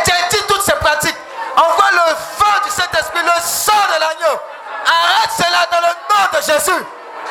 [0.00, 1.16] Interdis toutes ces pratiques.
[1.56, 4.40] Envoie le feu du Saint-Esprit, le sang de l'agneau.
[4.86, 6.84] Arrête cela dans le nom de Jésus.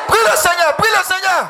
[0.08, 1.48] Prie le Seigneur, prie le Seigneur.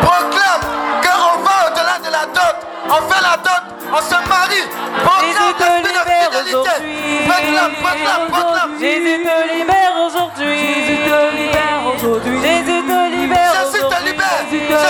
[0.00, 0.64] Proclame
[1.02, 2.56] qu'on va au-delà de la dot.
[2.88, 4.68] On fait la dot, on se marie.
[5.04, 6.76] Proclame l'esprit de fidélité.
[7.28, 8.78] Proclame, proclame, proclame.
[8.80, 11.09] Jésus te libère aujourd'hui.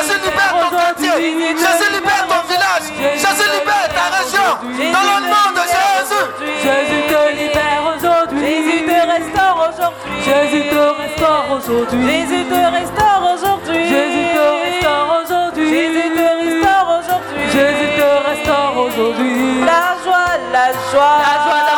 [0.01, 1.13] Jésus libère ton quartier.
[1.21, 2.87] Jésus libère ton village.
[3.15, 4.51] Jésus libère ta région.
[4.93, 6.25] Dans le nom de Jésus.
[6.65, 8.55] Jésus te libère aujourd'hui.
[8.65, 10.23] Jésus te restaure aujourd'hui.
[10.25, 12.13] Jésus te restaure aujourd'hui.
[12.19, 13.89] Jésus te restaure aujourd'hui.
[13.89, 15.69] Jésus te restaure aujourd'hui.
[15.71, 17.45] Jésus te restaure aujourd'hui.
[17.53, 19.61] Jésus te restaure aujourd'hui.
[19.61, 21.19] La joie, la joie.
[21.21, 21.70] La joie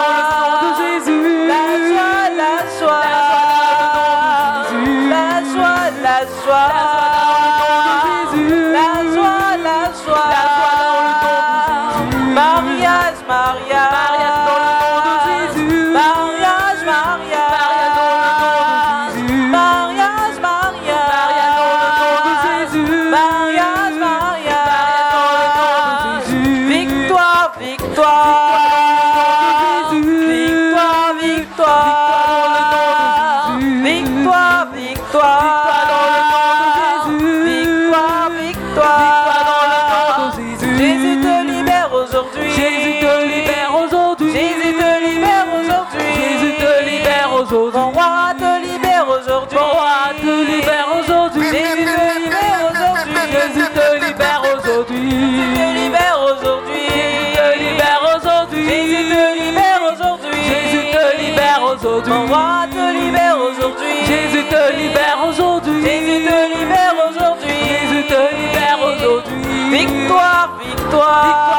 [71.23, 71.52] victoire.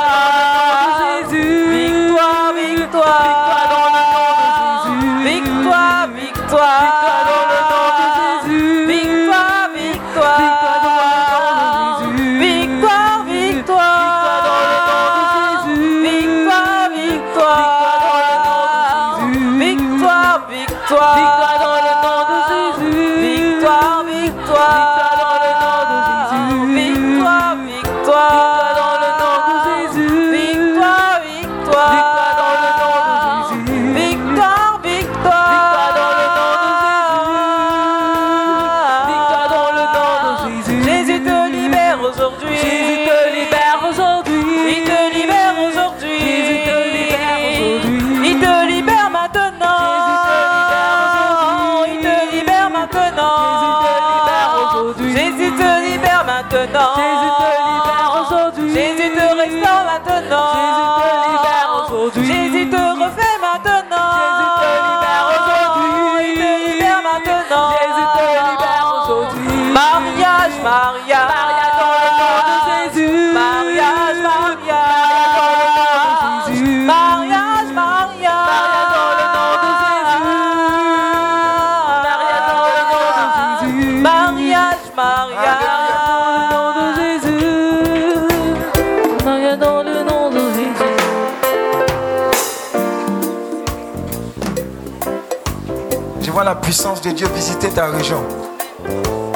[97.43, 98.23] Visiter ta région.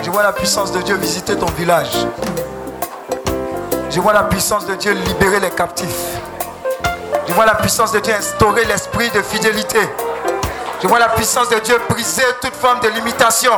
[0.02, 1.92] Je vois la puissance de Dieu visiter ton village.
[3.90, 6.16] Je vois la puissance de Dieu libérer les captifs.
[7.28, 9.82] Je vois la puissance de Dieu instaurer l'esprit de fidélité.
[10.82, 13.52] Je vois la puissance de Dieu briser toute forme de limitation.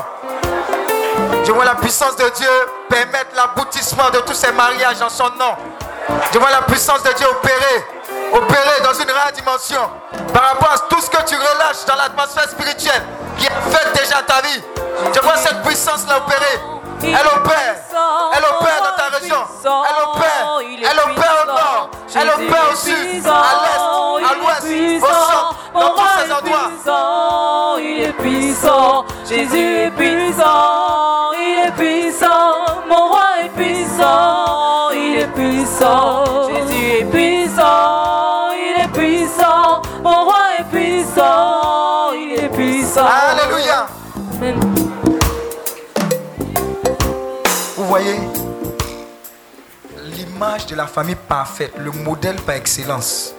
[1.45, 2.49] Je vois la puissance de Dieu
[2.89, 5.53] permettre l'aboutissement de tous ces mariages en son nom.
[6.33, 7.85] Je vois la puissance de Dieu opérer,
[8.33, 9.81] opérer dans une rare dimension
[10.33, 13.03] par rapport à tout ce que tu relâches dans l'atmosphère spirituelle
[13.39, 14.61] qui affecte déjà ta vie.
[15.13, 16.59] Je vois cette puissance-là opérer.
[17.01, 17.75] Elle opère.
[18.35, 19.37] Elle opère dans ta région.
[19.63, 20.59] Elle opère.
[20.91, 21.89] Elle opère au nord.
[22.15, 27.77] Elle opère au sud, à l'est, à l'ouest, au centre, dans tous ces endroits.
[27.79, 32.55] il est puissant, Jésus est puissant, il est puissant,
[32.89, 36.78] mon roi est puissant, il est puissant, Jésus
[47.75, 48.15] Vous voyez
[50.03, 53.33] l'image de la famille parfaite, le modèle par excellence.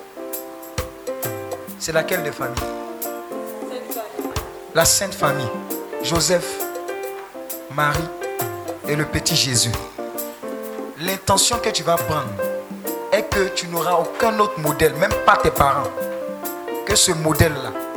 [1.78, 2.54] C'est laquelle des familles
[4.74, 5.48] La Sainte Famille.
[6.02, 6.46] Joseph,
[7.74, 7.98] Marie
[8.88, 9.72] et le petit Jésus.
[11.00, 12.30] L'intention que tu vas prendre
[13.12, 15.90] est que tu n'auras aucun autre modèle, même pas tes parents,
[16.86, 17.89] que ce modèle-là.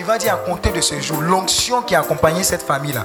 [0.00, 3.04] Tu vas dire à compter de ce jour, l'onction qui a accompagné cette famille-là,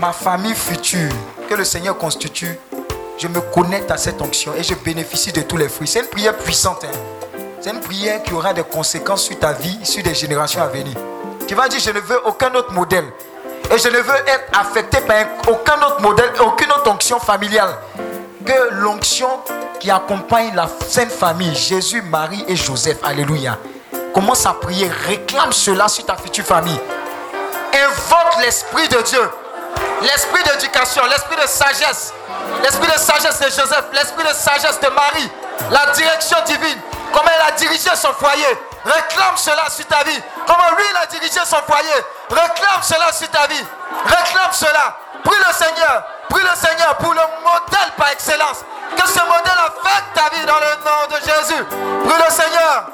[0.00, 1.12] ma famille future
[1.48, 2.58] que le Seigneur constitue,
[3.16, 5.86] je me connecte à cette onction et je bénéficie de tous les fruits.
[5.86, 6.82] C'est une prière puissante.
[6.84, 7.38] hein.
[7.60, 10.96] C'est une prière qui aura des conséquences sur ta vie, sur des générations à venir.
[11.46, 13.04] Tu vas dire, je ne veux aucun autre modèle.
[13.72, 17.70] Et je ne veux être affecté par un- aucun autre modèle, aucune autre onction familiale
[18.44, 19.28] que l'onction
[19.78, 22.98] qui accompagne la sainte famille, Jésus, Marie et Joseph.
[23.04, 23.56] Alléluia.
[24.14, 26.80] Commence à prier, réclame cela sur ta future famille.
[27.72, 29.30] Invoque l'Esprit de Dieu,
[30.02, 32.14] l'Esprit d'éducation, l'Esprit de sagesse,
[32.62, 35.30] l'Esprit de sagesse de Joseph, l'Esprit de sagesse de Marie,
[35.70, 36.80] la direction divine,
[37.12, 38.56] comment elle a dirigé son foyer.
[38.84, 40.22] Réclame cela sur ta vie.
[40.46, 41.94] Comment lui il a dirigé son foyer.
[42.28, 43.64] Réclame cela sur ta vie.
[44.04, 44.98] Réclame cela.
[45.24, 46.04] Prie le Seigneur.
[46.28, 48.58] Prie le Seigneur pour le modèle par excellence.
[48.94, 51.64] Que ce modèle affecte ta vie dans le nom de Jésus.
[51.64, 52.90] Prie le Seigneur.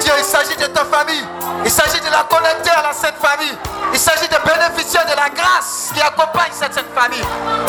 [0.00, 1.39] Dieu, il s'agit de ta famille.
[1.64, 3.56] Il s'agit de la connecter à la Sainte Famille.
[3.92, 7.24] Il s'agit de bénéficier de la grâce qui accompagne cette Sainte Famille.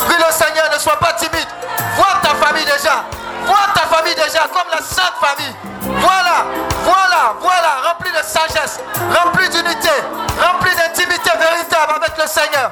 [0.07, 1.47] Prie le Seigneur, ne sois pas timide.
[1.95, 3.03] Vois ta famille déjà.
[3.45, 5.55] Vois ta famille déjà comme la Sainte Famille.
[5.81, 6.45] Voilà,
[6.83, 8.79] voilà, voilà, rempli de sagesse,
[9.13, 9.89] rempli d'unité,
[10.39, 12.71] rempli d'intimité véritable avec le Seigneur.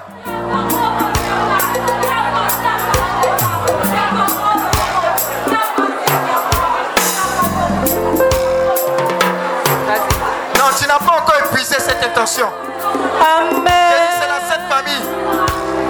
[11.60, 12.48] Épuisé cette intention.
[12.48, 13.72] Dit,
[14.19, 15.03] C'est la Sainte Famille.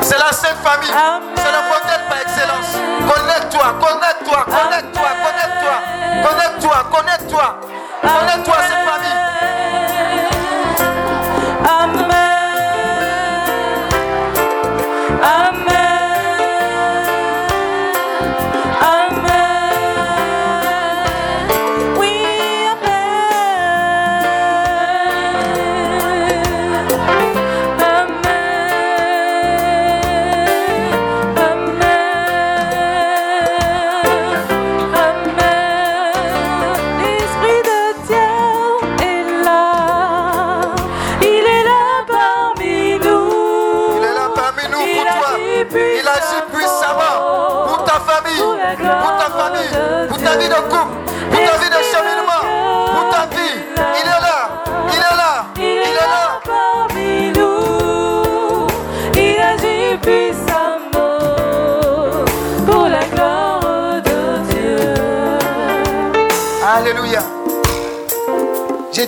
[0.01, 0.89] C'est la Sainte Famille.
[1.35, 2.73] C'est le modèle par excellence.
[3.13, 5.75] Connecte-toi, connecte-toi, connecte-toi, connecte-toi.
[6.23, 7.59] Connecte-toi, connecte-toi.
[8.01, 9.28] Connecte-toi à cette famille.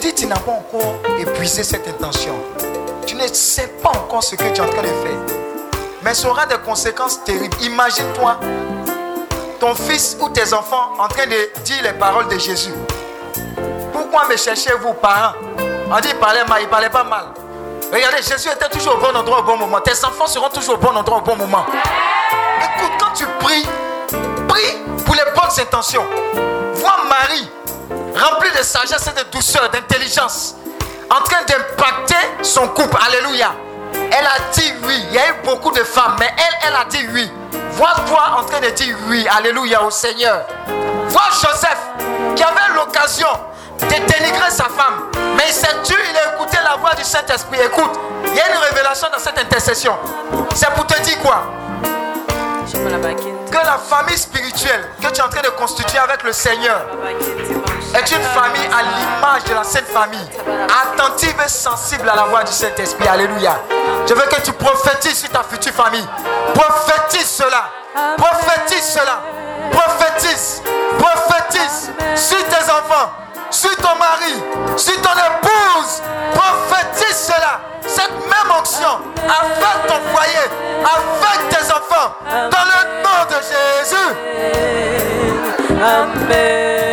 [0.01, 2.35] Dit, tu n'as pas encore épuisé cette intention.
[3.05, 5.37] Tu ne sais pas encore ce que tu es en train de faire.
[6.03, 7.55] Mais ça aura des conséquences terribles.
[7.61, 8.39] Imagine-toi
[9.59, 12.73] ton fils ou tes enfants en train de dire les paroles de Jésus.
[13.93, 15.33] Pourquoi me cherchez-vous, parents?
[15.91, 17.25] On dit, il parlait mal, il parlait pas mal.
[17.93, 19.79] Regardez, Jésus était toujours au bon endroit au bon moment.
[19.81, 21.65] Tes enfants seront toujours au bon endroit au bon moment.
[21.67, 23.67] Écoute, quand tu pries,
[24.47, 26.05] prie pour les bonnes intentions.
[26.75, 27.47] Vois Marie,
[28.15, 30.55] remplie de sagesse et de douceur, d'intelligence,
[31.09, 32.97] en train d'impacter son couple.
[33.07, 33.51] Alléluia.
[33.93, 35.05] Elle a dit oui.
[35.09, 37.31] Il y a eu beaucoup de femmes, mais elle, elle a dit oui.
[37.71, 39.25] Vois-toi en train de dire oui.
[39.37, 40.45] Alléluia au Seigneur.
[41.07, 41.79] Vois Joseph
[42.35, 43.27] qui avait l'occasion
[43.79, 45.09] de dénigrer sa femme.
[45.35, 47.59] Mais il s'est tué, il a écouté la voix du Saint-Esprit.
[47.65, 49.97] Écoute, il y a une révélation dans cette intercession.
[50.53, 51.43] C'est pour te dire quoi?
[53.51, 56.85] Que la famille spirituelle que tu es en train de constituer avec le Seigneur
[57.93, 60.27] est une famille à l'image de la Sainte Famille,
[60.83, 63.07] attentive et sensible à la voix du Saint-Esprit.
[63.07, 63.59] Alléluia.
[64.07, 66.07] Je veux que tu prophétises sur ta future famille.
[66.53, 67.69] Prophétise cela.
[68.17, 69.21] Prophétise cela.
[69.71, 70.61] Prophétise.
[70.97, 73.11] Prophétise sur tes enfants,
[73.49, 76.01] sur ton mari, sur ton épouse.
[76.33, 77.61] Prophétise cela.
[77.85, 80.47] Cette même onction avec ton foyer,
[80.83, 84.11] avec tes enfants, dans le nom de Jésus.
[85.83, 86.90] Amen.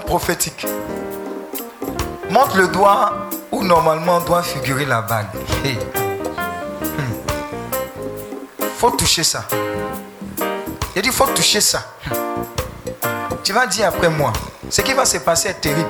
[0.00, 0.66] Prophétique.
[2.30, 3.12] Montre le doigt
[3.50, 5.26] où normalement doit figurer la bague.
[5.64, 7.14] Hmm.
[8.78, 9.44] Faut toucher ça.
[10.94, 11.82] Il dit, faut toucher ça.
[13.44, 14.32] Tu vas dire après moi.
[14.70, 15.88] Ce qui va se passer est terrible.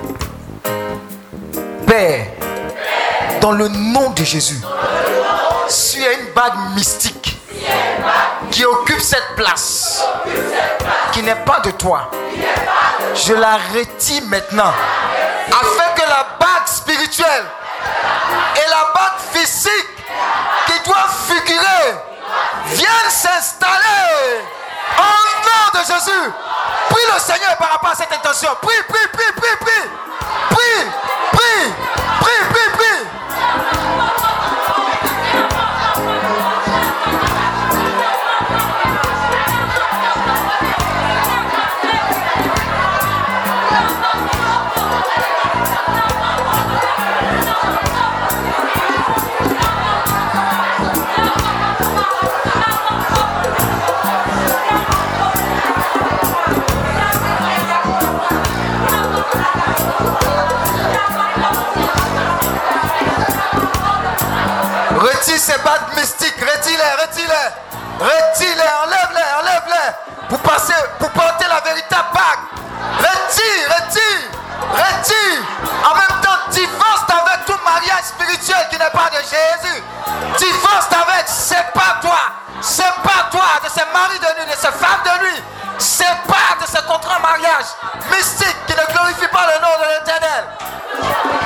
[1.86, 2.26] Père,
[3.40, 4.60] dans le nom de Jésus,
[5.68, 7.38] as une bague mystique
[8.50, 10.04] qui occupe cette place,
[11.12, 12.10] qui n'est pas de toi,
[13.26, 14.72] je la retire maintenant,
[15.48, 17.44] afin que la bague spirituelle
[18.56, 19.88] et la bague physique
[20.66, 21.96] qui doivent figurer
[22.66, 24.44] viennent s'installer
[24.96, 26.32] en nom de Jésus.
[26.90, 28.50] Prie le Seigneur par rapport à cette intention.
[28.62, 29.52] Prie, prie, prie, prie.
[29.60, 29.88] Prie,
[30.50, 30.90] prie,
[65.36, 72.44] Ces bagues mystiques, retire-les, retire-les, retire-les, enlève-les, enlève-les, pour passer, pour porter la véritable bague.
[72.98, 74.30] Retire, retire,
[74.72, 75.42] retire.
[75.84, 79.82] En même temps, divorce avec tout mariage spirituel qui n'est pas de Jésus.
[80.38, 82.20] Divorce avec, c'est pas toi,
[82.60, 85.42] c'est pas toi, de ces maris de nuit, de ces femmes de nuit.
[85.78, 87.66] C'est pas de ce contrat mariage
[88.10, 91.37] mystique qui ne glorifie pas le nom de l'éternel.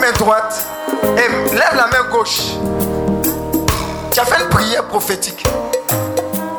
[0.00, 0.66] Main droite
[1.16, 2.40] et lève la main gauche.
[4.12, 5.44] Tu as fait une prière prophétique.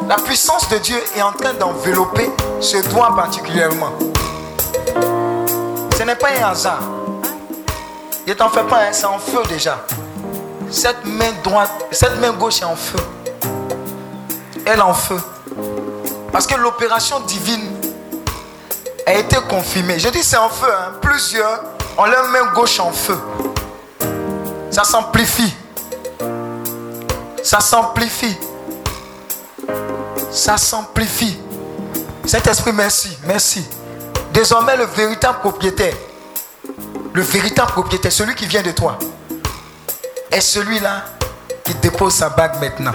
[0.07, 3.91] La puissance de Dieu est en train d'envelopper ce doigt particulièrement.
[5.97, 6.80] Ce n'est pas un hasard.
[8.27, 9.80] Ne t'en fais pas, hein, c'est en feu déjà.
[10.69, 12.99] Cette main droite, cette main gauche est en feu.
[14.65, 15.19] Elle est en feu.
[16.31, 17.68] Parce que l'opération divine
[19.05, 19.99] a été confirmée.
[19.99, 20.72] Je dis c'est en feu.
[20.72, 20.93] hein.
[21.01, 21.61] Plusieurs
[21.97, 23.18] ont leur main gauche en feu.
[24.69, 25.53] Ça s'amplifie.
[27.43, 28.38] Ça s'amplifie.
[30.31, 31.38] Ça s'amplifie.
[32.26, 33.65] Saint-Esprit, merci, merci.
[34.31, 35.93] Désormais, le véritable propriétaire,
[37.13, 38.97] le véritable propriétaire, celui qui vient de toi,
[40.31, 41.03] est celui-là
[41.65, 42.93] qui dépose sa bague maintenant.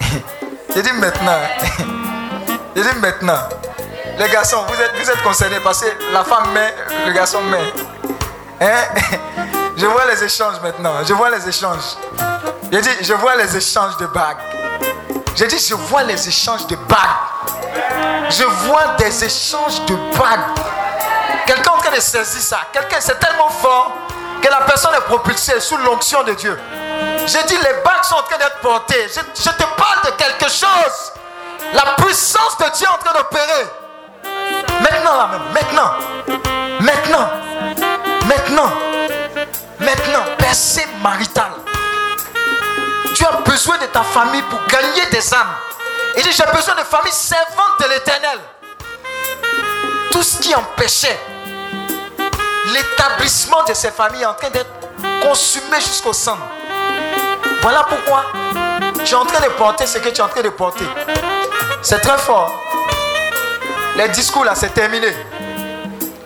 [0.74, 1.38] Je dis maintenant.
[2.76, 3.48] Je dis maintenant.
[4.18, 6.74] Les garçons, vous êtes, vous êtes concernés parce que la femme met,
[7.06, 7.91] le garçon met.
[8.62, 8.84] Hein?
[9.76, 11.02] Je vois les échanges maintenant.
[11.04, 11.96] Je vois les échanges.
[12.70, 14.38] Je dis, je vois les échanges de bagues.
[15.34, 18.30] Je dis, je vois les échanges de bagues.
[18.30, 20.58] Je vois des échanges de bagues.
[21.46, 22.60] Quelqu'un en train de saisir ça.
[22.72, 23.92] Quelqu'un, c'est tellement fort
[24.40, 26.58] que la personne est propulsée sous l'onction de Dieu.
[27.26, 29.06] J'ai dit, les bagues sont en train d'être portées.
[29.08, 31.12] Je, je, te parle de quelque chose.
[31.74, 33.66] La puissance de Dieu est en train d'opérer.
[34.80, 35.30] Maintenant, là.
[35.52, 35.92] Maintenant.
[36.80, 37.51] Maintenant.
[38.34, 38.72] Maintenant.
[39.78, 40.24] Maintenant.
[40.38, 41.52] Percée maritale.
[43.14, 45.54] Tu as besoin de ta famille pour gagner des âmes.
[46.16, 48.38] Il dit, j'ai besoin de famille servante de l'éternel.
[50.10, 51.18] Tout ce qui empêchait
[52.72, 54.70] l'établissement de ces familles est en train d'être
[55.22, 56.38] consumé jusqu'au sang.
[57.60, 58.24] Voilà pourquoi
[59.04, 60.86] tu es en train de porter ce que tu es en train de porter.
[61.82, 62.50] C'est très fort.
[63.96, 65.08] Les discours là, c'est terminé.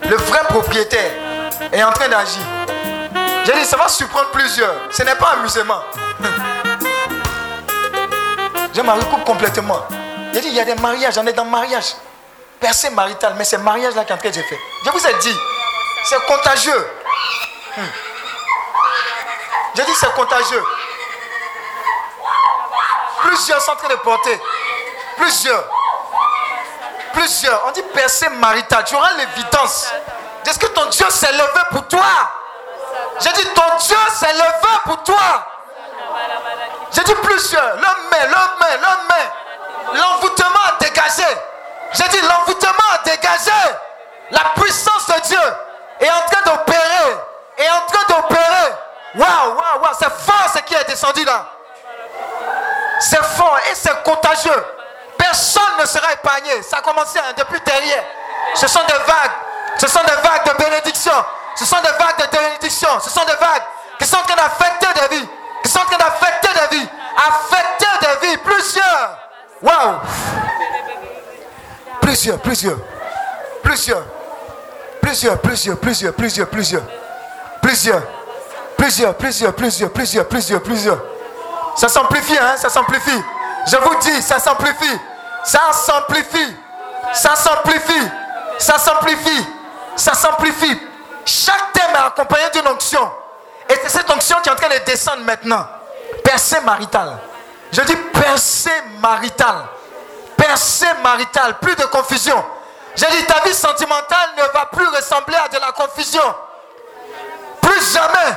[0.08, 1.25] Le vrai propriétaire
[1.72, 2.42] est en train d'agir.
[3.44, 4.74] J'ai dit, ça va surprendre plusieurs.
[4.90, 5.82] Ce n'est pas amusement.
[8.74, 9.86] Je me recoupe complètement.
[10.32, 11.94] J'ai dit, il y a des mariages, j'en ai dans mariage.
[12.60, 14.58] Percée maritale, mais c'est mariage là qui est en train de faire.
[14.84, 15.36] Je vous ai dit,
[16.04, 16.86] c'est contagieux.
[17.76, 17.82] Hmm.
[19.76, 20.62] J'ai dit, c'est contagieux.
[23.20, 24.40] Plusieurs sont en train de porter.
[25.16, 25.64] Plusieurs.
[27.12, 27.62] Plusieurs.
[27.66, 28.84] On dit percée maritale.
[28.84, 29.92] Tu auras l'évidence.
[30.46, 32.04] Est-ce que ton Dieu s'est levé pour toi?
[33.20, 35.16] J'ai dit, ton Dieu s'est levé pour toi.
[36.92, 37.76] J'ai dit plusieurs.
[37.76, 39.98] L'homme met, l'homme met, l'homme met.
[40.00, 41.24] L'envoûtement a dégagé.
[41.92, 43.50] J'ai dit, l'envoûtement a dégagé.
[44.30, 45.40] La puissance de Dieu
[46.00, 47.16] est en train d'opérer.
[47.58, 48.72] Est en train d'opérer.
[49.16, 49.94] Waouh, waouh, waouh.
[49.98, 51.46] C'est fort ce qui est descendu là.
[53.00, 54.64] C'est fort et c'est contagieux.
[55.18, 56.62] Personne ne sera épargné.
[56.62, 58.04] Ça a commencé hein, depuis derrière.
[58.54, 59.45] Ce sont des vagues.
[59.78, 61.12] Ce sont des vagues de bénédiction.
[61.56, 62.88] Ce sont des vagues de bénédiction.
[63.02, 63.62] Ce sont des vagues
[63.98, 65.28] qui sont en train d'affecter des vies.
[65.62, 66.88] Qui sont en train d'affecter des vies.
[67.16, 68.36] Affecter des vies.
[68.38, 69.18] Plusieurs.
[69.62, 69.96] Waouh.
[72.00, 72.78] Plusieurs, plusieurs.
[73.62, 74.04] Plusieurs.
[75.00, 76.82] Plusieurs, plusieurs, plusieurs, plusieurs, plusieurs.
[77.62, 78.02] Plusieurs.
[78.76, 80.98] Plusieurs, plusieurs, plusieurs, plusieurs, plusieurs, plusieurs.
[81.76, 83.22] Ça s'amplifie, hein, ça s'amplifie.
[83.66, 84.98] Je vous dis, ça s'amplifie.
[85.44, 86.56] Ça s'amplifie.
[87.12, 88.08] Ça s'amplifie.
[88.58, 89.46] Ça s'amplifie.
[89.96, 90.80] Ça s'amplifie.
[91.24, 93.10] Chaque thème est accompagné d'une onction.
[93.68, 95.66] Et c'est cette onction qui est en train de descendre maintenant.
[96.22, 97.18] Percée maritale.
[97.72, 99.64] Je dis percée maritale.
[100.36, 101.58] Percée maritale.
[101.58, 102.44] Plus de confusion.
[102.94, 106.22] J'ai dit ta vie sentimentale ne va plus ressembler à de la confusion.
[107.60, 108.36] Plus jamais.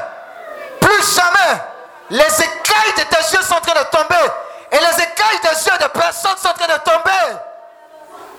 [0.82, 1.62] Plus jamais.
[2.10, 4.32] Les écailles de tes yeux sont en train de tomber.
[4.72, 7.38] Et les écailles des yeux de personnes sont en train de tomber.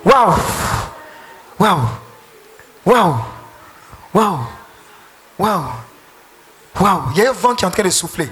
[0.05, 0.35] Waouh.
[1.59, 2.10] Waouh.
[2.87, 3.17] Waouh.
[4.15, 4.39] Waouh.
[5.39, 5.65] Waouh.
[6.81, 7.03] Waouh.
[7.13, 8.29] Il y a un vent qui est en train de souffler.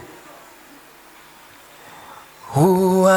[2.54, 3.08] Souffle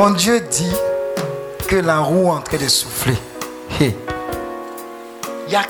[0.00, 0.72] Mon Dieu dit
[1.68, 3.16] que la roue est en train de souffler.
[3.78, 3.94] Hey.
[5.46, 5.62] Il y a.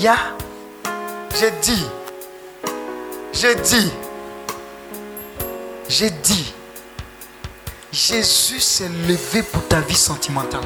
[0.00, 1.86] J'ai dit.
[3.32, 3.92] J'ai dit.
[5.88, 6.54] J'ai dit.
[7.90, 10.62] Jésus s'est levé pour ta vie sentimentale.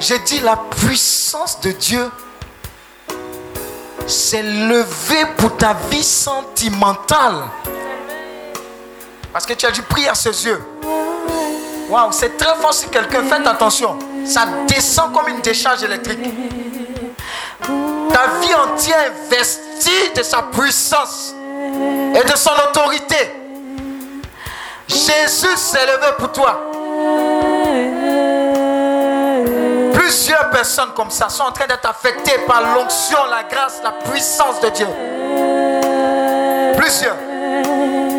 [0.00, 2.10] J'ai dit la puissance de Dieu
[4.06, 7.44] s'est levée pour ta vie sentimentale.
[9.30, 10.62] Parce que tu as dû prier à ses yeux.
[11.90, 13.98] Waouh, c'est très fort si quelqu'un fait attention.
[14.24, 16.20] Ça descend comme une décharge électrique.
[18.12, 21.34] Ta vie entière est vestie de sa puissance
[22.14, 23.16] et de son autorité.
[24.88, 26.62] Jésus s'est levé pour toi.
[29.92, 34.60] Plusieurs personnes comme ça sont en train d'être affectées par l'onction, la grâce, la puissance
[34.60, 34.86] de Dieu.
[36.76, 37.16] Plusieurs.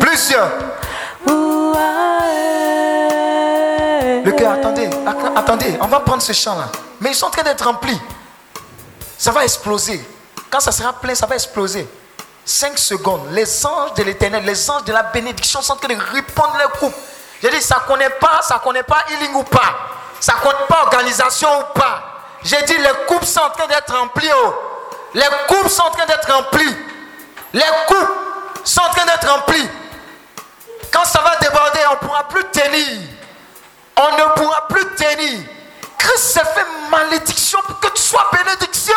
[0.00, 0.50] Plusieurs.
[4.24, 6.66] Le cœur, attendez, att- attendez, on va prendre ce chant-là.
[7.00, 7.98] Mais ils sont en train d'être remplis.
[9.20, 10.02] Ça va exploser.
[10.48, 11.86] Quand ça sera plein, ça va exploser.
[12.42, 13.28] 5 secondes.
[13.32, 16.70] Les anges de l'éternel, les anges de la bénédiction sont en train de répondre leur
[16.72, 16.94] coupe.
[17.42, 19.76] J'ai dit, ça ne connaît pas, ça ne connaît pas healing ou pas.
[20.20, 22.02] Ça ne connaît pas organisation ou pas.
[22.44, 24.30] J'ai dit, les coupes sont en train d'être remplies.
[24.42, 24.54] oh.
[25.12, 26.76] Les coupes sont en train d'être remplies.
[27.52, 28.16] Les coupes
[28.64, 29.68] sont en train d'être remplies.
[30.90, 33.02] Quand ça va déborder, on ne pourra plus tenir.
[33.98, 35.40] On ne pourra plus tenir.
[36.00, 38.94] Christ s'est fait malédiction pour que tu sois bénédiction.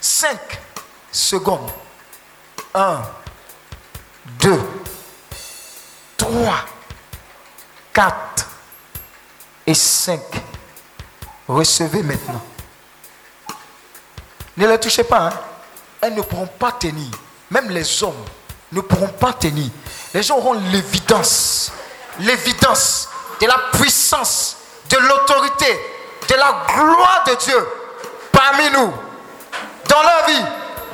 [0.00, 0.38] 5
[1.10, 1.70] secondes.
[2.74, 3.00] 1,
[4.40, 4.60] 2,
[6.18, 6.54] 3,
[7.94, 8.14] 4
[9.66, 10.20] et 5.
[11.48, 12.42] Recevez maintenant.
[14.58, 15.28] Ne les touchez pas.
[15.28, 15.32] hein.
[16.02, 17.10] Elles ne pourront pas tenir.
[17.50, 18.22] Même les hommes
[18.72, 19.70] ne pourront pas tenir.
[20.12, 21.72] Les gens auront l'évidence.
[22.20, 23.08] L'évidence
[23.40, 24.57] de la puissance,
[24.88, 27.68] de l'autorité, de la gloire de Dieu
[28.32, 28.94] parmi nous,
[29.88, 30.44] dans leur vie,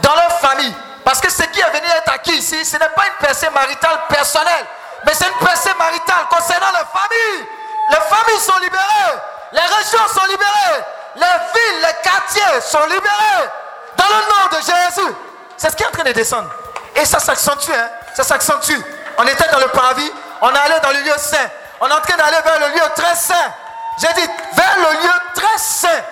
[0.03, 0.75] dans leur famille.
[1.05, 4.01] Parce que ce qui est venu être acquis ici, ce n'est pas une percée maritale
[4.09, 4.67] personnelle,
[5.05, 7.47] mais c'est une percée maritale concernant les familles.
[7.91, 9.19] Les familles sont libérées,
[9.53, 10.85] les régions sont libérées,
[11.17, 13.49] les villes, les quartiers sont libérés.
[13.97, 15.15] Dans le nom de Jésus.
[15.57, 16.51] C'est ce qui est en train de descendre.
[16.97, 17.89] Et ça s'accentue, hein?
[18.15, 18.79] Ça s'accentue.
[19.19, 21.49] On était dans le parvis, on allé dans le lieu saint.
[21.81, 23.55] On est en train d'aller vers le lieu très saint.
[23.99, 26.03] J'ai dit vers le lieu très saint.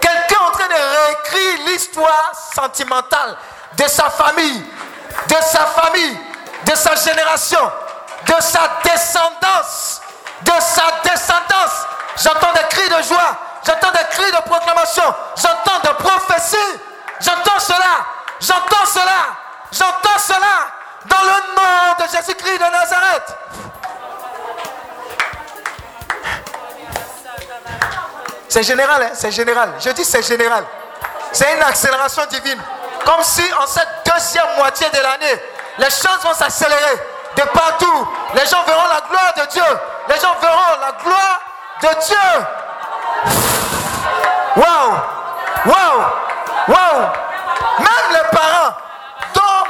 [0.00, 3.36] Quelqu'un en train de réécrire l'histoire sentimentale
[3.76, 4.64] de sa famille,
[5.28, 6.18] de sa famille,
[6.64, 7.70] de sa génération,
[8.26, 10.00] de sa descendance,
[10.42, 11.86] de sa descendance.
[12.16, 16.80] J'entends des cris de joie, j'entends des cris de proclamation, j'entends des prophéties,
[17.20, 18.06] j'entends cela,
[18.40, 19.36] j'entends cela,
[19.72, 20.70] j'entends cela
[21.06, 23.36] dans le nom de Jésus-Christ de Nazareth.
[28.54, 29.72] C'est général, hein, c'est général.
[29.80, 30.64] Je dis c'est général.
[31.32, 32.62] C'est une accélération divine.
[33.04, 35.42] Comme si en cette deuxième moitié de l'année,
[35.78, 37.02] les choses vont s'accélérer
[37.36, 38.08] de partout.
[38.32, 39.64] Les gens verront la gloire de Dieu.
[40.08, 41.40] Les gens verront la gloire
[41.82, 42.16] de Dieu.
[44.54, 45.00] Waouh!
[45.66, 46.04] Waouh!
[46.68, 47.00] Waouh!
[47.80, 48.76] Même les parents
[49.34, 49.64] dont,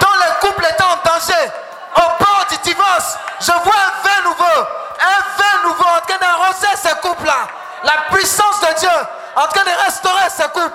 [0.00, 1.52] dont le couple est en danger,
[1.98, 4.60] au bord du divorce, je vois un vin nouveau.
[4.98, 7.46] Un vin nouveau en train d'arroser ces couples-là.
[7.84, 8.88] La puissance de Dieu
[9.36, 10.72] en train de restaurer ces couples.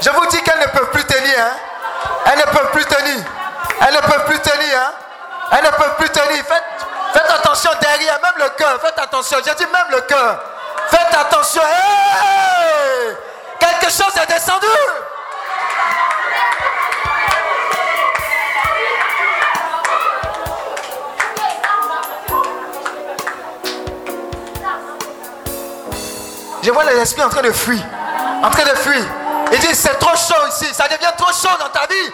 [0.00, 1.38] Je vous dis qu'elles ne peuvent plus tenir.
[1.38, 1.56] Hein?
[2.26, 3.24] Elles ne peuvent plus tenir.
[3.86, 4.78] Elles ne peuvent plus tenir.
[4.78, 4.92] Hein?
[5.52, 6.44] Elles ne peuvent plus tenir.
[6.44, 8.80] Faites, attention derrière, même le cœur.
[8.80, 9.38] Faites attention.
[9.44, 10.40] J'ai dit même le cœur.
[10.88, 11.62] Faites attention.
[13.60, 14.66] Quelque chose est descendu.
[26.70, 27.82] Vois les esprits en train de fuir.
[28.42, 29.04] En train de fuir.
[29.52, 30.72] Il dit, c'est trop chaud ici.
[30.72, 32.12] Ça devient trop chaud dans ta vie.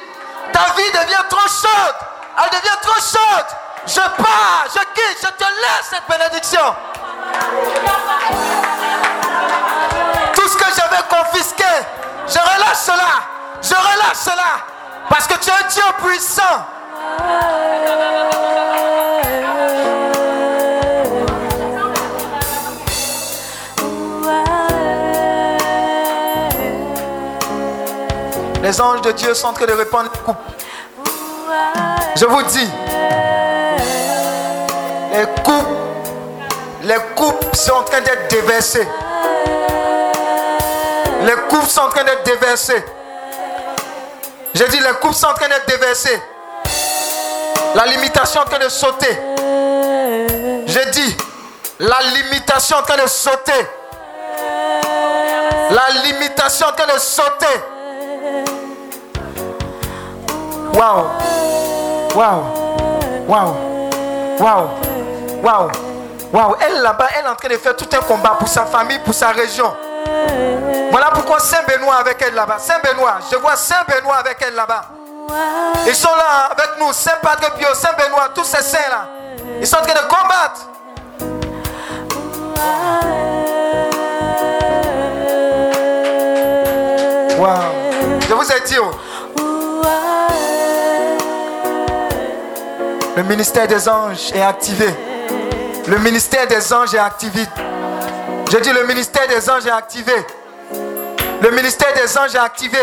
[0.53, 1.95] Ta vie devient trop chaude.
[2.39, 3.47] Elle devient trop chaude.
[3.87, 6.75] Je pars, je quitte, je te laisse cette bénédiction.
[10.35, 11.65] Tout ce que j'avais confisqué,
[12.27, 13.13] je relâche cela.
[13.63, 14.67] Je relâche cela.
[15.09, 16.67] Parce que tu es un Dieu puissant.
[28.69, 30.37] Les anges de Dieu sont en train de répandre les coupes.
[32.17, 32.69] Je vous dis,
[35.11, 35.69] les coupes,
[36.83, 38.87] les coupes sont en train d'être déversées.
[41.23, 42.85] Les coupes sont en train d'être déversées.
[44.53, 46.23] J'ai dit, les coupes sont en train d'être déversées.
[47.75, 49.19] La limitation est en train de sauter.
[50.67, 51.17] J'ai dit,
[51.79, 53.67] la limitation est en train de sauter.
[55.71, 57.78] La limitation est en train de sauter.
[60.75, 61.05] Waouh.
[62.15, 62.43] Waouh.
[63.29, 63.55] Waouh.
[65.43, 65.71] Waouh.
[66.33, 66.57] Waouh.
[66.61, 69.15] Elle là-bas, elle est en train de faire tout un combat pour sa famille, pour
[69.15, 69.75] sa région.
[70.91, 72.59] Voilà pourquoi Saint-Benoît avec elle là-bas.
[72.59, 74.85] Saint-Benoît, je vois Saint-Benoît avec elle là-bas.
[75.87, 79.09] Ils sont là avec nous, Saint-Padre Pio, Saint-Benoît, tous ces saints là.
[79.61, 80.67] Ils sont en train de combattre.
[87.39, 88.21] Waouh.
[88.29, 88.91] Je vous ai dit, oh.
[93.19, 94.95] Le ministère des anges est activé.
[95.89, 97.45] Le ministère des anges est activé.
[98.49, 100.15] Je dis le ministère des anges est activé.
[101.43, 102.79] Le ministère des anges est activé.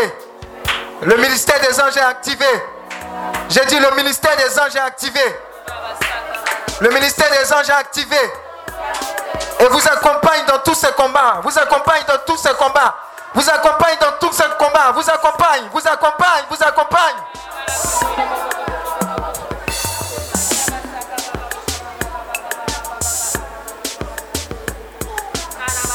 [1.00, 2.44] Le ministère des anges est activé.
[3.48, 5.20] J'ai dit le ministère des anges est activé.
[6.80, 8.20] Le ministère des anges est activé.
[9.60, 11.40] Et vous accompagne dans tous ces combats.
[11.44, 12.94] Vous accompagne dans tous ces combats.
[13.32, 14.92] Vous accompagne dans tous ces combats.
[14.94, 17.16] Vous accompagne, vous accompagne, vous accompagne.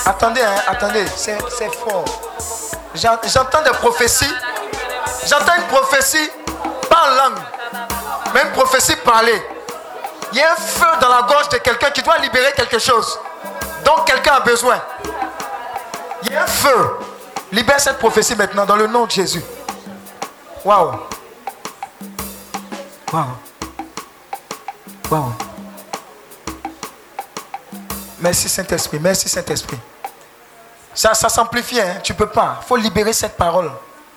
[0.05, 1.38] Attendez, hein, attendez, c'est
[1.75, 2.05] fort.
[2.95, 4.33] J'entends des prophéties.
[5.27, 6.30] J'entends une prophétie
[6.89, 7.39] pas en langue,
[8.33, 9.41] mais une prophétie parlée.
[10.33, 13.19] Il y a un feu dans la gorge de quelqu'un qui doit libérer quelque chose
[13.85, 14.81] dont quelqu'un a besoin.
[16.23, 16.97] Il y a un feu.
[17.51, 19.43] Libère cette prophétie maintenant dans le nom de Jésus.
[20.63, 20.93] Waouh.
[23.11, 23.25] Waouh.
[25.09, 25.33] Waouh.
[28.19, 28.99] Merci Saint-Esprit.
[28.99, 29.80] Merci Saint-Esprit.
[31.01, 31.99] Ça, ça s'amplifie, hein?
[32.03, 32.59] tu ne peux pas.
[32.61, 33.71] Il faut libérer cette parole.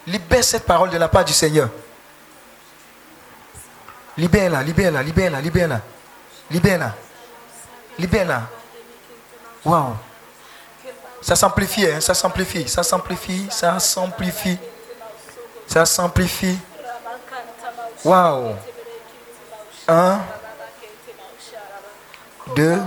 [0.06, 1.70] Libère cette parole de la part du Seigneur.
[4.18, 5.80] Libère-la, libère-la, libère-la, libère-la.
[6.50, 6.94] Libère-la.
[7.98, 8.42] Libère-la.
[11.22, 12.02] Ça s'amplifie, hein?
[12.02, 14.58] ça s'amplifie, ça s'amplifie, ça s'amplifie.
[15.66, 16.58] Ça s'amplifie.
[18.04, 18.56] Waouh.
[19.88, 20.20] Un.
[22.54, 22.78] Deux.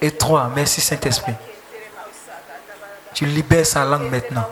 [0.00, 1.34] Et trois, merci Saint-Esprit.
[3.14, 4.48] Tu libères sa langue maintenant.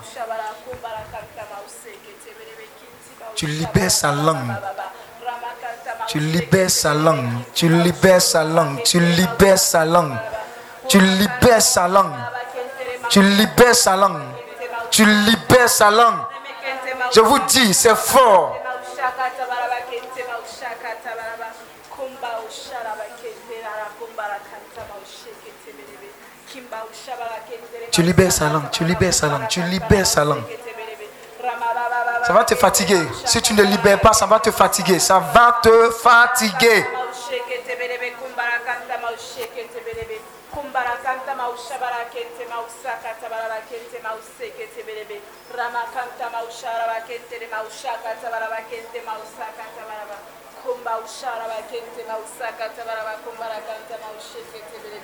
[3.36, 4.54] Tu libères sa langue.
[6.08, 7.28] Tu libères sa langue.
[7.54, 8.82] Tu libères sa langue.
[8.82, 10.16] Tu libères sa langue.
[10.88, 12.12] Tu libères sa langue.
[13.10, 14.22] Tu libères sa langue.
[14.90, 16.20] Tu libères sa langue.
[17.14, 18.58] Je vous dis, c'est fort.
[27.96, 30.44] Tu libères sa langue, tu libères sa langue, tu libères sa langue.
[32.26, 33.00] Ça va te fatiguer.
[33.24, 34.98] Si tu ne libères pas, ça va te fatiguer.
[34.98, 36.84] Ça va te fatiguer.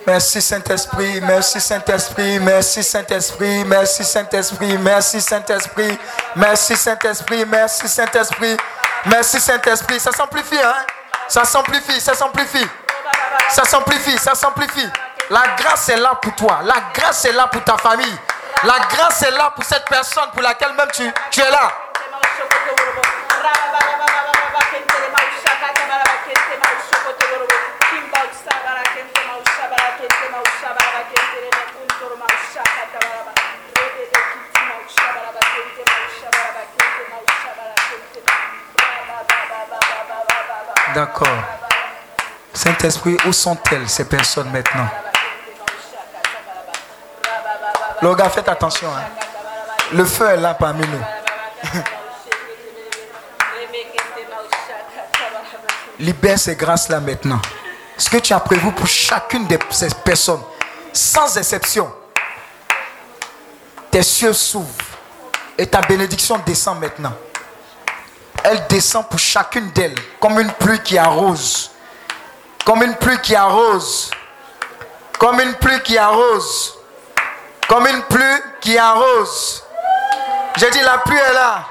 [0.07, 5.99] Merci Saint-Esprit, merci Saint-Esprit, merci Saint-Esprit, merci Saint-Esprit, merci Saint-Esprit,
[6.35, 8.57] merci Saint-Esprit, merci Saint-Esprit,
[9.07, 10.01] merci Saint-Esprit.
[10.01, 10.85] Ça s'amplifie, hein?
[11.29, 12.67] Ça s'amplifie, ça s'amplifie.
[13.51, 14.89] Ça s'amplifie, ça s'amplifie.
[15.31, 16.61] La grâce est là pour toi.
[16.65, 18.19] La grâce est là pour ta famille.
[18.65, 21.73] La grâce est là pour cette personne pour laquelle même tu, tu es là.
[40.95, 41.29] D'accord.
[42.53, 44.89] Saint-Esprit, où sont-elles, ces personnes maintenant?
[48.03, 48.89] Le gars, faites attention.
[48.95, 49.05] hein.
[49.93, 51.03] Le feu est là parmi nous.
[56.01, 57.41] Libère ces grâces-là maintenant.
[57.97, 60.43] Ce que tu as prévu pour chacune de ces personnes,
[60.93, 61.93] sans exception,
[63.91, 64.67] tes cieux s'ouvrent
[65.57, 67.13] et ta bénédiction descend maintenant.
[68.45, 71.71] Elle descend pour chacune d'elles comme une pluie qui arrose.
[72.65, 74.11] Comme une pluie qui arrose.
[75.19, 76.75] Comme une pluie qui arrose.
[77.69, 79.63] Comme une pluie qui arrose.
[80.57, 81.65] J'ai dit la pluie est là.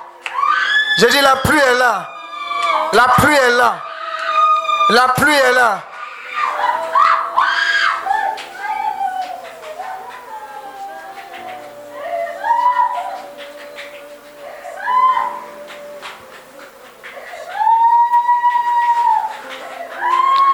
[0.97, 2.09] J'ai dit la pluie est là.
[2.93, 3.75] La pluie est là.
[4.89, 5.79] La pluie est là.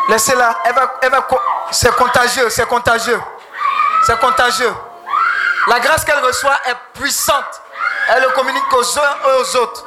[0.08, 0.56] Laissez-la.
[1.72, 3.22] C'est contagieux, c'est contagieux.
[4.06, 4.74] C'est contagieux.
[5.68, 7.62] La grâce qu'elle reçoit est puissante.
[8.10, 9.86] Elle le communique aux uns et aux autres.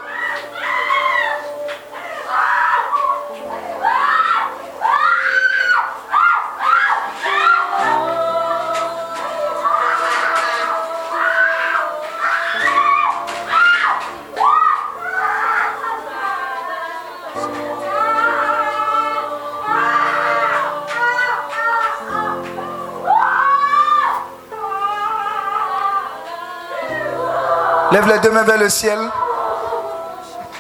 [28.00, 28.98] Lève les deux mains vers le ciel.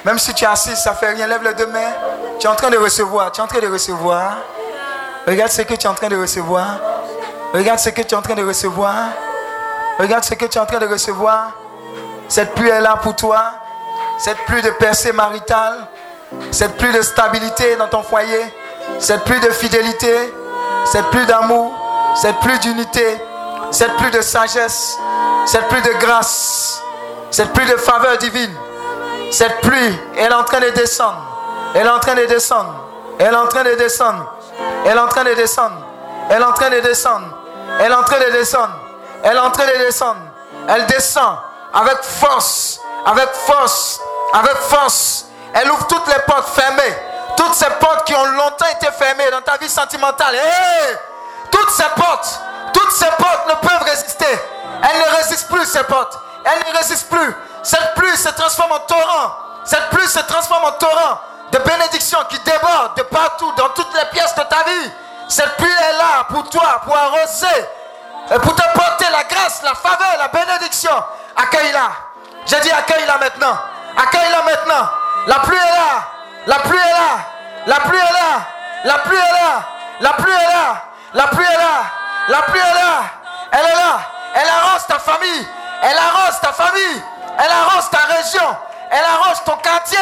[0.04, 1.26] Même si tu es assis, ça fait rien.
[1.26, 1.92] Lève les deux mains.
[2.38, 3.32] Tu es en train de recevoir.
[3.32, 4.36] Tu es en train de recevoir.
[5.26, 6.66] Regarde ce que tu es en train de recevoir.
[7.54, 8.94] Regarde ce que tu es en train de recevoir.
[9.98, 11.52] Regarde ce que tu es en train de recevoir.
[12.28, 13.52] Cette pluie est là pour toi.
[14.18, 15.86] Cette pluie de percée maritale.
[16.50, 18.54] Cette pluie de stabilité dans ton foyer.
[18.98, 20.30] Cette pluie de fidélité.
[20.84, 21.72] Cette pluie d'amour.
[22.16, 23.16] Cette pluie d'unité.
[23.70, 24.98] Cette pluie de sagesse.
[25.46, 26.59] Cette pluie de grâce.
[27.30, 28.54] Cette pluie de faveur divine.
[29.30, 31.22] Cette pluie, elle est en train de descendre.
[31.74, 32.74] Elle est en train de descendre.
[33.18, 34.32] Elle est en train de descendre.
[34.84, 35.76] Elle est en train de descendre.
[36.28, 37.26] Elle est en train de descendre.
[37.78, 38.74] Elle est en train de descendre.
[39.22, 40.20] Elle est en train de descendre.
[40.68, 41.36] Elle descend
[41.72, 42.80] avec force.
[43.06, 44.00] Avec force.
[44.32, 45.26] Avec force.
[45.54, 46.96] Elle ouvre toutes les portes fermées.
[47.36, 50.34] Toutes ces portes qui ont longtemps été fermées dans ta vie sentimentale.
[50.34, 50.96] Hey!
[51.50, 52.40] Toutes ces portes.
[52.72, 54.26] Toutes ces portes ne peuvent résister.
[54.82, 56.18] Elles ne résistent plus, ces portes.
[56.44, 57.34] Elles ne résistent plus.
[57.62, 59.36] Cette pluie se transforme en torrent.
[59.64, 61.20] Cette pluie se transforme en torrent
[61.52, 64.92] de bénédiction qui déborde de partout, dans toutes les pièces de ta vie.
[65.28, 67.46] Cette pluie est là pour toi, pour arroser,
[68.32, 70.92] et pour te porter la grâce, la faveur, la bénédiction.
[71.36, 71.90] Accueille-la.
[72.46, 73.58] J'ai dit accueille-la maintenant.
[73.96, 74.88] Accueille-la maintenant.
[75.26, 76.08] La pluie est là.
[76.46, 77.18] La pluie est là.
[77.66, 78.40] La pluie est là.
[78.84, 79.62] La pluie est là.
[80.00, 80.82] La pluie est là.
[81.12, 81.82] La pluie est là.
[82.28, 83.02] La pluie est là.
[83.52, 84.00] Elle est là.
[84.34, 85.46] Elle arrose ta famille.
[85.82, 87.02] Elle arrose ta famille.
[87.38, 88.56] Elle arrose ta région.
[88.90, 89.98] Elle arrose ton quartier.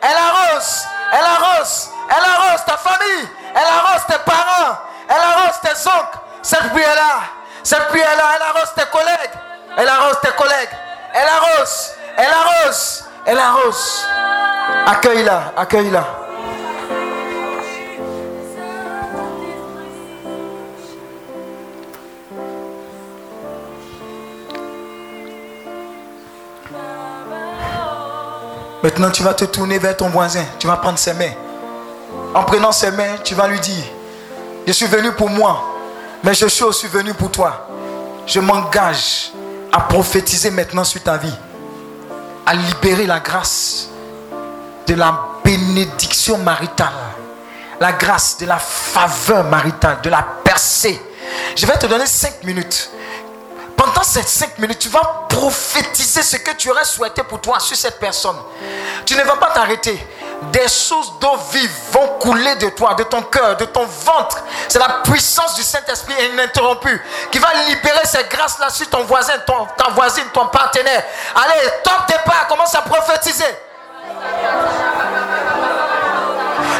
[0.00, 0.86] Elle arrose.
[1.12, 1.90] Elle arrose.
[2.08, 3.28] Elle arrose ta famille.
[3.54, 4.78] Elle arrose tes parents.
[5.08, 6.18] Elle arrose tes oncles.
[6.42, 7.20] Cette pluie est là.
[7.62, 8.24] Cette pluie est là.
[8.36, 9.30] Elle arrose tes collègues.
[9.76, 10.70] Elle arrose tes collègues.
[11.14, 11.94] Elle arrose.
[12.16, 13.04] Elle arrose.
[13.26, 14.06] Elle arrose.
[14.86, 15.40] Accueille-la.
[15.56, 16.25] Accueille-la.
[28.86, 30.44] Maintenant, tu vas te tourner vers ton voisin.
[30.60, 31.32] Tu vas prendre ses mains.
[32.32, 33.82] En prenant ses mains, tu vas lui dire,
[34.64, 35.60] je suis venu pour moi,
[36.22, 37.66] mais je suis aussi venu pour toi.
[38.28, 39.32] Je m'engage
[39.72, 41.34] à prophétiser maintenant sur ta vie,
[42.46, 43.88] à libérer la grâce
[44.86, 46.94] de la bénédiction maritale,
[47.80, 51.02] la grâce de la faveur maritale, de la percée.
[51.56, 52.88] Je vais te donner cinq minutes.
[53.76, 57.76] Pendant ces cinq minutes, tu vas prophétiser ce que tu aurais souhaité pour toi sur
[57.76, 58.36] cette personne.
[59.04, 60.04] Tu ne vas pas t'arrêter.
[60.52, 64.38] Des sources d'eau vive vont couler de toi, de ton cœur, de ton ventre.
[64.68, 69.66] C'est la puissance du Saint-Esprit ininterrompue qui va libérer ces grâces-là sur ton voisin, ton,
[69.76, 71.04] ta voisine, ton partenaire.
[71.34, 73.44] Allez, top départ, commence à prophétiser.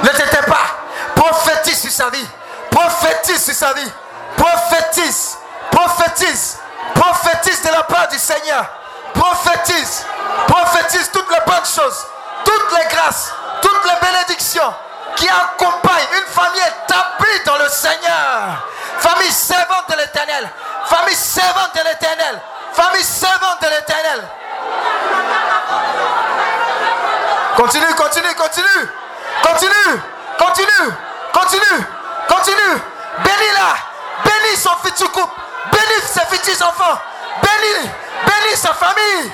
[0.03, 0.67] Ne t'étais pas.
[1.15, 2.27] Prophétise sur sa vie.
[2.71, 3.91] Prophétise sur sa vie.
[4.37, 5.39] Prophétise.
[5.71, 6.59] Prophétise.
[6.95, 8.65] Prophétise de la part du Seigneur.
[9.15, 10.05] Prophétise.
[10.47, 12.07] Prophétise toutes les bonnes choses.
[12.45, 13.33] Toutes les grâces.
[13.63, 14.75] Toutes les bénédictions
[15.17, 18.67] qui accompagnent une famille établie dans le Seigneur.
[18.99, 20.49] Famille servante de l'éternel.
[20.87, 22.41] Famille servante de l'éternel.
[22.73, 24.29] Famille servante de l'éternel.
[27.57, 28.91] Continue, continue, continue.
[29.43, 30.01] Continue,
[30.39, 30.93] continue,
[31.33, 31.87] continue,
[32.29, 32.83] Continue.
[33.25, 33.75] Bénis-la.
[34.25, 35.41] Bénis son futur couple.
[35.73, 36.99] Bénis ses futurs enfants.
[37.43, 37.91] Bénis.
[38.27, 39.31] Bénis sa famille.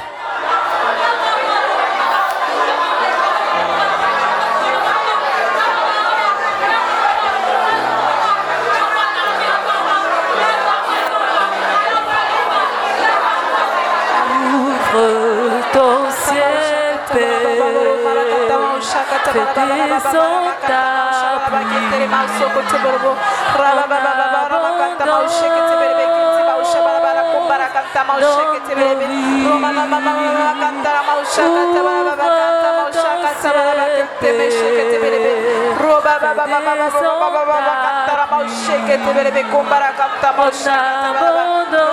[27.73, 29.07] canta mausha te bebe
[29.47, 30.91] roma canta la canta
[34.20, 34.31] te
[34.91, 36.59] te bebe roba canta la
[38.86, 40.62] te bebe kumbara canta canta
[41.12, 41.92] canta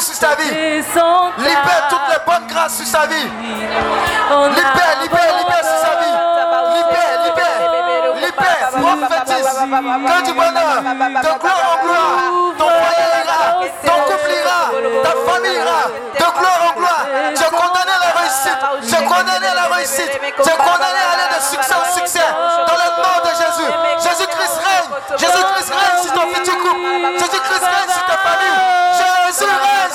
[0.00, 0.50] sur sa vie.
[0.50, 3.24] Libère toutes les bonnes grâces sur sa vie.
[3.24, 6.16] Libère, libère, libère sur sa vie.
[6.76, 7.60] Libère, libère,
[8.16, 9.48] libère, prophétise.
[9.50, 12.16] Que du bonheur, de gloire en gloire.
[12.58, 13.40] Ton foyer ira,
[13.84, 14.60] ton couple ira,
[15.02, 15.80] ta famille ira.
[16.14, 17.04] De gloire en gloire.
[17.34, 18.62] Je condamne la réussite.
[18.82, 20.14] Je condamne la réussite.
[20.38, 22.28] Je condamne aller de succès en succès.
[22.66, 23.70] Dans le nom de Jésus.
[24.08, 24.90] Jésus-Christ règne.
[25.18, 26.80] Jésus-Christ règne sur ton futur couple.
[27.18, 28.58] Jésus-Christ règne sur ta famille.
[28.98, 29.89] Jésus règne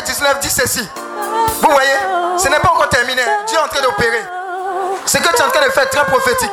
[0.00, 0.88] 4, verset 19 dit ceci.
[1.60, 1.96] Vous voyez,
[2.38, 3.22] ce n'est pas encore terminé.
[3.46, 4.24] Dieu est en train d'opérer.
[5.06, 6.52] Ce que tu es en train de faire est très prophétique.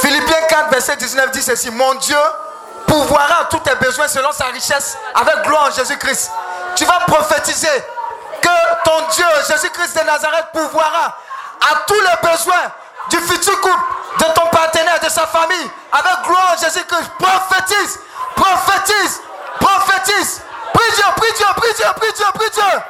[0.00, 1.70] Philippiens 4, verset 19 dit ceci.
[1.70, 2.16] Mon Dieu
[2.86, 6.30] pourvoira tous tes besoins selon sa richesse avec gloire en Jésus-Christ.
[6.76, 7.84] Tu vas prophétiser
[8.40, 11.16] que ton Dieu, Jésus-Christ de Nazareth, pourvoira
[11.60, 12.72] à tous les besoins
[13.10, 13.78] du futur couple,
[14.20, 17.10] de ton partenaire, de sa famille, avec gloire en Jésus-Christ.
[17.18, 18.00] Prophétise,
[18.36, 19.20] prophétise,
[19.60, 20.42] prophétise.
[20.72, 22.82] Prie Dieu, prie Dieu, prie Dieu, prie Dieu, prie Dieu.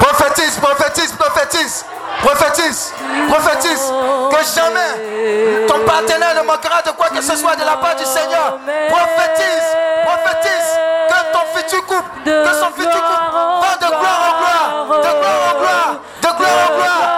[0.00, 1.84] Prophétise, prophétise, prophétise,
[2.22, 2.92] prophétise,
[3.28, 3.92] prophétise.
[4.30, 8.04] Que jamais ton partenaire ne manquera de quoi que ce soit de la part du
[8.04, 8.58] Seigneur.
[8.88, 9.68] Prophétise,
[10.04, 10.78] prophétise.
[11.08, 13.28] Que ton futur couple, que son futur couple
[13.62, 17.17] va de gloire en gloire, de gloire en gloire, de gloire en gloire,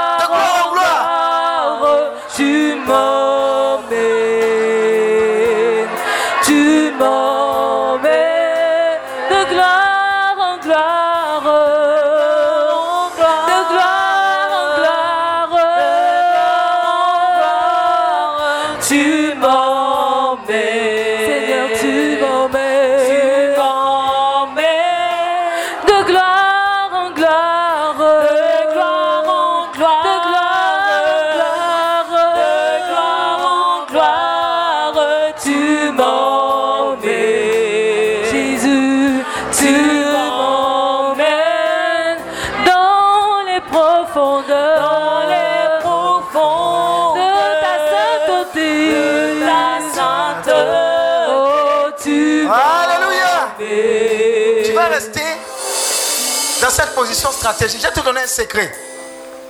[57.00, 57.80] position stratégique.
[57.80, 58.70] Je vais te donner un secret.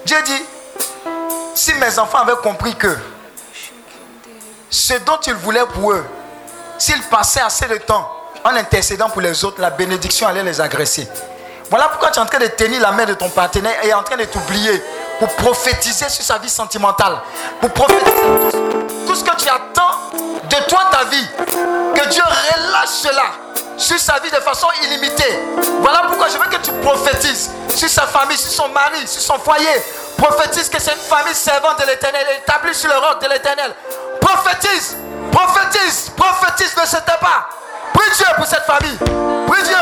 [0.05, 0.43] Dieu dit,
[1.55, 2.97] si mes enfants avaient compris que
[4.71, 6.05] ce dont il voulait pour eux,
[6.79, 8.09] s'ils passaient assez de temps
[8.45, 11.09] en intercédant pour les autres, la bénédiction allait les agresser.
[11.71, 14.05] Voilà pourquoi tu es en train de tenir la main de ton partenaire et en
[14.05, 14.81] train de t'oublier
[15.19, 17.21] pour prophétiser sur sa vie sentimentale.
[17.61, 18.13] Pour prophétiser
[19.09, 20.13] tout ce que tu attends
[20.49, 21.29] de toi, ta vie.
[21.97, 23.25] Que Dieu relâche cela
[23.81, 25.41] sur sa vie de façon illimitée.
[25.81, 29.39] Voilà pourquoi je veux que tu prophétises sur sa famille, sur son mari, sur son
[29.39, 29.83] foyer.
[30.19, 33.75] Prophétise que c'est une famille servante de l'éternel, établie sur le roc de l'éternel.
[34.21, 34.99] Prophétise,
[35.33, 37.49] prophétise, prophétise, ne se tais pas.
[37.95, 38.99] Prie Dieu pour cette famille.
[39.49, 39.77] Prie Dieu.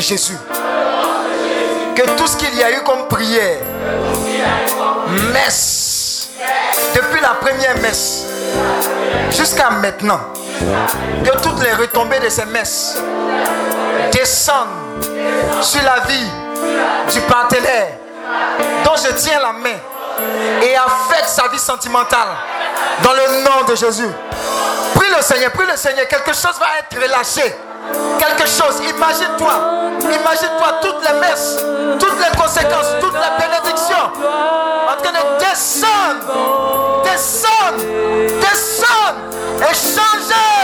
[0.00, 0.36] Jésus,
[1.94, 3.58] que tout ce qu'il y a eu comme prière,
[5.32, 6.28] messe,
[6.94, 8.24] depuis la première messe
[9.30, 10.20] jusqu'à maintenant,
[11.24, 12.96] que toutes les retombées de ces messes
[14.12, 15.04] descendent
[15.60, 16.30] sur la vie
[17.12, 17.88] du partenaire
[18.84, 19.78] dont je tiens la main
[20.62, 22.28] et affecte sa vie sentimentale
[23.02, 24.08] dans le nom de Jésus.
[24.94, 27.54] Prie le Seigneur, prie le Seigneur, quelque chose va être relâché.
[28.18, 29.54] Quelque chose, imagine-toi,
[30.00, 31.56] imagine-toi toutes les messes,
[31.98, 34.06] toutes les conséquences, toutes les bénédictions
[34.88, 37.82] en train de descendre, descendre,
[38.40, 39.18] descendre
[39.60, 40.55] et changer.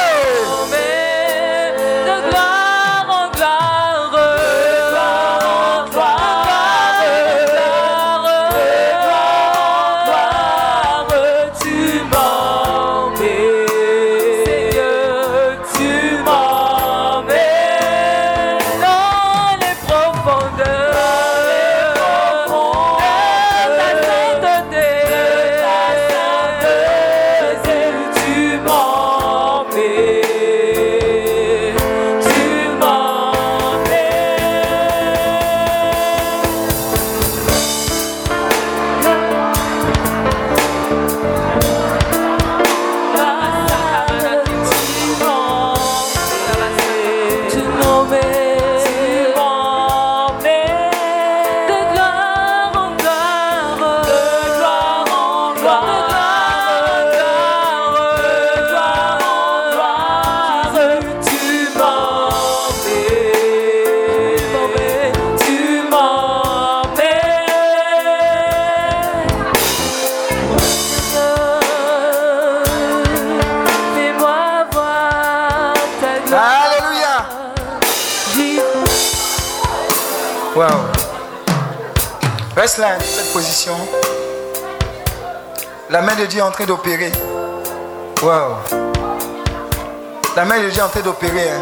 [82.74, 83.76] Cette position.
[85.90, 87.12] La main de Dieu est en train d'opérer.
[88.22, 88.56] Wow.
[90.34, 91.50] La main de Dieu est en train d'opérer.
[91.50, 91.60] hein.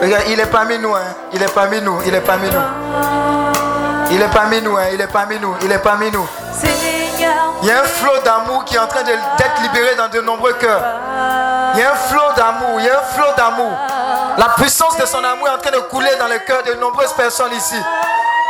[0.00, 0.94] Regarde, il est parmi nous.
[0.94, 1.00] hein.
[1.32, 1.98] Il est parmi nous.
[2.06, 2.60] Il est parmi nous.
[4.12, 4.76] Il est parmi nous.
[4.76, 4.84] hein.
[4.92, 5.56] Il est parmi nous.
[5.62, 6.28] Il est parmi nous.
[7.62, 10.52] Il y a un flot d'amour qui est en train d'être libéré dans de nombreux
[10.52, 10.82] cœurs.
[11.74, 13.72] Il y a un flot d'amour, il y a un flot d'amour.
[14.38, 17.12] La puissance de son amour est en train de couler dans le cœur de nombreuses
[17.14, 17.74] personnes ici.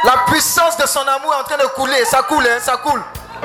[0.05, 3.03] La puissance de son amour est en train de couler, ça coule, hein, ça coule.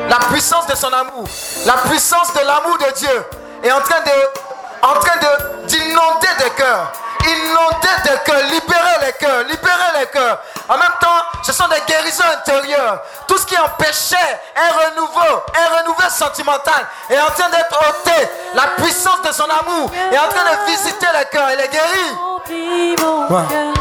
[0.09, 1.25] La puissance de son amour,
[1.65, 3.25] la puissance de l'amour de Dieu
[3.63, 6.91] est en train de, en train de d'inonder des cœurs.
[7.25, 10.39] inonder des cœurs, libérer les cœurs, libérer les cœurs.
[10.69, 13.01] En même temps, ce sont des guérisons intérieures.
[13.27, 18.29] Tout ce qui empêchait un renouveau, un renouveau sentimental est en train d'être ôté.
[18.53, 21.49] La puissance de son amour est en train de visiter les cœurs.
[21.53, 22.15] Il est guéri.
[22.17, 23.47] Remplis mon Wow.
[23.49, 23.73] cœur.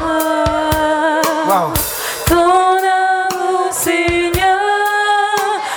[1.46, 1.72] Wow.
[2.26, 4.58] Ton amour, Seigneur,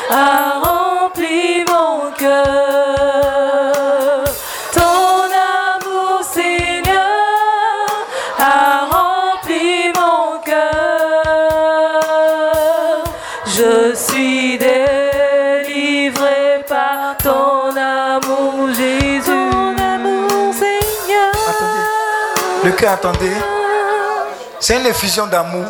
[0.10, 4.24] a rempli mon cœur.
[4.74, 5.30] Ton
[5.64, 7.06] amour, Seigneur,
[8.40, 10.64] a rempli mon cœur.
[13.46, 19.26] Je suis délivré par ton amour, Jésus.
[19.26, 21.34] Ton amour, Seigneur.
[22.64, 23.36] Le cœur, attendez.
[24.60, 25.66] C'est une effusion d'amour.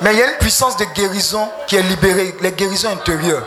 [0.00, 3.44] Mais il y a une puissance de guérison qui est libérée, les guérisons intérieures.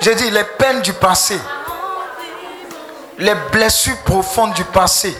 [0.00, 1.38] J'ai dit les peines du passé,
[3.18, 5.16] les blessures profondes du passé,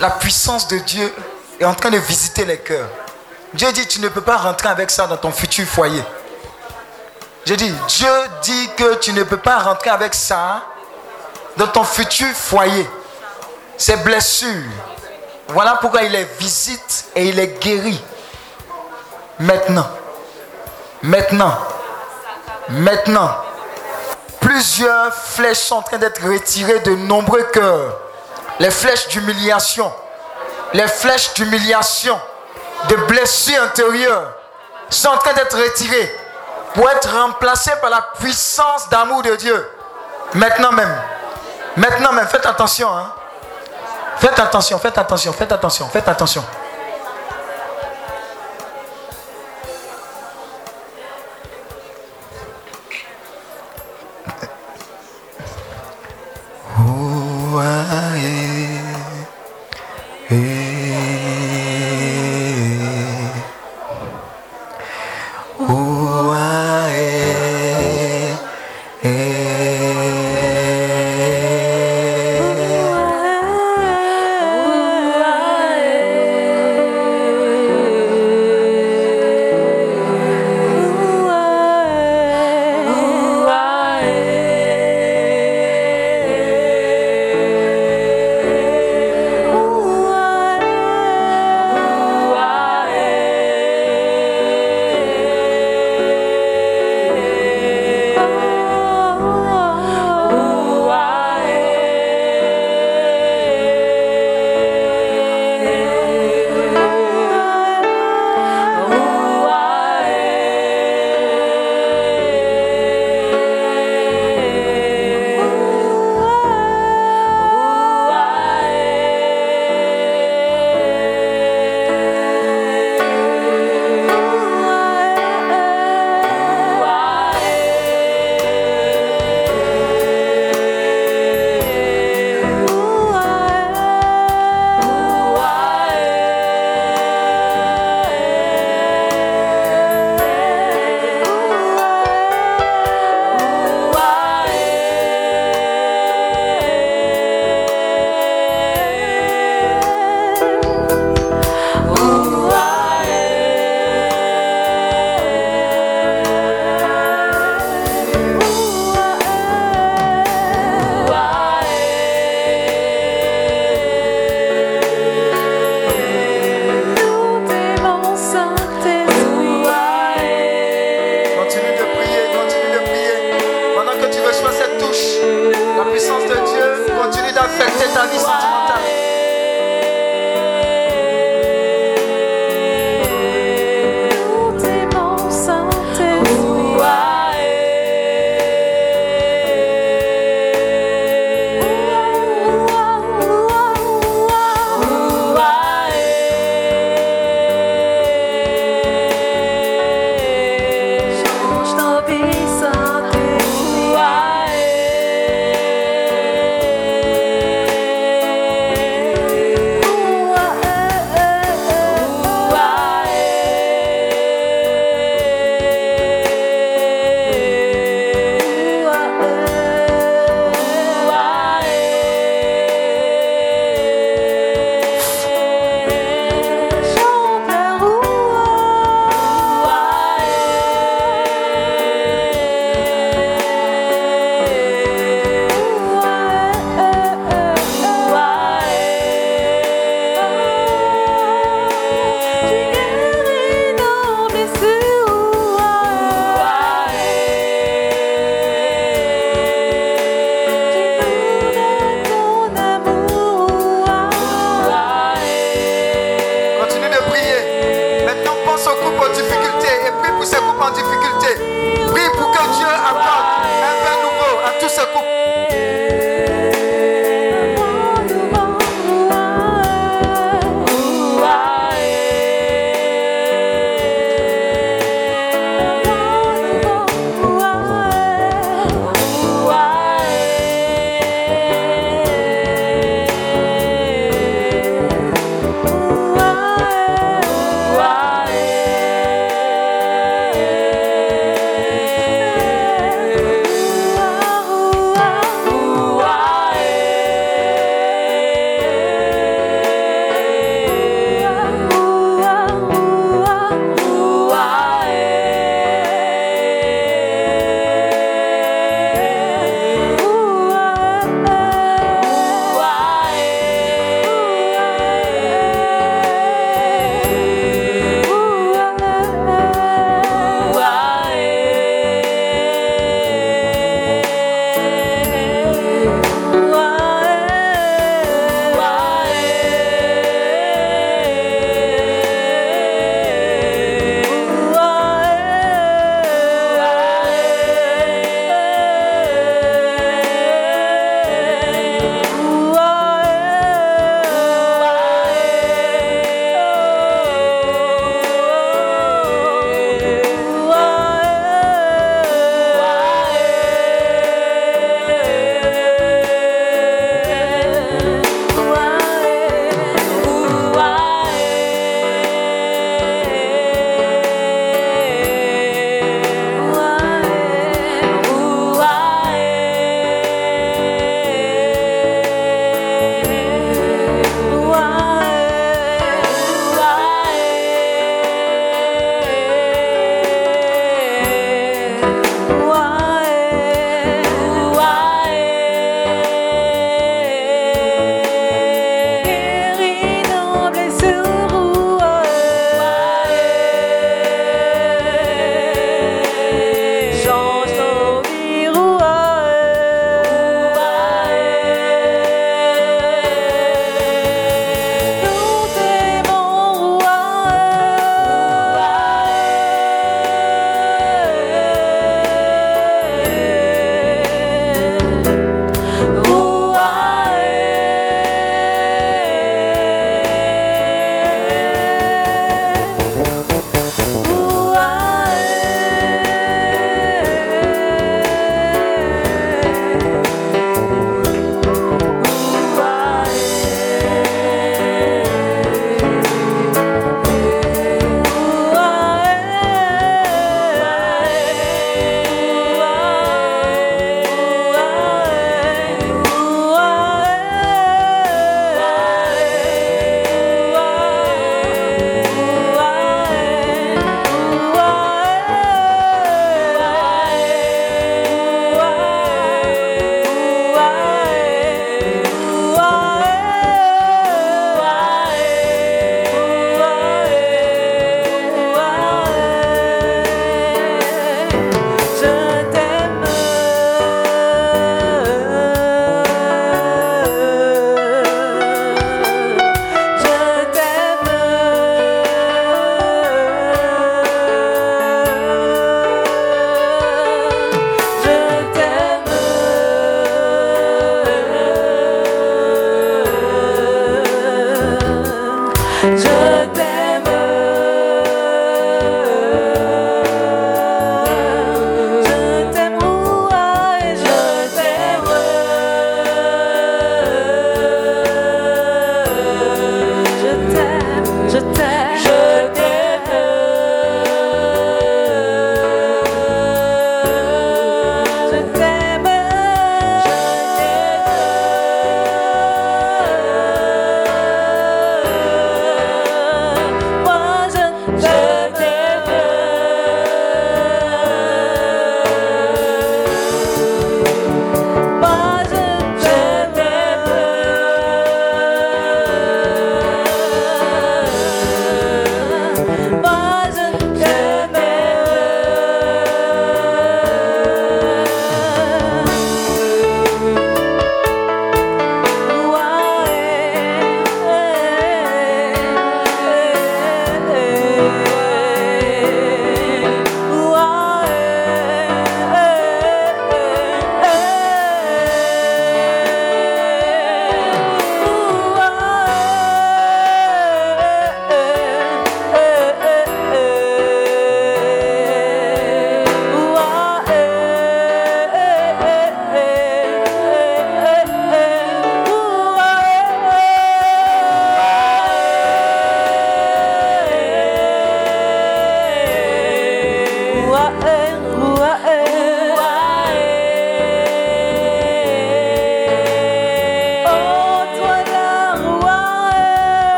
[0.00, 1.12] la puissance de Dieu
[1.60, 2.88] est en train de visiter les cœurs.
[3.54, 6.02] Dieu dit, tu ne peux pas rentrer avec ça dans ton futur foyer.
[7.46, 8.10] J'ai dit, Dieu
[8.42, 10.62] dit que tu ne peux pas rentrer avec ça
[11.56, 12.88] dans ton futur foyer.
[13.78, 14.64] Ces blessures,
[15.48, 18.02] voilà pourquoi il les visite et il les guérit.
[19.40, 19.86] Maintenant.
[21.02, 21.58] Maintenant.
[22.68, 23.30] Maintenant.
[24.40, 27.98] Plusieurs flèches sont en train d'être retirées de nombreux cœurs.
[28.58, 29.92] Les flèches d'humiliation.
[30.72, 32.18] Les flèches d'humiliation.
[32.88, 34.32] De blessures intérieures
[34.90, 36.16] sont en train d'être retirées
[36.74, 39.70] pour être remplacées par la puissance d'amour de Dieu.
[40.34, 40.96] Maintenant même.
[41.76, 42.26] Maintenant même.
[42.26, 42.88] Faites attention.
[42.88, 43.12] Hein.
[44.18, 46.44] Faites attention, faites attention, faites attention, faites attention.
[57.60, 58.47] Oh,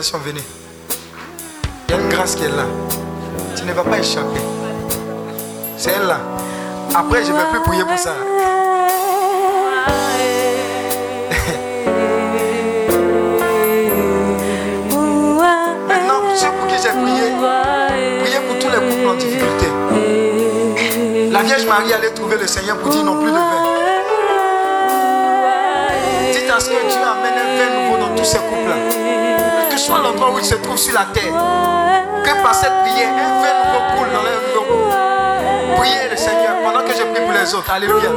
[0.00, 0.40] révélations, venez.
[1.88, 2.64] Il y a une grâce qui est là.
[3.56, 4.40] Tu ne vas pas échapper.
[5.76, 6.20] C'est elle là.
[6.94, 8.14] Après, je ne vais plus prier pour ça.
[15.88, 17.32] Maintenant, ceux pour qui j'ai prié,
[18.20, 19.66] priez pour tous les couples en difficulté.
[21.30, 23.40] La Vierge Marie allait trouver le Seigneur pour dire non plus de vin.
[26.32, 28.99] Dites à ce que Dieu amène un vin nouveau dans tous ces couples-là.
[29.80, 31.32] Soit l'endroit où il se trouve sur la terre.
[32.22, 36.92] Que par cette prière, un vin nouveau coule dans leur Priez le Seigneur pendant que
[36.92, 37.70] je prie pour les autres.
[37.70, 38.10] Alléluia.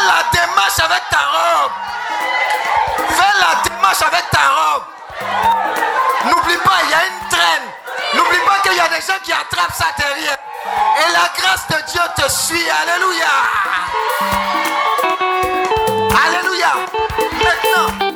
[0.00, 1.72] Fais la démarche avec ta robe.
[3.10, 4.84] Fais la démarche avec ta robe.
[6.24, 7.68] N'oublie pas, il y a une traîne.
[8.14, 10.38] N'oublie pas qu'il y a des gens qui attrapent ça derrière.
[10.96, 12.66] Et la grâce de Dieu te suit.
[12.70, 13.26] Alléluia.
[16.24, 16.72] Alléluia.
[17.32, 18.09] Maintenant,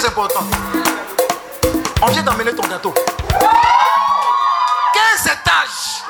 [0.00, 0.44] important.
[2.00, 2.94] On vient d'emmener ton gâteau.
[4.94, 6.02] 15 étages.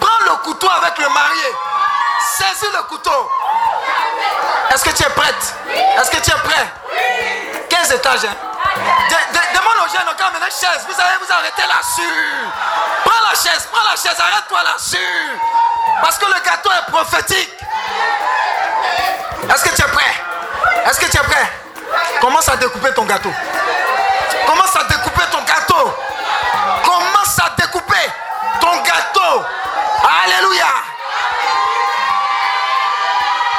[0.00, 1.52] Prends le couteau avec le marié.
[2.36, 3.30] Saisis le couteau.
[4.72, 5.54] Est-ce que tu es prête?
[5.98, 6.72] Est-ce que tu es prêt?
[7.68, 8.24] 15 étages.
[8.24, 8.34] hein.
[9.10, 10.86] De- de- demande aux jeunes, quand une chaise.
[10.88, 12.34] Vous allez vous arrêter là-dessus.
[13.04, 15.40] Prends la chaise, prends la chaise, arrête-toi là-dessus.
[16.00, 17.50] Parce que le gâteau est prophétique.
[19.52, 20.14] Est-ce que tu es prêt?
[20.86, 21.52] Est-ce que tu es prêt?
[22.28, 23.32] Commence à découper ton gâteau?
[24.46, 25.94] Commence à découper ton gâteau?
[26.84, 28.12] Commence à découper
[28.60, 29.46] ton gâteau?
[30.24, 30.66] Alléluia.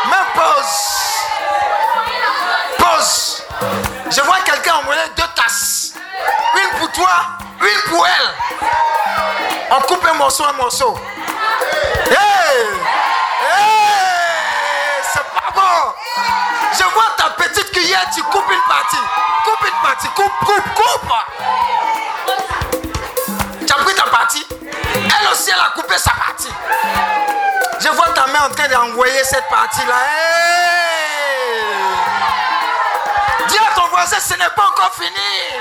[0.06, 0.78] Même pause.
[2.78, 3.44] Pause.
[4.12, 5.94] Je vois quelqu'un emmener deux tasses.
[6.54, 7.10] Une pour toi,
[7.62, 8.36] une pour elle.
[9.72, 10.96] On coupe un morceau, un morceau.
[12.06, 12.68] Hey!
[13.50, 15.02] Hey!
[15.12, 15.94] C'est pas bon.
[16.72, 19.04] Je vois ta petite cuillère, tu coupes partie.
[19.44, 20.08] Coupe une partie.
[20.10, 21.12] Coupe, coupe, coupe.
[23.66, 24.46] Tu as pris ta partie.
[24.52, 26.54] Elle aussi, elle a coupé sa partie.
[27.80, 29.96] Je vois ta main en train d'envoyer cette partie-là.
[33.48, 35.60] Dis à ton voisin, ce n'est pas encore fini.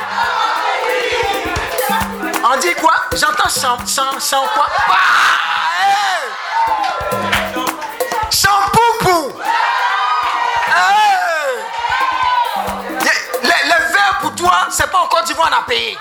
[2.45, 2.95] On dit quoi?
[3.15, 4.67] J'entends chant, chant, chant quoi?
[4.91, 5.38] Ah,
[14.79, 15.99] c'est pas encore du on a payé.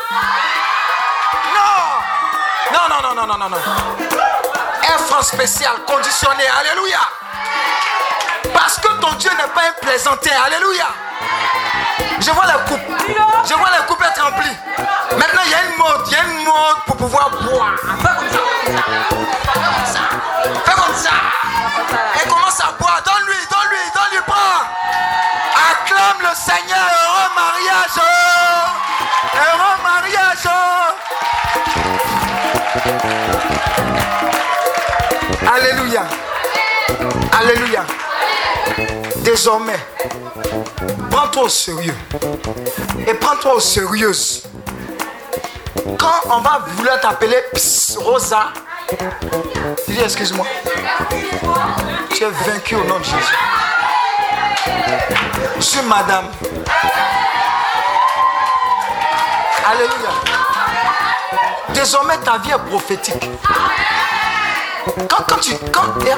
[1.56, 3.58] Non Non, non, non, non, non, non.
[4.84, 6.44] Air France spécial, conditionné.
[6.60, 7.00] Alléluia.
[8.54, 10.30] Parce que ton Dieu n'est pas un plaisantin.
[10.46, 10.90] Alléluia.
[12.20, 12.80] Je vois la coupe.
[13.50, 14.56] Je vois la coupe être remplie.
[15.18, 16.04] Maintenant, il y a une mode.
[16.06, 17.74] Il y a une mode pour pouvoir boire.
[17.82, 18.42] Fais comme ça.
[19.54, 20.00] Fais comme ça.
[20.64, 22.24] Fais comme ça.
[22.24, 23.02] Et commence à boire.
[23.04, 24.62] Donne-lui, donne-lui, donne-lui, prends.
[25.72, 26.78] Acclame le Seigneur.
[26.78, 28.37] Heureux mariage.
[35.48, 36.04] Alléluia.
[37.40, 37.86] Alléluia.
[39.18, 39.80] Désormais,
[41.10, 41.96] prends-toi au sérieux.
[43.08, 44.12] Et prends-toi au sérieux.
[45.98, 47.38] Quand on va vouloir t'appeler
[47.98, 48.54] Rosa,
[49.88, 50.46] dis excuse-moi.
[52.14, 53.38] Tu es vaincu au nom de Jésus.
[55.58, 56.28] Je suis madame.
[59.70, 60.10] Alléluia.
[61.70, 63.30] Désormais, ta vie est prophétique.
[65.10, 65.56] Quand, quand tu.
[65.74, 66.16] Quand, eh,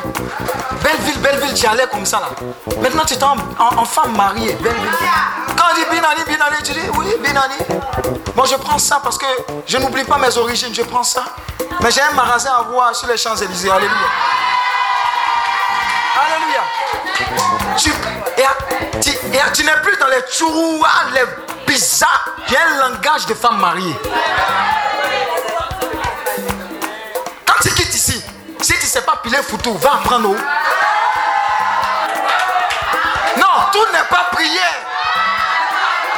[0.84, 2.30] Belleville, Belleville, tu allais comme ça là.
[2.82, 4.56] Maintenant, tu es en, en- en femme mariée.
[5.58, 7.56] Quand on dit Binani, Binani, tu dis oui, Binani.
[8.36, 9.26] Moi, je prends ça parce que
[9.68, 10.74] je n'oublie pas mes origines.
[10.74, 11.24] Je prends ça.
[11.82, 13.70] Mais j'ai un magasin à voir sur les Champs-Élysées.
[13.72, 13.96] Alléluia.
[16.22, 17.59] Alléluia.
[17.80, 20.22] Tu, n'es plus dans les
[20.86, 21.24] ah, les
[21.66, 22.26] bizarres.
[22.50, 23.96] Il langage de femme mariée.
[27.46, 28.22] Quand tu quittes ici,
[28.62, 30.36] si tu ne sais pas piler foutu, va apprendre où
[33.38, 34.80] Non, tout n'est pas prière.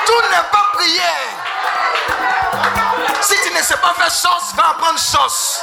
[0.07, 1.29] Tout n'est pas prière.
[3.21, 5.61] Si tu ne sais pas faire sauce, va apprendre sauce.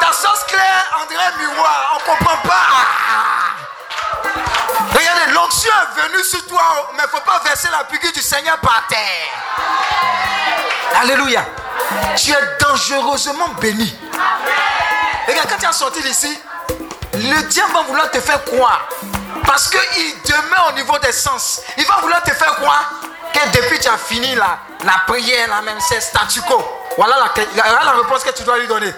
[0.00, 3.57] Ta sauce claire, André Miroir, on ne comprend pas.
[4.94, 8.22] Regardez, l'onction est venue sur toi, mais il ne faut pas verser la figure du
[8.22, 9.28] Seigneur par terre.
[11.00, 11.44] Alléluia.
[12.16, 13.96] Tu es dangereusement béni.
[15.26, 16.38] Regarde, quand tu as sorti d'ici,
[17.14, 18.88] le diable va vouloir te faire croire.
[19.46, 21.62] Parce qu'il demeure au niveau des sens.
[21.76, 22.90] Il va vouloir te faire croire
[23.32, 26.62] que depuis tu as fini la, la prière, la même, c'est statu quo.
[26.96, 28.92] Voilà la, voilà la réponse que tu dois lui donner.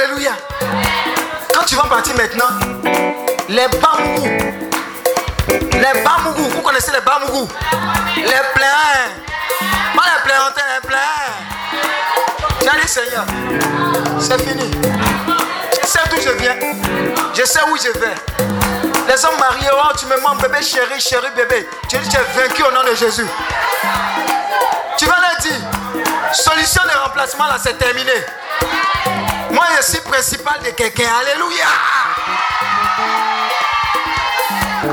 [0.00, 0.30] Alléluia.
[1.52, 2.46] Quand tu vas partir maintenant,
[3.48, 4.28] les bambous,
[5.48, 7.48] les bambous, vous connaissez les bambous,
[8.14, 8.22] les
[8.54, 9.10] pleins,
[9.96, 12.70] pas les pleins, les pleins.
[12.70, 13.24] As dit Seigneur,
[14.20, 14.70] c'est fini.
[15.82, 16.56] Je sais d'où je viens,
[17.34, 18.14] je sais où je vais.
[19.08, 21.68] Les hommes mariés, oh, tu me manques, bébé chéri, chéri, bébé.
[21.88, 23.26] Tu dis, tu es vaincu au nom de Jésus.
[24.96, 25.58] Tu vas leur dire,
[26.34, 28.12] solution de remplacement là, c'est terminé.
[29.58, 31.10] Moi, je suis principal de quelqu'un.
[31.18, 31.66] Alléluia.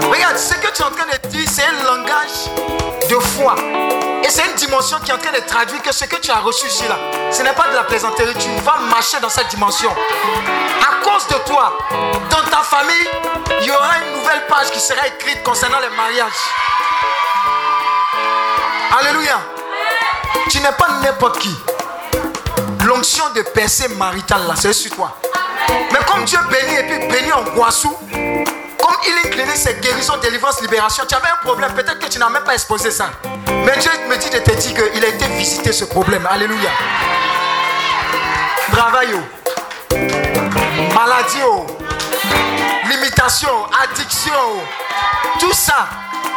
[0.10, 2.50] Regarde, ce que tu es en train de dire, c'est un langage
[3.08, 3.54] de foi.
[4.24, 6.40] Et c'est une dimension qui est en train de traduire que ce que tu as
[6.40, 6.98] reçu ici là,
[7.32, 8.34] ce n'est pas de la plaisanterie.
[8.40, 9.92] Tu vas marcher dans cette dimension.
[9.92, 11.78] À cause de toi,
[12.32, 13.10] dans ta famille,
[13.62, 16.34] il y aura une nouvelle page qui sera écrite concernant les mariages.
[19.00, 19.40] Alléluia.
[20.50, 21.56] Tu n'es pas n'importe qui.
[23.06, 25.16] De percée maritale là, c'est sur toi.
[25.92, 30.60] Mais comme Dieu bénit et puis bénit en Guassou, comme Healing Clinic, c'est guérison, délivrance,
[30.60, 33.12] libération, tu avais un problème, peut-être que tu n'as même pas exposé ça.
[33.64, 36.28] Mais Dieu me dit de te dire qu'il a été visité ce problème.
[36.28, 36.72] Alléluia.
[38.72, 39.96] Travail, oh.
[40.96, 41.68] maladie, oh.
[42.90, 45.40] limitation, addiction, oh.
[45.40, 45.88] tout ça.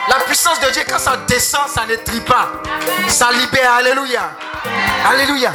[0.07, 2.51] La puissance de Dieu, quand ça descend, ça ne trie pas.
[3.09, 3.73] Ça libère.
[3.73, 4.33] Alléluia.
[5.09, 5.53] Alléluia.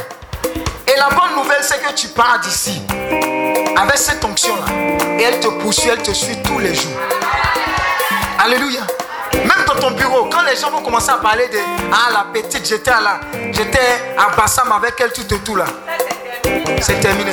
[0.94, 2.80] Et la bonne nouvelle, c'est que tu pars d'ici
[3.76, 4.64] avec cette onction-là.
[5.18, 6.92] Et elle te poursuit, elle te suit tous les jours.
[8.38, 8.82] Alléluia.
[9.32, 11.58] Même dans ton bureau, quand les gens vont commencer à parler de
[11.92, 13.20] Ah, la petite, j'étais à la,
[13.52, 13.80] j'étais
[14.16, 15.64] à Bassam avec elle, tout et tout là.
[16.80, 17.32] C'est terminé.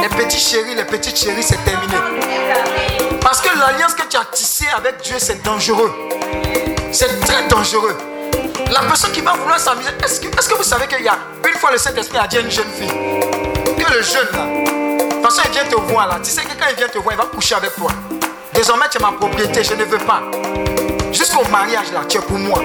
[0.00, 1.94] Les petits chéris, les petites chéries, c'est terminé.
[3.20, 5.92] Parce que l'alliance que tu as tissée avec Dieu, c'est dangereux.
[6.92, 7.96] C'est très dangereux.
[8.70, 11.70] La personne qui va vouloir s'amuser, est-ce que, vous savez qu'il y a une fois
[11.70, 15.64] le Saint-Esprit a dit à une jeune fille que le jeune là Parce qu'il vient
[15.64, 16.18] te voir là.
[16.22, 17.90] Tu sais que quand il vient te voir, il va coucher avec toi.
[18.52, 20.22] Désormais, tu es ma propriété, je ne veux pas.
[21.12, 22.60] Jusqu'au mariage là, tu es pour moi.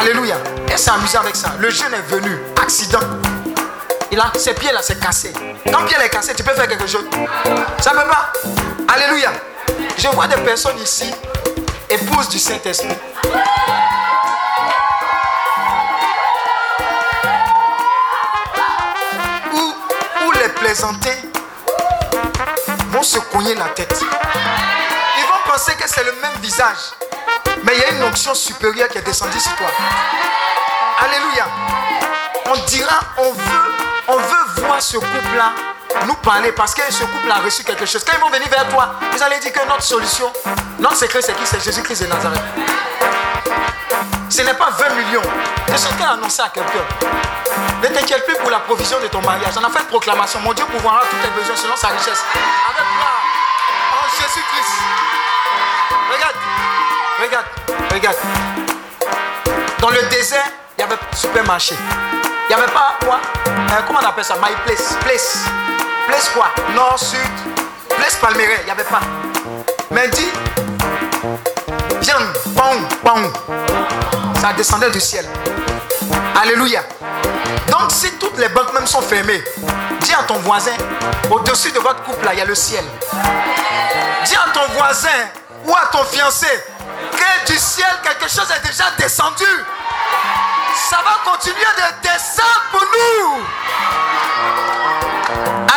[0.00, 0.36] Alléluia.
[0.70, 1.52] Elle s'est amusée avec ça.
[1.58, 3.00] Le jeune est venu, accident.
[4.10, 5.32] Il a, ses pieds là, c'est cassé.
[5.70, 7.04] Quand pied est cassé, tu peux faire quelque chose.
[7.80, 8.32] Ça ne peut pas.
[8.92, 9.32] Alléluia.
[9.98, 11.10] Je vois des personnes ici,
[11.90, 12.96] épouses du Saint-Esprit.
[22.90, 24.00] Vont se cogner la tête.
[24.00, 26.92] Ils vont penser que c'est le même visage.
[27.64, 29.66] Mais il y a une onction supérieure qui est descendue sur toi.
[31.00, 31.46] Alléluia.
[32.46, 33.74] On dira, on veut,
[34.08, 35.52] on veut voir ce couple-là
[36.06, 38.04] nous parler parce que ce couple a reçu quelque chose.
[38.04, 40.32] Quand ils vont venir vers toi, vous allez dire que notre solution,
[40.78, 41.46] notre secret, c'est qui?
[41.46, 42.42] C'est Jésus-Christ de Nazareth.
[44.28, 45.22] Ce n'est pas 20 millions.
[45.72, 46.84] Je suis en annoncer à quelqu'un.
[47.82, 49.54] Ne t'inquiète plus pour la provision de ton mariage?
[49.58, 50.38] On a fait une proclamation.
[50.40, 52.22] Mon Dieu pourvoira tous tes besoins selon sa richesse.
[52.68, 53.10] Avec moi,
[53.92, 54.74] en Jésus-Christ.
[56.12, 56.36] Regarde,
[57.22, 57.46] regarde,
[57.90, 58.16] regarde.
[59.78, 60.44] Dans le désert,
[60.76, 61.74] il y avait supermarché.
[61.74, 63.18] Il n'y avait pas quoi?
[63.46, 64.34] Euh, Comment on appelle ça?
[64.42, 64.94] My place.
[65.00, 65.38] Place.
[66.06, 66.48] Place quoi?
[66.74, 67.18] Nord, sud.
[67.96, 68.58] Place Palmeret.
[68.60, 69.00] Il n'y avait pas.
[69.90, 70.30] Mais dit,
[72.02, 73.32] viande, pong, pong.
[74.38, 75.26] Ça descendait du ciel.
[76.40, 76.82] Alléluia.
[77.68, 79.42] Donc si toutes les banques même sont fermées,
[80.00, 80.72] dis à ton voisin,
[81.30, 82.84] au-dessus de votre couple là, il y a le ciel.
[84.24, 85.08] Dis à ton voisin
[85.64, 86.48] ou à ton fiancé
[87.12, 89.44] que du ciel quelque chose est déjà descendu.
[90.90, 93.42] Ça va continuer de descendre pour nous.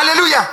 [0.00, 0.48] Alléluia.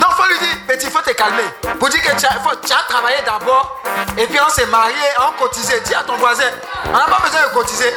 [0.00, 1.44] Donc, faut lui dire, petit, il faut te calmer.
[1.78, 3.80] Pour dire que tu as, faut, tu as travaillé d'abord,
[4.16, 5.80] et puis on s'est marié, on cotisé.
[5.80, 6.44] Dis à ton voisin,
[6.86, 7.94] on n'a pas besoin de cotiser.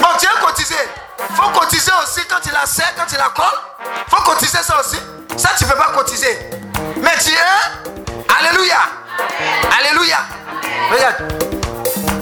[0.00, 0.76] Bon, tu as cotisé.
[1.34, 3.46] Faut cotiser aussi quand il la serre, quand il la colle.
[4.08, 4.98] Faut cotiser ça aussi.
[5.36, 6.50] Ça, tu ne peux pas cotiser.
[6.96, 8.30] Mais tu es.
[8.38, 8.78] Alléluia.
[9.78, 10.18] Alléluia.
[10.90, 11.59] Regarde.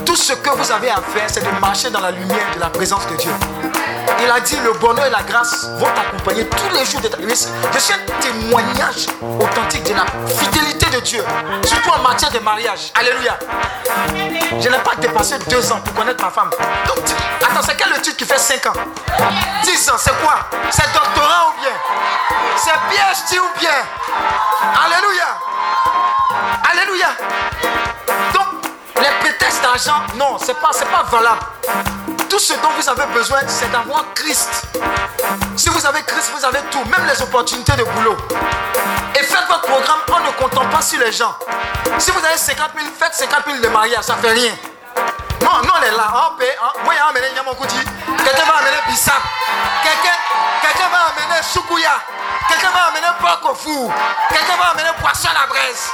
[0.08, 2.70] Tout ce que vous avez à faire, c'est de marcher dans la lumière de la
[2.70, 3.30] présence de Dieu.
[4.24, 7.18] Il a dit le bonheur et la grâce vont t'accompagner tous les jours de ta
[7.18, 7.26] vie.
[7.28, 9.06] Je suis un témoignage
[9.38, 11.22] authentique de la fidélité de Dieu,
[11.62, 12.90] surtout en matière de mariage.
[12.98, 13.38] Alléluia.
[14.58, 16.48] Je n'ai pas dépassé deux ans pour connaître ma femme.
[16.86, 17.04] Donc,
[17.42, 18.72] attends, c'est quel étude qui fait cinq ans?
[19.62, 20.40] 10 ans, c'est quoi?
[20.70, 21.72] C'est doctorat ou bien?
[22.56, 23.70] C'est PhD ou bien?
[24.86, 25.36] Alléluia.
[26.72, 27.08] Alléluia.
[28.32, 28.57] Donc,
[29.00, 31.40] les prétextes d'argent, non, c'est pas, c'est pas valable.
[32.28, 34.64] Tout ce dont vous avez besoin, c'est d'avoir Christ.
[35.56, 38.16] Si vous avez Christ, vous avez tout, même les opportunités de boulot.
[39.18, 41.34] Et faites votre programme en ne comptant pas sur les gens.
[41.98, 44.52] Si vous avez 50 000, faites 50 000 de mariage, ça fait rien.
[45.42, 46.32] Non, non, on est là.
[46.38, 46.56] Paie.
[46.62, 46.68] hein.
[46.84, 47.76] Moi, a amené Yamoukouti.
[48.24, 49.14] Quelqu'un va amener Bissap.
[49.82, 50.16] Quelqu'un
[50.68, 52.00] quelqu'un va amener Soukouya.
[52.48, 53.56] Quelqu'un va amener porc.
[54.30, 55.90] Quelqu'un va amener poisson à la braise.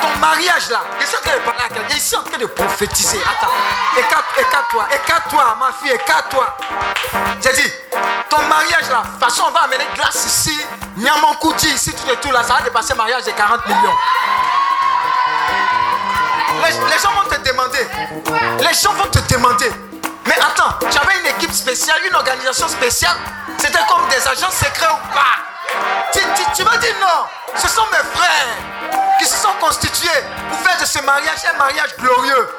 [0.00, 1.94] Ton mariage là, je suis en train de parler à quelqu'un.
[1.94, 3.20] Je suis en train de prophétiser.
[3.22, 3.52] Attends.
[3.98, 4.86] Écarte, écarte-toi.
[4.94, 5.92] Écarte-toi, ma fille.
[5.94, 6.56] Écarte-toi.
[7.42, 7.72] J'ai dit,
[8.28, 10.58] ton mariage là, de toute façon, on va amener glace ici.
[10.96, 12.42] Nyamoukouti ici, tout et tout là.
[12.42, 13.96] Ça va dépasser le mariage de 40 millions.
[16.64, 17.86] Les, gens vont te demander.
[18.60, 19.72] Les gens vont te demander.
[20.26, 23.16] Mais attends, tu avais une équipe spéciale, une organisation spéciale.
[23.58, 25.38] C'était comme des agents secrets ou pas?
[26.12, 27.26] Tu, tu, tu m'as dit non.
[27.56, 28.46] Ce sont mes frères
[29.18, 32.54] qui se sont constitués pour faire de ce mariage un mariage glorieux.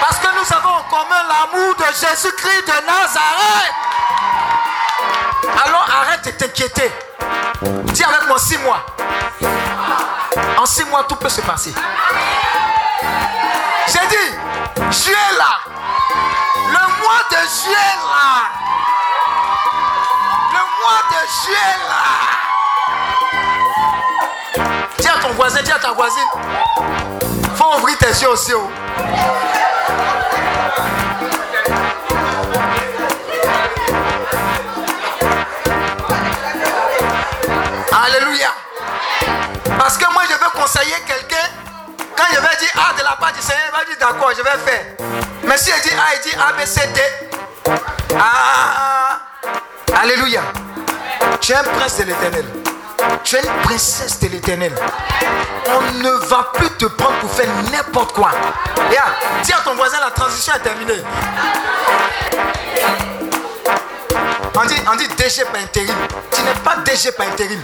[0.00, 3.74] Parce que nous avons en commun l'amour de Jésus-Christ de Nazareth.
[5.64, 6.92] Alors arrête de t'inquiéter.
[7.62, 8.84] Dis avec moi six mois.
[10.58, 11.74] En six mois, tout peut se passer.
[13.86, 14.34] J'ai dit,
[14.90, 15.58] juillet là.
[16.68, 18.48] Le mois de juillet là.
[21.22, 21.28] Là.
[24.98, 26.26] Dis à ton voisin, dis à ta voisine.
[27.54, 28.52] Faut ouvrir tes yeux aussi.
[28.54, 28.68] oh.
[37.92, 38.48] Alléluia.
[39.78, 41.36] Parce que moi, je veux conseiller quelqu'un.
[42.16, 44.42] Quand je vais dire A de la part du Seigneur, il va dire d'accord, je
[44.42, 44.84] vais faire.
[45.44, 47.00] Mais si il dit A, il dit A, B, C, D.
[48.18, 49.20] Ah.
[50.02, 50.42] Alléluia.
[51.40, 52.44] Tu es un prince de l'éternel.
[53.24, 54.72] Tu es une princesse de l'éternel.
[55.68, 58.30] On ne va plus te prendre pour faire n'importe quoi.
[58.76, 61.02] Regarde, dis à ton voisin, la transition est terminée.
[64.54, 65.96] On dit, on DG par intérim.
[66.30, 67.60] Tu n'es pas DG par intérim.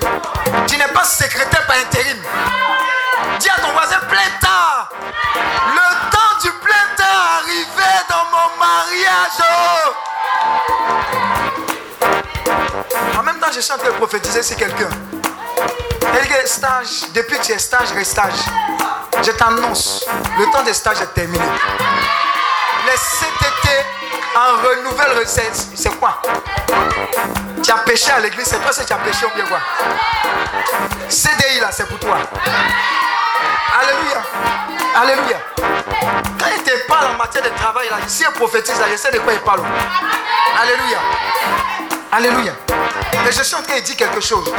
[0.66, 2.16] Tu n'es pas secrétaire par intérim.
[3.38, 4.88] Dis à ton voisin plein temps.
[5.74, 9.38] Le temps du plein temps est arrivé dans mon mariage.
[13.18, 14.90] En même temps, je suis en train de prophétiser sur quelqu'un.
[16.28, 18.34] Que stage, depuis que tu es stage, restage.
[19.22, 20.06] Je t'annonce,
[20.38, 21.44] le temps des stages est terminé.
[22.86, 23.68] Les CTT
[24.36, 25.54] en renouvelle recette.
[25.74, 26.20] C'est quoi?
[27.62, 29.58] Tu as péché à l'église, c'est toi si tu as péché ou bien quoi
[31.08, 32.18] CDI là, c'est pour toi.
[33.80, 34.22] Alléluia.
[34.94, 35.38] Alléluia.
[35.56, 39.10] Quand il te parle en matière de travail, là, si il prophétise, là, je sais
[39.10, 39.62] de quoi il parle.
[40.60, 40.98] Alléluia.
[42.12, 42.52] Alléluia.
[43.24, 44.52] Mais je suis en train de dire quelque chose.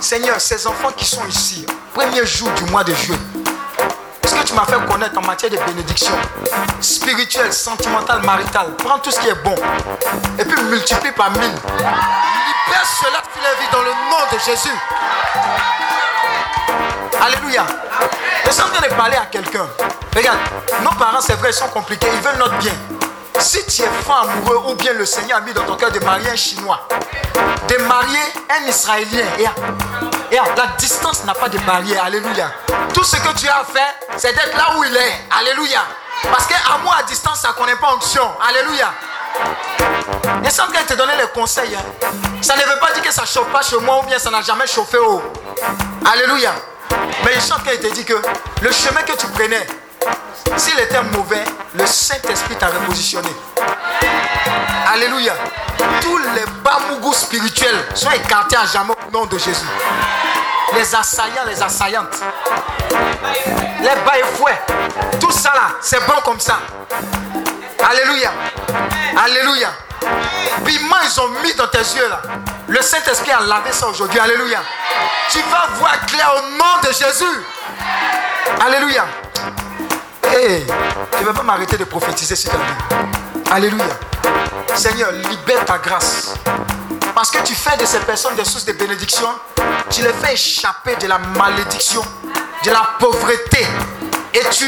[0.00, 3.18] Seigneur, ces enfants qui sont ici, premier jour du mois de juillet,
[4.24, 6.12] ce que tu m'as fait connaître en matière de bénédiction
[6.80, 9.54] spirituelle, sentimentale, maritale, prends tout ce qui est bon
[10.38, 11.42] et puis multiplie par mille.
[11.42, 14.76] Libère cela de la vie dans le nom de Jésus.
[17.20, 17.64] Alléluia.
[18.46, 19.66] Je suis en train de parler à quelqu'un.
[20.14, 20.38] Regarde,
[20.82, 22.72] nos parents, c'est vrai, ils sont compliqués, ils veulent notre bien.
[23.38, 25.98] Si tu es femme amoureux ou bien le Seigneur a mis dans ton cœur de
[26.00, 26.86] marier un Chinois,
[27.68, 29.24] de marier un Israélien,
[30.56, 32.04] la distance n'a pas de barrière.
[32.04, 32.50] Alléluia.
[32.94, 35.20] Tout ce que tu as à faire, c'est d'être là où il est.
[35.38, 35.80] Alléluia.
[36.30, 38.28] Parce qu'amour à distance, ça ne connaît pas onction.
[38.48, 38.92] Alléluia.
[40.44, 42.08] Et sans qu'elle te donne les conseils, hein.
[42.40, 44.30] ça ne veut pas dire que ça ne chauffe pas chez moi ou bien ça
[44.30, 45.22] n'a jamais chauffé haut.
[46.10, 46.52] Alléluia.
[47.24, 48.14] Mais il chante qu'elle te dit que
[48.60, 49.66] le chemin que tu prenais,
[50.56, 53.30] s'il était mauvais, le Saint-Esprit t'a repositionné.
[54.92, 55.32] Alléluia.
[56.02, 59.64] Tous les bamougous spirituels sont écartés à jamais au nom de Jésus.
[60.74, 62.20] Les assaillants, les assaillantes.
[63.80, 64.60] Les baillefouets.
[65.18, 66.60] Tout ça là, c'est bon comme ça.
[67.82, 68.32] Alléluia.
[69.24, 69.70] Alléluia.
[70.66, 72.20] Piment, ils ont mis dans tes yeux là.
[72.68, 74.20] Le Saint-Esprit a lavé ça aujourd'hui.
[74.20, 74.60] Alléluia.
[75.30, 77.46] Tu vas voir clair au nom de Jésus.
[78.60, 79.06] Alléluia.
[80.24, 80.66] Hey,
[81.14, 83.42] je ne vais pas m'arrêter de prophétiser sur ta vie.
[83.50, 83.84] Alléluia.
[84.74, 86.34] Seigneur, libère ta grâce.
[87.14, 89.28] Parce que tu fais de ces personnes des sources de bénédiction.
[89.90, 92.02] Tu les fais échapper de la malédiction,
[92.64, 93.66] de la pauvreté.
[94.34, 94.66] Et tu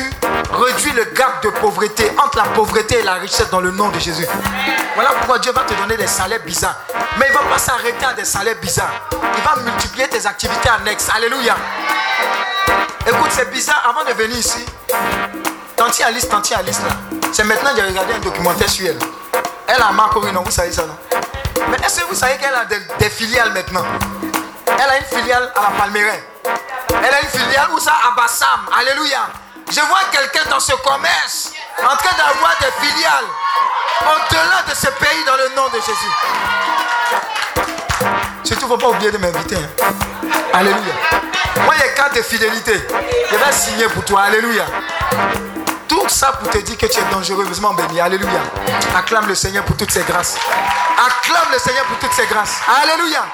[0.53, 3.99] réduis le gap de pauvreté entre la pauvreté et la richesse dans le nom de
[3.99, 4.27] Jésus.
[4.95, 6.77] Voilà pourquoi Dieu va te donner des salaires bizarres.
[7.19, 9.09] Mais il ne va pas s'arrêter à des salaires bizarres.
[9.37, 11.09] Il va multiplier tes activités annexes.
[11.17, 11.57] Alléluia.
[13.07, 13.83] Écoute, c'est bizarre.
[13.89, 14.65] Avant de venir ici,
[15.77, 18.99] Tanti Alice, Tanti Alice là, c'est maintenant que j'ai regardé un documentaire sur elle.
[19.67, 20.97] Elle a marqué, non, vous savez ça, non?
[21.69, 23.85] Mais est-ce que vous savez qu'elle a des, filiales maintenant?
[24.67, 26.25] Elle a une filiale à la Palmeraie.
[26.89, 28.61] Elle a une filiale où ça à Bassam.
[28.79, 29.27] Alléluia.
[29.71, 31.53] Je vois quelqu'un dans ce commerce
[31.83, 33.25] en train d'avoir des filiales
[34.03, 36.13] au-delà de ce pays dans le nom de Jésus.
[38.45, 39.57] Surtout, il ne faut pas oublier de m'inviter.
[39.57, 39.89] Hein.
[40.53, 40.95] Alléluia.
[41.65, 42.87] Moi, il y a quatre de fidélité.
[43.31, 44.23] Je vais signer pour toi.
[44.23, 44.67] Alléluia.
[45.89, 48.01] Tout ça pour te dire que tu es dangereusement béni.
[48.01, 48.41] Alléluia.
[48.97, 50.37] Acclame le Seigneur pour toutes ses grâces.
[50.97, 52.61] Acclame le Seigneur pour toutes ses grâces.
[52.83, 53.25] Alléluia.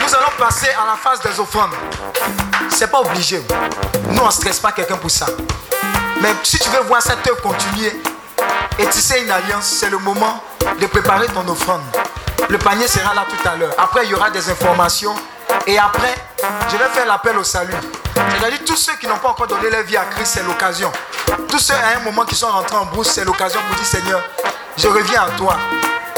[0.00, 1.74] Nous allons passer à la phase des offrandes.
[2.68, 3.42] C'est pas obligé.
[4.10, 5.26] Nous, on ne stresse pas quelqu'un pour ça.
[6.20, 7.92] Mais si tu veux voir cette œuvre continuer
[8.78, 10.42] et sais une alliance, c'est le moment
[10.80, 11.82] de préparer ton offrande.
[12.48, 13.72] Le panier sera là tout à l'heure.
[13.78, 15.14] Après, il y aura des informations.
[15.66, 16.14] Et après,
[16.70, 17.74] je vais faire l'appel au salut.
[18.14, 20.92] C'est-à-dire tous ceux qui n'ont pas encore donné leur vie à Christ, c'est l'occasion.
[21.48, 24.22] Tous ceux à un moment qui sont rentrés en brousse, c'est l'occasion pour dire Seigneur,
[24.76, 25.56] je reviens à toi.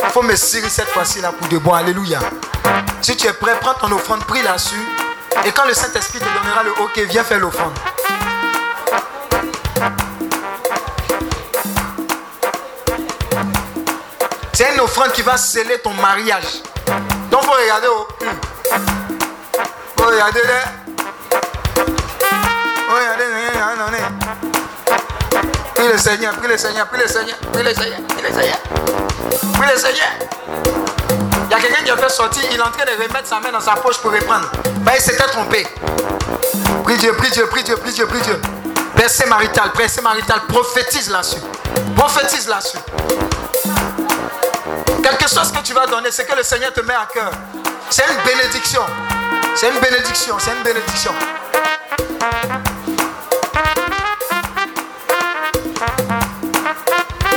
[0.03, 1.73] Il faut me serrer cette fois-ci là pour de bon.
[1.73, 2.19] Alléluia.
[3.03, 4.81] Si tu es prêt, prends ton offrande, prie là-dessus.
[5.45, 7.73] Et quand le Saint-Esprit te donnera le OK, viens faire l'offrande.
[14.53, 16.63] C'est une offrande qui va sceller ton mariage.
[17.31, 17.89] Donc, faut regarder.
[17.91, 18.07] Oh.
[25.75, 28.59] Prie le Seigneur, prie le Seigneur, prie le Seigneur, prie le Seigneur, prie le Seigneur.
[29.75, 30.09] Le Seigneur.
[31.47, 33.41] Il y a quelqu'un qui a fait sortir, il est en train de remettre sa
[33.41, 34.51] main dans sa poche pour reprendre.
[34.81, 35.67] Ben, il s'était trompé.
[36.85, 38.41] Prie Dieu, prie Dieu, prie Dieu, prie Dieu, prie Dieu.
[38.97, 41.41] Percée marital, percée marital, prophétise là-dessus.
[41.97, 42.79] Prophétise là-dessus.
[45.03, 47.33] Quelque chose que tu vas donner, c'est que le Seigneur te met à cœur.
[47.91, 48.83] C'est une bénédiction.
[49.55, 51.13] C'est une bénédiction, c'est une bénédiction.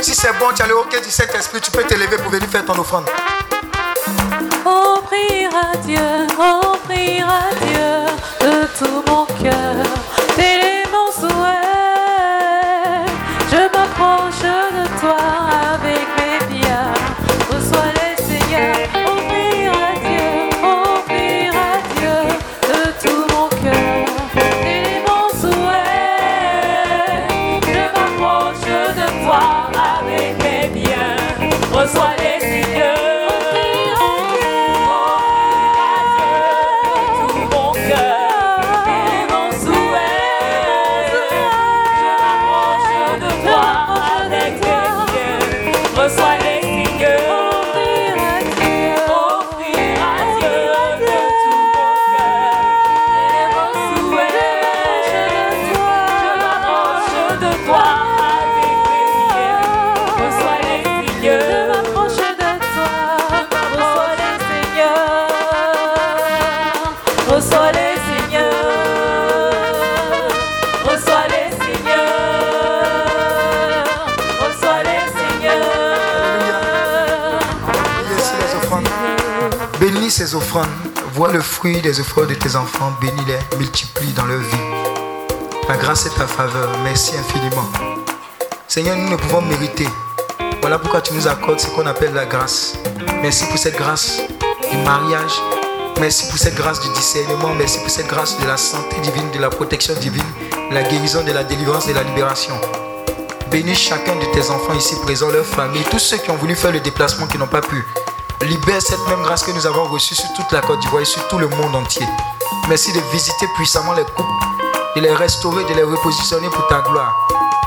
[0.02, 2.64] Si c'est bon, tu as le hockey du Saint-Esprit, tu peux t'élever pour venir faire
[2.64, 3.04] ton offrande.
[4.64, 5.98] Offrir à Dieu,
[6.38, 7.90] offrir à Dieu
[8.40, 9.86] de tout mon cœur,
[81.20, 82.94] Vois le fruit des efforts de tes enfants.
[82.98, 84.56] Bénis-les, multiplie dans leur vie.
[85.66, 86.70] Ta grâce et ta faveur.
[86.82, 87.68] Merci infiniment.
[88.66, 89.86] Seigneur, nous ne pouvons mériter.
[90.62, 92.78] Voilà pourquoi tu nous accordes ce qu'on appelle la grâce.
[93.20, 94.22] Merci pour cette grâce
[94.70, 95.32] du mariage.
[96.00, 97.52] Merci pour cette grâce du discernement.
[97.54, 100.24] Merci pour cette grâce de la santé divine, de la protection divine,
[100.70, 102.58] la guérison, de la délivrance, de la libération.
[103.50, 106.72] Bénis chacun de tes enfants ici présents, leurs familles, tous ceux qui ont voulu faire
[106.72, 107.84] le déplacement, qui n'ont pas pu.
[108.42, 111.26] Libère cette même grâce que nous avons reçue sur toute la Côte d'Ivoire et sur
[111.28, 112.06] tout le monde entier.
[112.68, 114.32] Merci de visiter puissamment les couples,
[114.96, 117.14] de les restaurer, de les repositionner pour ta gloire.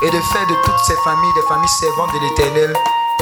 [0.02, 2.76] Et de faire de toutes ces familles des familles servantes de l'éternel,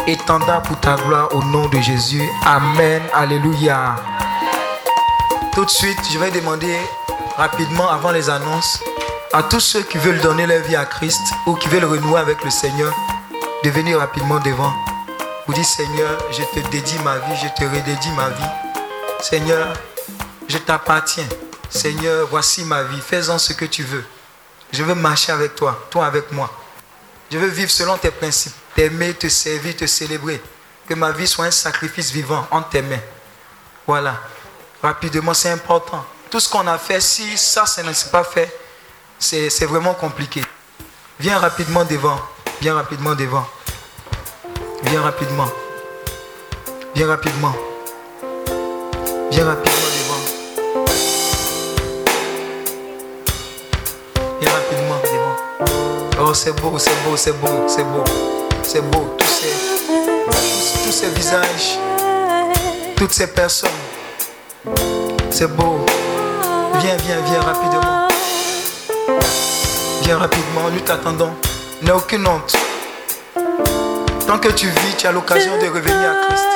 [0.07, 2.27] étendard pour ta gloire au nom de Jésus.
[2.45, 3.03] Amen.
[3.13, 3.97] Alléluia.
[5.55, 6.77] Tout de suite, je vais demander
[7.37, 8.83] rapidement avant les annonces
[9.35, 12.43] à tous ceux qui veulent donner leur vie à Christ ou qui veulent renouer avec
[12.43, 12.93] le Seigneur
[13.63, 14.73] de venir rapidement devant.
[15.55, 18.51] Dites Seigneur, je te dédie ma vie, je te redédie ma vie.
[19.21, 19.75] Seigneur,
[20.49, 21.29] je t'appartiens.
[21.69, 24.05] Seigneur, voici ma vie, fais-en ce que tu veux.
[24.73, 26.51] Je veux marcher avec toi, toi avec moi.
[27.31, 30.41] Je veux vivre selon tes principes, t'aimer, te servir, te célébrer.
[30.89, 33.01] Que ma vie soit un sacrifice vivant entre tes mains.
[33.87, 34.21] Voilà.
[34.83, 36.05] Rapidement, c'est important.
[36.31, 38.51] Tout ce qu'on a fait, si ça, ça ne s'est pas fait,
[39.19, 40.43] c'est vraiment compliqué.
[41.21, 42.19] Viens rapidement devant.
[42.63, 43.47] Viens rapidement devant.
[44.85, 45.49] Viens rapidement.
[46.95, 47.55] Viens rapidement.
[49.31, 50.23] Viens rapidement devant.
[54.41, 55.37] Viens rapidement devant.
[56.21, 58.05] Oh, c'est beau, c'est beau, c'est beau, c'est beau.
[58.63, 59.17] C'est beau.
[59.19, 59.53] Tous ces,
[60.85, 61.79] tous, ces visages,
[62.97, 63.71] toutes ces personnes.
[65.31, 65.79] C'est beau.
[66.81, 68.09] Viens, viens, viens rapidement.
[70.03, 71.33] Viens rapidement, nous t'attendons.
[71.83, 72.57] N'aie aucune honte.
[74.33, 76.47] Tant que tu vis, tu as l'occasion de revenir à Christ.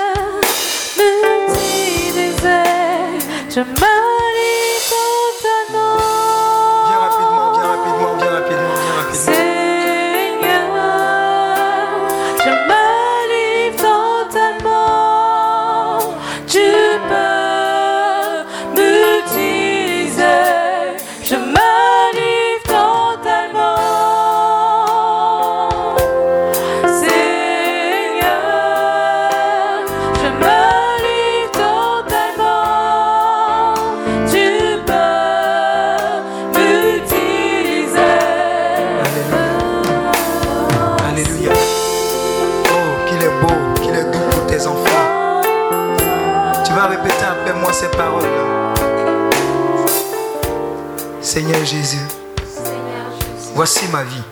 [53.90, 54.22] Ma vie.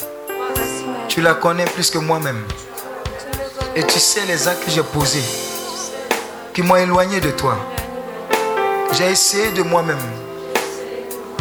[1.09, 2.41] Tu la connais plus que moi-même.
[3.75, 5.25] Et tu sais les actes que j'ai posés
[6.53, 7.57] qui m'ont éloigné de toi.
[8.93, 9.99] J'ai essayé de moi-même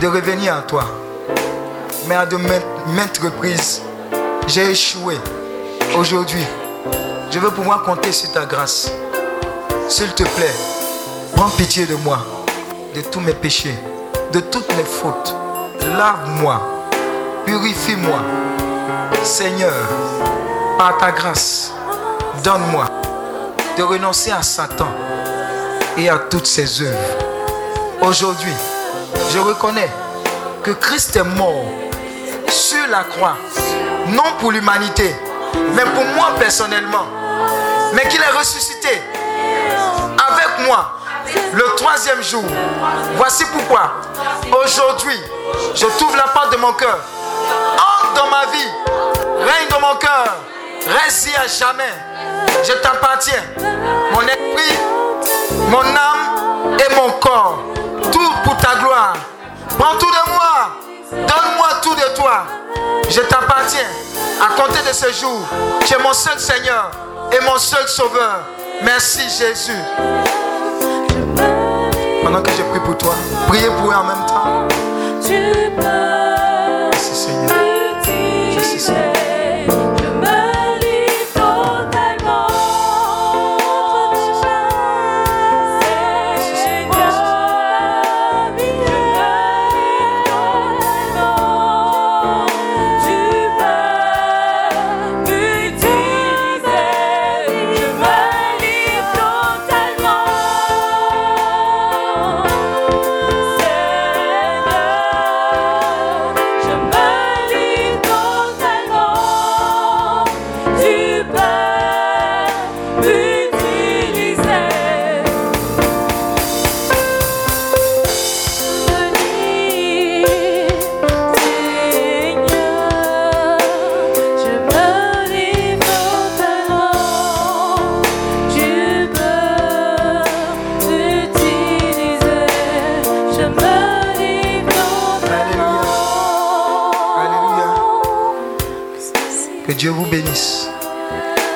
[0.02, 0.86] de revenir à toi.
[2.08, 3.84] Mais à de maintes, maintes reprises,
[4.48, 5.16] j'ai échoué.
[5.96, 6.44] Aujourd'hui,
[7.30, 8.92] je veux pouvoir compter sur ta grâce.
[9.88, 10.56] S'il te plaît,
[11.36, 12.26] prends pitié de moi,
[12.96, 13.76] de tous mes péchés,
[14.32, 15.36] de toutes mes fautes.
[15.96, 16.73] Lave-moi,
[17.46, 18.20] purifie-moi.
[19.24, 19.74] Seigneur,
[20.78, 21.72] par ta grâce,
[22.44, 22.86] donne-moi
[23.78, 24.88] de renoncer à Satan
[25.98, 26.98] et à toutes ses œuvres.
[28.02, 28.54] Aujourd'hui,
[29.32, 29.90] je reconnais
[30.64, 31.66] que Christ est mort
[32.50, 33.38] sur la croix,
[34.08, 35.16] non pour l'humanité,
[35.74, 37.06] mais pour moi personnellement,
[37.94, 39.02] mais qu'il est ressuscité
[40.28, 41.00] avec moi
[41.54, 42.44] le troisième jour.
[43.16, 43.94] Voici pourquoi
[44.66, 45.20] aujourd'hui,
[45.76, 47.00] je t'ouvre la porte de mon cœur.
[48.16, 48.70] Dans ma vie,
[49.40, 50.38] règne dans mon cœur,
[51.04, 51.94] reste à jamais.
[52.64, 53.44] Je t'appartiens,
[54.12, 54.80] mon esprit,
[55.70, 57.60] mon âme et mon corps.
[58.12, 59.16] Tout pour ta gloire.
[59.78, 60.80] Prends tout de moi.
[61.12, 62.46] Donne-moi tout de toi.
[63.10, 63.88] Je t'appartiens.
[64.42, 65.42] À compter de ce jour,
[65.86, 66.92] tu es mon seul Seigneur
[67.32, 68.42] et mon seul Sauveur.
[68.84, 69.78] Merci Jésus.
[72.24, 73.14] Pendant que je prie pour toi,
[73.48, 74.63] priez pour eux en même temps.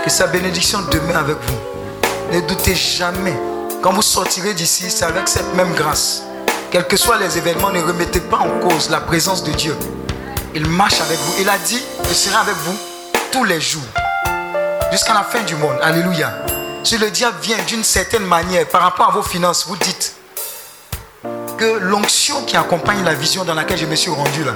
[0.03, 2.33] Que sa bénédiction demeure avec vous.
[2.33, 3.35] Ne doutez jamais.
[3.83, 6.23] Quand vous sortirez d'ici, c'est avec cette même grâce.
[6.71, 9.77] Quels que soient les événements, ne remettez pas en cause la présence de Dieu.
[10.55, 11.33] Il marche avec vous.
[11.39, 12.75] Il a dit, je serai avec vous
[13.31, 13.83] tous les jours.
[14.91, 15.77] Jusqu'à la fin du monde.
[15.83, 16.33] Alléluia.
[16.83, 20.15] Si le diable vient d'une certaine manière par rapport à vos finances, vous dites
[21.59, 24.53] que l'onction qui accompagne la vision dans laquelle je me suis rendu là,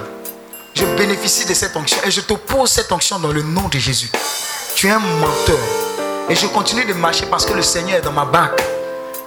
[0.82, 3.77] je bénéficie de cette onction et je te pose cette onction dans le nom de
[3.77, 4.10] Jésus.
[4.76, 5.60] Tu es un menteur.
[6.27, 8.60] Et je continue de marcher parce que le Seigneur est dans ma barque.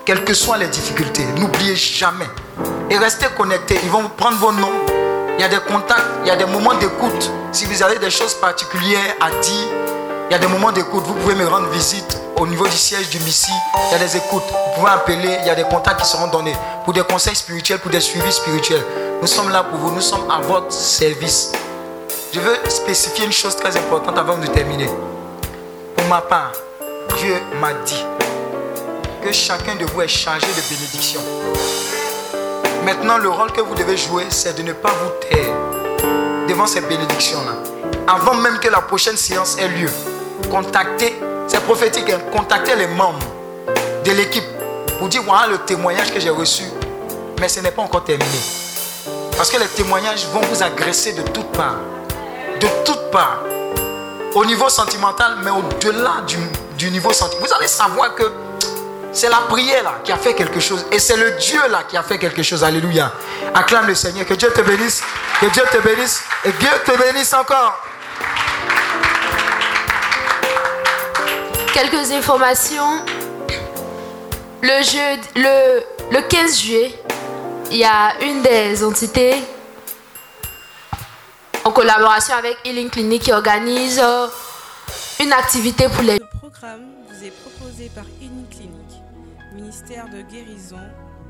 [0.04, 2.28] Quelles que soient les difficultés, n'oubliez jamais.
[2.90, 3.78] Et restez connectés.
[3.84, 4.72] Ils vont prendre vos noms.
[5.38, 7.30] Il y a des contacts, il y a des moments d'écoute.
[7.52, 9.68] Si vous avez des choses particulières à dire,
[10.28, 11.04] il y a des moments d'écoute.
[11.06, 13.52] Vous pouvez me rendre visite au niveau du siège du Missi.
[13.88, 14.42] Il y a des écoutes.
[14.42, 15.38] Vous pouvez appeler.
[15.40, 18.32] Il y a des contacts qui seront donnés pour des conseils spirituels, pour des suivis
[18.32, 18.84] spirituels.
[19.20, 19.94] Nous sommes là pour vous.
[19.94, 21.52] Nous sommes à votre service.
[22.32, 24.88] Je veux spécifier une chose très importante avant de terminer.
[25.96, 26.52] Pour ma part,
[27.18, 28.04] Dieu m'a dit
[29.22, 31.20] que chacun de vous est chargé de bénédiction.
[32.84, 35.54] Maintenant, le rôle que vous devez jouer, c'est de ne pas vous taire
[36.48, 37.52] devant ces bénédictions-là.
[38.06, 39.88] Avant même que la prochaine séance ait lieu,
[40.54, 41.18] contactez,
[41.48, 43.18] c'est prophétique, hein, contactez les membres
[44.04, 44.44] de l'équipe
[44.98, 46.62] pour dire voilà le témoignage que j'ai reçu.
[47.40, 48.38] Mais ce n'est pas encore terminé.
[49.36, 51.80] Parce que les témoignages vont vous agresser de toutes parts.
[52.60, 53.40] De toutes parts.
[54.36, 56.36] Au niveau sentimental, mais au-delà du,
[56.78, 57.48] du niveau sentimental.
[57.48, 58.30] Vous allez savoir que
[59.12, 60.86] c'est la prière qui a fait quelque chose.
[60.92, 62.62] Et c'est le Dieu là qui a fait quelque chose.
[62.62, 63.10] Alléluia.
[63.54, 64.24] Acclame le Seigneur.
[64.24, 65.02] Que Dieu te bénisse.
[65.40, 66.22] Que Dieu te bénisse.
[66.44, 67.80] Et Dieu te bénisse encore.
[71.74, 73.04] Quelques informations.
[74.62, 74.80] Le,
[75.34, 76.94] le, le 15 juillet,
[77.72, 79.42] il y a une des entités
[81.64, 84.28] en collaboration avec Healing Clinic qui organise euh,
[85.20, 86.18] une activité pour les...
[86.18, 89.02] Ce programme vous est proposé par Healing Clinic,
[89.52, 90.78] ministère de guérison,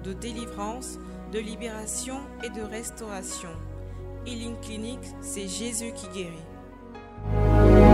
[0.04, 0.98] de délivrance,
[1.32, 3.48] de libération et de restauration.
[4.26, 7.93] Healing Clinic, c'est Jésus qui guérit.